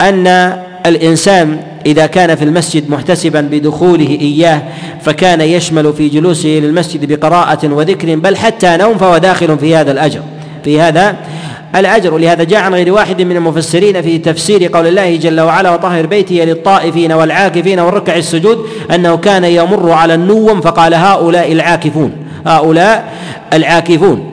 أن 0.00 0.56
الإنسان 0.86 1.60
إذا 1.86 2.06
كان 2.06 2.34
في 2.34 2.44
المسجد 2.44 2.90
محتسبا 2.90 3.40
بدخوله 3.40 4.18
إياه 4.20 4.62
فكان 5.00 5.40
يشمل 5.40 5.92
في 5.92 6.08
جلوسه 6.08 6.48
للمسجد 6.48 7.12
بقراءة 7.12 7.74
وذكر 7.74 8.14
بل 8.14 8.36
حتى 8.36 8.76
نوم 8.76 8.98
فهو 8.98 9.18
داخل 9.18 9.58
في 9.58 9.76
هذا 9.76 9.92
الأجر. 9.92 10.20
في 10.64 10.80
هذا 10.80 11.16
الأجر. 11.76 12.14
ولهذا 12.14 12.44
جاء 12.44 12.60
عن 12.60 12.74
غير 12.74 12.92
واحد 12.92 13.22
من 13.22 13.36
المفسرين 13.36 14.02
في 14.02 14.18
تفسير 14.18 14.66
قول 14.72 14.86
الله 14.86 15.16
جل 15.16 15.40
وعلا 15.40 15.70
وطهر 15.70 16.06
بيتي 16.06 16.44
للطائفين 16.44 17.12
والعاكفين 17.12 17.80
والركع 17.80 18.16
السجود 18.16 18.66
أنه 18.94 19.16
كان 19.16 19.44
يمر 19.44 19.90
على 19.92 20.14
النوم 20.14 20.60
فقال 20.60 20.94
هؤلاء 20.94 21.52
العاكفون 21.52 22.12
هؤلاء 22.46 23.12
العاكفون. 23.52 24.32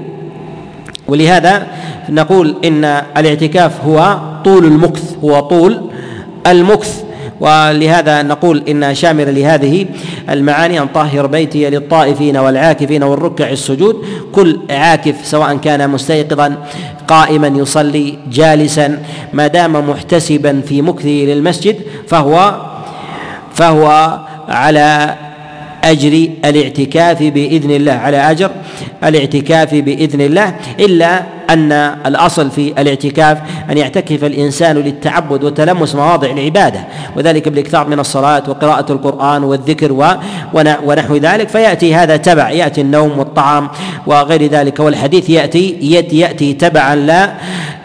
ولهذا 1.08 1.68
نقول 2.10 2.56
إن 2.66 2.86
الاعتكاف 3.18 3.72
هو 3.86 4.20
طول 4.45 4.66
المكث 4.66 5.16
هو 5.24 5.39
طول 5.39 5.82
المكث. 6.48 6.97
ولهذا 7.40 8.22
نقول 8.22 8.64
إن 8.70 8.96
شامل 8.96 9.36
لهذه 9.40 9.86
المعاني 10.30 10.82
أن 10.82 10.88
طهر 10.88 11.28
بيتي 11.28 11.70
للطائفين 11.70 12.38
والعاكفين 12.38 13.04
والركع 13.04 13.50
السجود 13.50 14.06
كل 14.32 14.60
عاكف 14.70 15.16
سواء 15.24 15.58
كان 15.58 15.90
مستيقظا 15.90 16.56
قائما 17.08 17.48
يصلي 17.48 18.18
جالسا 18.32 19.04
ما 19.34 19.48
دام 19.48 19.90
محتسبا 19.90 20.62
في 20.62 20.82
مكثه 20.82 21.10
للمسجد 21.10 21.76
فهو 22.08 22.62
فهو 23.54 24.18
على 24.50 25.16
أجر 25.84 26.30
الاعتكاف 26.46 27.24
بإذن 27.24 27.72
الله 27.72 27.92
على 27.94 28.32
أجر 28.32 28.52
الاعتكاف 29.04 29.76
بإذن 29.76 30.22
الله 30.22 30.56
إلا 30.80 31.37
أن 31.50 31.72
الأصل 32.06 32.52
في 32.52 32.74
الاعتكاف 32.82 33.38
أن 33.72 33.78
يعتكف 33.78 34.24
الإنسان 34.24 34.76
للتعبد 34.76 35.43
وتلمس 35.43 35.95
مواضع 35.95 36.30
العبادة 36.30 36.80
وذلك 37.16 37.50
بالإكثار 37.50 37.88
من 37.88 38.00
الصلاة 38.00 38.43
وقراءة 38.48 38.91
القرآن 38.91 39.43
والذكر 39.43 40.16
ونحو 40.84 41.16
ذلك 41.16 41.50
فيأتي 41.50 41.95
هذا 41.95 42.18
تبع 42.18 42.50
يأتي 42.50 42.82
النوم 42.82 43.20
والطعام 43.20 43.70
وغير 44.08 44.48
ذلك 44.48 44.80
والحديث 44.80 45.30
يأتي 45.30 45.78
يأتي 46.12 46.54
تبعا 46.54 46.95
لا 46.95 47.34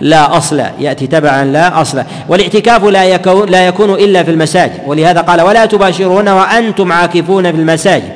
لا 0.00 0.36
أصل 0.36 0.62
يأتي 0.80 1.06
تبعا 1.06 1.44
لا 1.44 1.80
أصل. 1.80 2.02
والاعتكاف 2.28 2.84
لا 2.84 3.04
يكون 3.04 3.48
لا 3.48 3.66
يكون 3.66 3.90
إلا 3.94 4.22
في 4.22 4.30
المساجد 4.30 4.80
ولهذا 4.86 5.20
قال 5.20 5.40
ولا 5.42 5.66
تباشرون 5.66 6.28
وأنتم 6.28 6.92
عاكفون 6.92 7.52
في 7.52 7.58
المساجد 7.58 8.12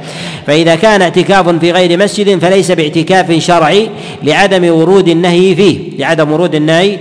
فإذا 0.47 0.75
كان 0.75 1.03
اعتكاف 1.03 1.49
في 1.49 1.73
غير 1.73 1.99
مسجد 1.99 2.39
فليس 2.39 2.71
باعتكاف 2.71 3.33
شرعي 3.33 3.91
لعدم 4.23 4.75
ورود 4.75 5.09
النهي 5.09 5.36
فيه 5.37 5.79
لعدم 5.99 6.33
ورود 6.33 6.55
النهي 6.55 6.99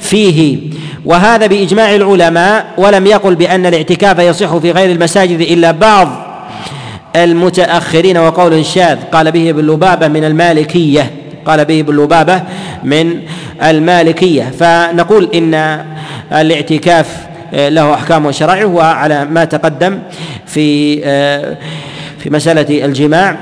فيه. 0.00 0.58
وهذا 1.04 1.46
بإجماع 1.46 1.94
العلماء 1.94 2.66
ولم 2.78 3.06
يقل 3.06 3.34
بأن 3.34 3.66
الاعتكاف 3.66 4.18
يصح 4.18 4.56
في 4.56 4.70
غير 4.70 4.90
المساجد 4.90 5.40
إلا 5.40 5.70
بعض 5.70 6.08
المتأخرين. 7.16 8.18
وقول 8.18 8.66
شاذ 8.66 8.98
قال 9.12 9.32
به 9.32 9.50
ابن 9.50 9.66
لبابة 9.66 10.08
من 10.08 10.24
المالكية 10.24 11.10
قال 11.46 11.64
به 11.64 11.80
ابن 11.80 11.96
لبابة 11.96 12.42
من 12.84 13.20
المالكية. 13.62 14.52
فنقول 14.58 15.30
إن 15.34 15.84
الاعتكاف 16.32 17.06
له 17.52 17.94
أحكام 17.94 18.26
وشرائع 18.26 18.64
وعلى 18.64 19.24
ما 19.24 19.44
تقدم 19.44 19.98
في 20.46 21.00
في 22.18 22.30
مسألة 22.30 22.84
الجماع. 22.84 23.36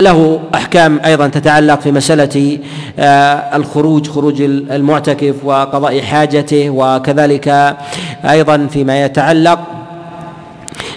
وله 0.00 0.40
أحكام 0.54 1.00
أيضا 1.04 1.28
تتعلق 1.28 1.80
في 1.80 1.92
مسألة 1.92 2.58
آه، 2.98 3.56
الخروج 3.56 4.08
خروج 4.08 4.42
المعتكف 4.42 5.34
وقضاء 5.44 6.00
حاجته 6.00 6.70
وكذلك 6.70 7.76
أيضا 8.24 8.66
فيما 8.70 9.04
يتعلق 9.04 9.58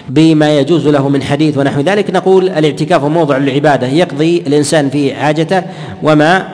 بما 0.09 0.59
يجوز 0.59 0.87
له 0.87 1.09
من 1.09 1.23
حديث 1.23 1.57
ونحو 1.57 1.81
ذلك. 1.81 2.09
نقول 2.11 2.49
الاعتكاف 2.49 3.03
موضع 3.03 3.37
العبادة 3.37 3.87
يقضي 3.87 4.43
الإنسان 4.47 4.89
فيه 4.89 5.13
حاجته 5.15 5.63
وما 6.03 6.47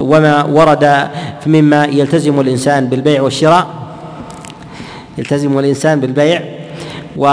وما 0.00 0.44
ورد 0.44 1.08
مما 1.46 1.84
يلتزم 1.84 2.40
الإنسان 2.40 2.86
بالبيع 2.86 3.22
والشراء. 3.22 3.66
يلتزم 5.18 5.58
الإنسان 5.58 6.00
بالبيع 6.00 6.42
و 7.16 7.26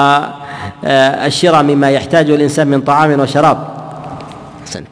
آه، 0.85 1.61
مما 1.61 1.89
يحتاجه 1.89 2.35
الإنسان 2.35 2.67
من 2.67 2.81
طعام 2.81 3.19
وشراب. 3.19 3.72
أحسنت. 4.63 4.87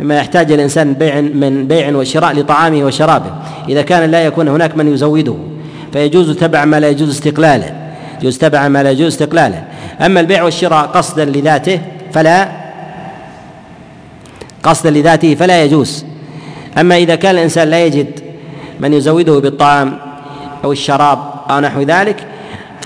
مما 0.00 0.16
يحتاج 0.16 0.52
الإنسان 0.52 0.94
بيع 0.94 1.20
من 1.20 1.66
بيع 1.66 1.96
وشراء 1.96 2.32
لطعامه 2.32 2.84
وشرابه. 2.84 3.30
إذا 3.68 3.82
كان 3.82 4.10
لا 4.10 4.24
يكون 4.24 4.48
هناك 4.48 4.76
من 4.76 4.94
يزوده 4.94 5.36
فيجوز 5.92 6.36
تبع 6.36 6.64
ما 6.64 6.80
لا 6.80 6.88
يجوز 6.88 7.08
استقلالا 7.10 7.74
يجوز 8.20 8.38
تبع 8.38 8.68
ما 8.68 8.82
لا 8.82 8.90
يجوز 8.90 9.06
استقلالا 9.06 9.64
أما 10.00 10.20
البيع 10.20 10.42
والشراء 10.42 10.86
قصدا 10.86 11.24
لذاته 11.24 11.80
فلا 12.12 12.48
قصدا 14.62 14.90
لذاته 14.90 15.34
فلا 15.34 15.64
يجوز. 15.64 16.04
أما 16.78 16.96
إذا 16.96 17.14
كان 17.14 17.34
الإنسان 17.34 17.68
لا 17.68 17.84
يجد 17.84 18.20
من 18.80 18.92
يزوده 18.92 19.38
بالطعام 19.38 19.98
أو 20.64 20.72
الشراب 20.72 21.18
أو 21.50 21.60
نحو 21.60 21.82
ذلك 21.82 22.26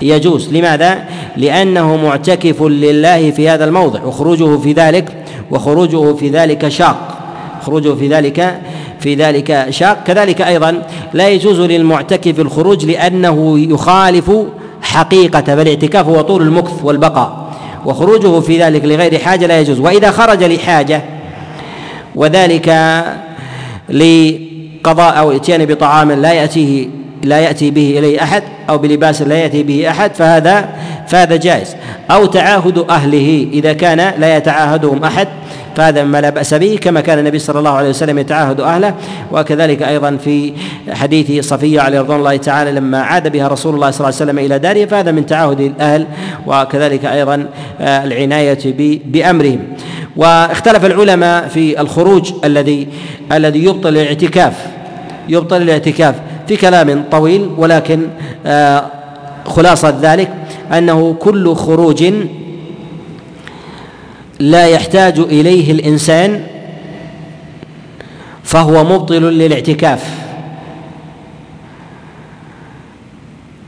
يجوز. 0.01 0.53
لماذا؟ 0.53 1.03
لأنه 1.37 1.97
معتكف 1.97 2.63
لله 2.63 3.31
في 3.31 3.49
هذا 3.49 3.65
الموضع. 3.65 4.03
وخروجه 4.03 4.57
في 4.57 4.73
ذلك 4.73 5.25
وخروجه 5.51 6.13
في 6.13 6.29
ذلك 6.29 6.67
شاق. 6.67 7.17
خروجه 7.61 7.95
في 7.95 8.07
ذلك 8.07 8.61
في 8.99 9.15
ذلك 9.15 9.67
شاق. 9.69 10.03
كذلك 10.03 10.41
أيضا 10.41 10.81
لا 11.13 11.29
يجوز 11.29 11.59
للمعتكف 11.59 12.39
الخروج 12.39 12.85
لأنه 12.85 13.59
يخالف 13.59 14.31
حقيقة 14.81 15.41
فالاعتكاف 15.41 16.07
هو 16.07 16.21
طول 16.21 16.41
المكث 16.41 16.83
والبقاء. 16.83 17.49
وخروجه 17.85 18.39
في 18.39 18.63
ذلك 18.63 18.85
لغير 18.85 19.19
حاجة 19.19 19.45
لا 19.45 19.59
يجوز. 19.59 19.79
وإذا 19.79 20.11
خرج 20.11 20.43
لحاجة 20.43 21.03
وذلك 22.15 22.69
لقضاء 23.89 25.19
أو 25.19 25.31
اتيان 25.31 25.65
بطعام 25.65 26.11
لا 26.11 26.33
يأتيه 26.33 26.87
لا 27.23 27.39
يأتي 27.39 27.71
به 27.71 27.99
إليه 27.99 28.23
أحد 28.23 28.43
أو 28.69 28.77
بلباس 28.77 29.21
لا 29.21 29.35
يأتي 29.35 29.63
به 29.63 29.89
أحد 29.89 30.13
فهذا 30.15 30.69
فهذا 31.07 31.35
جائز. 31.35 31.75
أو 32.11 32.25
تعاهد 32.25 32.77
أهله 32.77 33.47
إذا 33.53 33.73
كان 33.73 34.19
لا 34.19 34.37
يتعاهدهم 34.37 35.03
أحد 35.03 35.27
فهذا 35.75 36.03
ما 36.03 36.21
لا 36.21 36.29
بأس 36.29 36.53
به 36.53 36.79
كما 36.81 37.01
كان 37.01 37.19
النبي 37.19 37.39
صلى 37.39 37.59
الله 37.59 37.71
عليه 37.71 37.89
وسلم 37.89 38.19
يتعاهد 38.19 38.61
أهله. 38.61 38.93
وكذلك 39.31 39.83
أيضا 39.83 40.17
في 40.23 40.53
حديث 40.89 41.47
صفية 41.47 41.81
عليه 41.81 41.99
رضوان 41.99 42.19
الله 42.19 42.37
تعالى 42.37 42.71
لما 42.71 43.01
عاد 43.01 43.31
بها 43.31 43.47
رسول 43.47 43.75
الله 43.75 43.91
صلى 43.91 44.07
الله 44.07 44.19
عليه 44.21 44.31
وسلم 44.31 44.39
إلى 44.39 44.59
داره 44.59 44.85
فهذا 44.85 45.11
من 45.11 45.25
تعاهد 45.25 45.59
الأهل. 45.59 46.07
وكذلك 46.47 47.05
أيضا 47.05 47.45
آه، 47.81 48.03
العناية 48.03 48.59
بأمرهم. 49.05 49.59
واختلف 50.17 50.85
العلماء 50.85 51.47
في 51.47 51.81
الخروج 51.81 52.31
الذي 52.45 52.87
الذي 53.31 53.63
يبطل 53.63 53.89
الاعتكاف. 53.89 54.53
يبطل 55.29 55.61
الاعتكاف. 55.61 56.15
في 56.49 56.57
كلام 56.57 57.03
طويل 57.11 57.49
ولكن 57.57 58.07
آه، 58.45 58.85
خلاصة 59.45 59.97
ذلك 60.01 60.33
أنه 60.73 61.15
كل 61.19 61.55
خروج 61.55 62.13
لا 64.39 64.67
يحتاج 64.67 65.19
إليه 65.19 65.71
الإنسان 65.71 66.43
فهو 68.43 68.83
مبطل 68.83 69.23
للاعتكاف. 69.23 70.03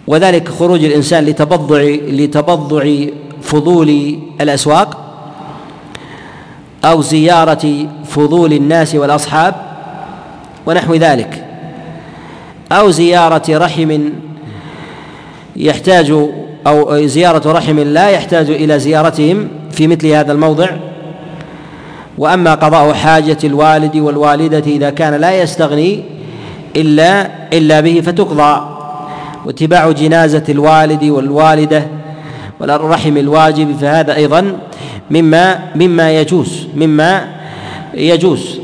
وذلك 0.08 0.50
خروج 0.50 0.84
الإنسان 0.84 1.26
لتبضع 1.26 1.82
لتبضع 2.08 3.06
فضول 3.42 4.20
الأسواق 4.42 4.98
أو 6.86 7.02
زيارة 7.02 7.88
فضول 8.06 8.54
الناس 8.54 8.96
والأصحاب 8.96 9.56
ونحو 10.66 10.96
ذلك. 10.96 11.41
أو 12.72 12.90
زيارة 12.90 13.58
رحم 13.58 14.00
يحتاج 15.56 16.12
أو 16.68 17.06
زيارة 17.06 17.52
رحم 17.52 17.80
لا 17.80 18.10
يحتاج 18.10 18.50
إلى 18.50 18.80
زيارتهم 18.80 19.48
في 19.72 19.88
مثل 19.88 20.08
هذا 20.08 20.32
الموضع. 20.32 20.70
وأما 22.18 22.56
قضاء 22.56 22.94
حاجة 22.94 23.38
الوالد 23.44 23.96
والوالدة 23.96 24.64
إذا 24.68 24.90
كان 24.90 25.14
لا 25.14 25.42
يستغني 25.42 26.04
إلا 26.76 27.32
إلا 27.54 27.80
به 27.80 28.02
فتقضى. 28.06 28.78
واتباع 29.46 29.92
جنازة 29.92 30.44
الوالد 30.50 31.04
والوالدة 31.04 31.88
والرحم 32.60 33.18
الواجب 33.18 33.76
فهذا 33.82 34.16
أيضا 34.16 34.58
مما 35.12 35.60
مما 35.76 36.12
يجوز 36.12 36.68
مما 36.76 37.28
يجوز. 37.94 38.60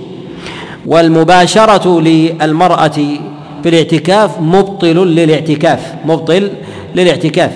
والمباشرة 0.85 2.01
للمرأة 2.01 2.99
في 3.63 3.69
الاعتكاف 3.69 4.41
مبطل 4.41 5.07
للاعتكاف 5.07 5.93
مبطل 6.05 6.51
للاعتكاف. 6.95 7.51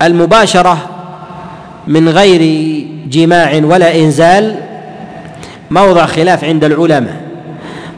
والمباشرة 0.00 0.90
من 1.86 2.08
غير 2.08 2.40
جماع 3.10 3.60
ولا 3.64 3.96
إنزال 3.96 4.60
موضع 5.70 6.06
خلاف 6.06 6.44
عند 6.44 6.64
العلماء. 6.64 7.20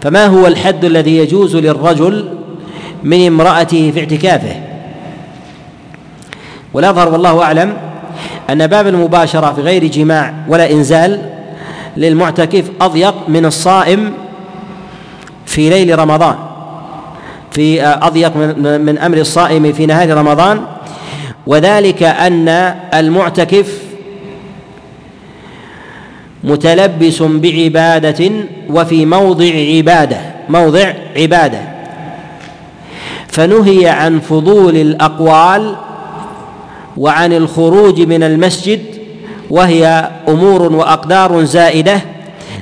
فما 0.02 0.26
هو 0.26 0.46
الحد 0.46 0.84
الذي 0.84 1.16
يجوز 1.16 1.56
للرجل 1.56 2.28
من 3.04 3.26
امرأته 3.26 3.90
في 3.90 4.00
اعتكافه؟ 4.00 4.56
والأظهر 6.74 7.08
والله 7.08 7.42
أعلم 7.42 7.76
أن 8.50 8.66
باب 8.66 8.86
المباشرة 8.86 9.52
في 9.52 9.60
غير 9.60 9.84
جماع 9.86 10.34
ولا 10.48 10.70
إنزال 10.70 11.30
للمعتكف 11.96 12.70
أضيق 12.80 13.14
من 13.28 13.46
الصائم 13.46 14.12
في 15.58 15.70
ليل 15.70 15.98
رمضان 15.98 16.34
في 17.50 17.82
أضيق 17.82 18.36
من, 18.36 18.98
أمر 18.98 19.16
الصائم 19.16 19.72
في 19.72 19.86
نهار 19.86 20.10
رمضان 20.10 20.60
وذلك 21.46 22.02
أن 22.02 22.48
المعتكف 22.94 23.82
متلبس 26.44 27.22
بعبادة 27.22 28.30
وفي 28.70 29.06
موضع 29.06 29.54
عبادة 29.76 30.20
موضع 30.48 30.92
عبادة. 31.16 31.60
فنهي 33.28 33.88
عن 33.88 34.20
فضول 34.20 34.76
الأقوال 34.76 35.76
وعن 36.96 37.32
الخروج 37.32 38.00
من 38.00 38.22
المسجد 38.22 38.80
وهي 39.50 40.10
أمور 40.28 40.62
وأقدار 40.62 41.44
زائدة 41.44 42.00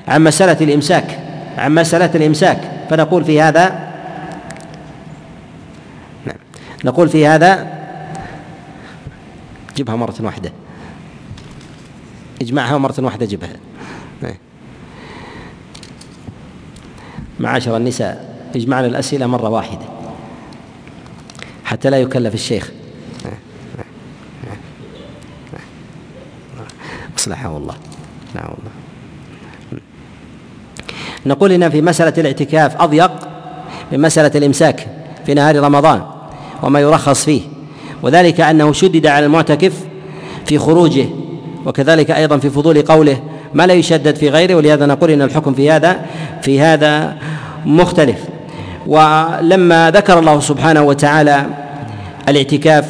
عن 0.09 0.25
مسألة 0.25 0.57
الإمساك 0.61 1.19
عن 1.59 1.75
مسألة 1.75 2.11
الإمساك. 2.15 2.76
فنقول 2.91 3.25
في 3.25 3.43
هذا 3.43 3.93
نعم. 6.27 6.37
نقول 6.85 7.09
في 7.09 7.27
هذا 7.27 7.77
جبها 9.77 9.97
مرة 9.97 10.15
واحدة. 10.21 10.53
اجمعها 12.43 12.79
مرة 12.79 12.95
واحدة 12.99 13.27
جبها. 13.27 13.57
نعم. 14.23 14.35
معاشر 17.41 17.77
النساء 17.77 18.37
اجمعنا 18.57 18.87
الأسئلة 18.87 19.27
مرة 19.27 19.49
واحدة. 19.49 19.87
حتى 21.65 21.91
لا 21.91 21.97
يكلف 21.97 22.35
الشيخ. 22.35 22.71
أصلحه 27.19 27.57
الله 27.57 27.75
نعم. 28.35 28.45
الله 28.45 28.71
نقول 31.27 31.53
إن 31.53 31.71
في 31.71 31.83
مسألة 31.83 32.13
الاعتكاف 32.19 32.83
أضيق 32.83 33.11
من 33.93 34.01
مسألة 34.01 34.31
الإمساك 34.35 34.87
في 35.27 35.35
نهار 35.35 35.61
رمضان 35.61 36.03
وما 36.63 36.81
يرخص 36.81 37.25
فيه 37.25 37.41
وذلك 38.03 38.41
أنه 38.41 38.73
شدد 38.73 39.07
على 39.07 39.27
المعتكف 39.27 39.73
في 40.47 40.59
خروجه 40.59 41.07
وكذلك 41.67 42.11
أيضا 42.11 42.39
في 42.39 42.51
فضول 42.51 42.83
قوله 42.83 43.21
ما 43.55 43.67
لا 43.67 43.75
يشدد 43.75 44.17
في 44.17 44.29
غيره 44.29 44.55
ولهذا 44.55 44.87
نقول 44.87 45.11
إن 45.11 45.23
الحكم 45.23 45.55
في 45.55 45.71
هذا 45.71 46.01
في 46.43 46.61
هذا 46.61 47.17
مختلف. 47.67 48.19
ولما 48.87 49.91
ذكر 49.91 50.19
الله 50.19 50.41
سبحانه 50.41 50.83
وتعالى 50.83 51.47
الاعتكاف 52.29 52.85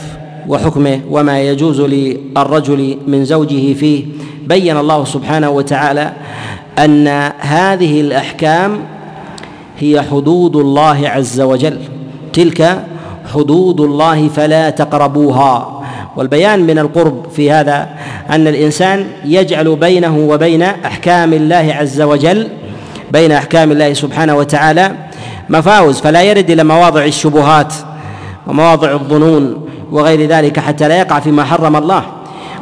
وحكمه 0.48 1.00
وما 1.10 1.40
يجوز 1.40 1.80
للرجل 1.80 2.98
من 3.06 3.24
زوجه 3.24 3.74
فيه 3.74 4.04
بين 4.46 4.76
الله 4.76 5.04
سبحانه 5.04 5.50
وتعالى 5.50 6.12
أن 6.78 7.08
هذه 7.38 8.00
الأحكام 8.00 8.80
هي 9.78 10.02
حدود 10.10 10.56
الله 10.56 11.08
عز 11.08 11.40
وجل. 11.40 11.78
تلك 12.32 12.84
حدود 13.34 13.80
الله 13.80 14.28
فلا 14.28 14.70
تقربوها. 14.70 15.82
والبيان 16.16 16.66
من 16.66 16.78
القرب 16.78 17.26
في 17.36 17.50
هذا 17.50 17.88
أن 18.30 18.48
الإنسان 18.48 19.06
يجعل 19.24 19.76
بينه 19.76 20.18
وبين 20.18 20.62
أحكام 20.62 21.32
الله 21.32 21.74
عز 21.78 22.00
وجل 22.00 22.48
بين 23.12 23.32
أحكام 23.32 23.72
الله 23.72 23.92
سبحانه 23.92 24.36
وتعالى 24.36 24.92
مفاوز 25.48 26.00
فلا 26.00 26.22
يرد 26.22 26.50
إلى 26.50 26.64
مواضع 26.64 27.04
الشبهات 27.04 27.74
ومواضع 28.46 28.92
الظنون 28.92 29.68
وغير 29.92 30.28
ذلك 30.28 30.58
حتى 30.58 30.88
لا 30.88 30.98
يقع 30.98 31.20
فيما 31.20 31.44
حرم 31.44 31.76
الله. 31.76 32.02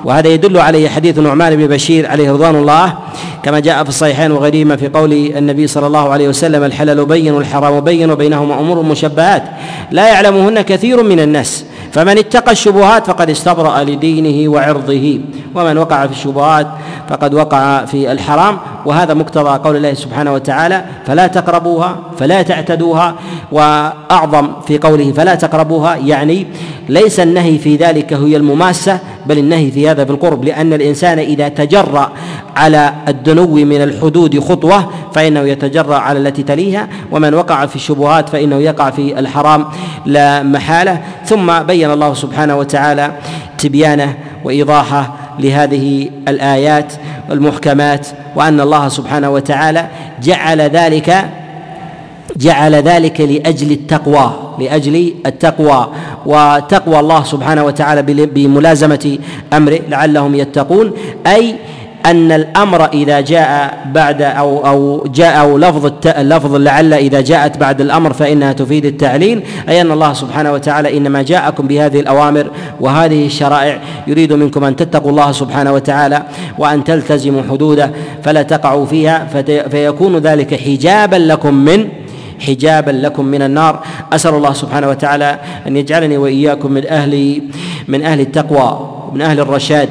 وهذا 0.05 0.29
يدل 0.29 0.59
عليه 0.59 0.89
حديث 0.89 1.19
نعمان 1.19 1.57
بن 1.57 1.67
بشير 1.67 2.11
عليه 2.11 2.33
رضوان 2.33 2.57
الله 2.57 2.95
كما 3.43 3.61
جاء 3.61 3.83
في 3.83 3.89
الصحيحين 3.89 4.33
وغيرهما 4.33 4.77
في 4.77 4.89
قول 4.89 5.13
النبي 5.13 5.67
صلى 5.67 5.87
الله 5.87 6.09
عليه 6.09 6.29
وسلم 6.29 6.65
الحلال 6.65 7.05
بين 7.05 7.33
والحرام 7.35 7.81
بين 7.81 8.11
وبينهما 8.11 8.61
أمور 8.61 8.83
مشبهات 8.83 9.43
لا 9.91 10.09
يعلمهن 10.09 10.61
كثير 10.63 11.03
من 11.03 11.21
الناس 11.21 11.65
فمن 11.95 12.19
اتقى 12.19 12.53
الشبهات 12.53 13.07
فقد 13.07 13.31
استبرأ 13.31 13.85
لدينه 13.85 14.53
وعرضه 14.53 15.21
ومن 15.55 15.79
وقع 15.79 16.07
في 16.07 16.13
الشبهات 16.13 16.67
فقد 17.09 17.35
وقع 17.35 17.85
في 17.85 18.13
الحرام. 18.13 18.59
وهذا 18.87 19.15
مقتضى 19.15 19.59
قول 19.65 19.77
الله 19.77 19.95
سبحانه 19.95 20.33
وتعالى 20.33 20.85
فلا 21.07 21.27
تقربوها 21.27 21.97
فلا 22.19 22.43
تعتدوها. 22.43 23.15
وأعظم 23.53 24.49
في 24.67 24.79
قوله 24.79 25.13
فلا 25.13 25.35
تقربوها 25.35 25.97
يعني 25.97 26.47
ليس 26.89 27.21
النهي 27.21 27.59
في 27.59 27.77
ذلك 27.77 28.13
هي 28.13 28.37
المماسة 28.37 28.99
بل 29.27 29.39
النهي 29.39 29.71
في 29.71 29.91
هذا 29.91 30.03
بالقرب 30.03 30.45
لأن 30.45 30.73
الإنسان 30.73 31.19
إذا 31.19 31.49
تجرأ 31.49 32.13
على 32.57 32.95
الدنو 33.09 33.55
من 33.55 33.83
الحدود 33.83 34.39
خطوة 34.41 34.91
فإنه 35.15 35.41
يتجرأ 35.41 35.97
على 35.97 36.19
التي 36.19 36.43
تليها 36.43 36.89
ومن 37.11 37.35
وقع 37.35 37.67
في 37.67 37.77
الشبهات 37.77 38.29
فإنه 38.29 38.57
يقع 38.57 38.91
في 38.91 39.19
الحرام 39.19 39.65
لا 40.07 40.43
محالة. 40.43 41.01
ثم 41.25 41.63
بين 41.63 41.91
الله 41.91 42.15
سبحانه 42.15 42.57
وتعالى 42.57 43.13
تبيانه 43.59 44.15
وإيضاحه 44.45 45.15
لهذه 45.39 46.11
الآيات 46.29 46.93
المحكمات 47.31 48.07
وأن 48.37 48.61
الله 48.61 48.89
سبحانه 48.89 49.31
وتعالى 49.31 49.89
جعل 50.23 50.61
ذلك 50.61 51.31
جعل 52.37 52.75
ذلك 52.75 53.21
لأجل 53.21 53.71
التقوى 53.73 54.33
لأجل 54.59 55.15
التقوى. 55.27 55.89
وتقوى 56.27 57.01
الله 57.01 57.25
سبحانه 57.25 57.65
وتعالى 57.65 58.03
بملازمة 58.27 59.19
امره 59.53 59.79
لعلهم 59.89 60.35
يتقون. 60.35 60.93
أي 61.27 61.55
أن 62.07 62.33
الأمر 62.33 62.85
إذا 62.85 63.21
جاء 63.21 63.79
بعد 63.93 64.23
أو 64.23 64.67
أو 64.67 65.07
جاء 65.15 65.41
أو 65.41 65.59
لفظ 65.59 65.93
لفظ 66.19 66.55
لعل 66.55 66.95
إذا 66.95 67.21
جاءت 67.21 67.59
بعد 67.59 67.81
الأمر 67.81 68.13
فإنها 68.13 68.53
تفيد 68.53 68.85
التعليل. 68.85 69.43
أي 69.69 69.81
أن 69.81 69.91
الله 69.91 70.13
سبحانه 70.13 70.53
وتعالى 70.53 70.97
إنما 70.97 71.23
جاءكم 71.23 71.67
بهذه 71.67 72.01
الأوامر 72.01 72.47
وهذه 72.81 73.27
الشرائع. 73.27 73.79
يريد 74.07 74.33
منكم 74.33 74.65
أن 74.65 74.77
تتقوا 74.77 75.11
الله 75.11 75.33
سبحانه 75.33 75.73
وتعالى 75.73 76.23
وأن 76.59 76.85
تلتزموا 76.85 77.43
حدوده 77.51 77.91
فلا 78.25 78.43
تقعوا 78.43 78.87
فيها 78.87 79.27
فيكون 79.71 80.17
ذلك 80.17 80.55
حجابا 80.55 81.17
لكم 81.17 81.55
من 81.55 81.89
حجابا 82.41 82.91
لكم 82.91 83.25
من 83.25 83.43
النار. 83.43 83.83
أسأل 84.13 84.35
الله 84.35 84.53
سبحانه 84.53 84.89
وتعالى 84.89 85.39
أن 85.67 85.77
يجعلني 85.77 86.19
وإياكم 86.19 86.73
من 86.73 86.87
أهل 86.87 87.43
من 87.89 88.03
أهل 88.03 88.21
التقوى 88.21 88.91
ومن 89.11 89.21
أهل 89.21 89.41
الرشاد 89.41 89.89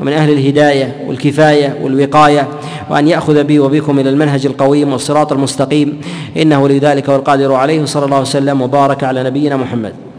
ومن 0.00 0.12
أهل 0.12 0.30
الهداية 0.30 0.96
والكفاية 1.06 1.78
والوقاية 1.82 2.48
وأن 2.90 3.08
يأخذ 3.08 3.44
بي 3.44 3.58
وبكم 3.58 3.98
إلى 3.98 4.10
المنهج 4.10 4.46
القويم 4.46 4.92
والصراط 4.92 5.32
المستقيم. 5.32 6.00
إنه 6.36 6.68
لذلك 6.68 7.08
والقادر 7.08 7.52
عليه. 7.54 7.84
صلى 7.84 8.04
الله 8.04 8.20
وسلم 8.20 8.62
وبارك 8.62 9.04
على 9.04 9.22
نبينا 9.22 9.56
محمد. 9.56 10.09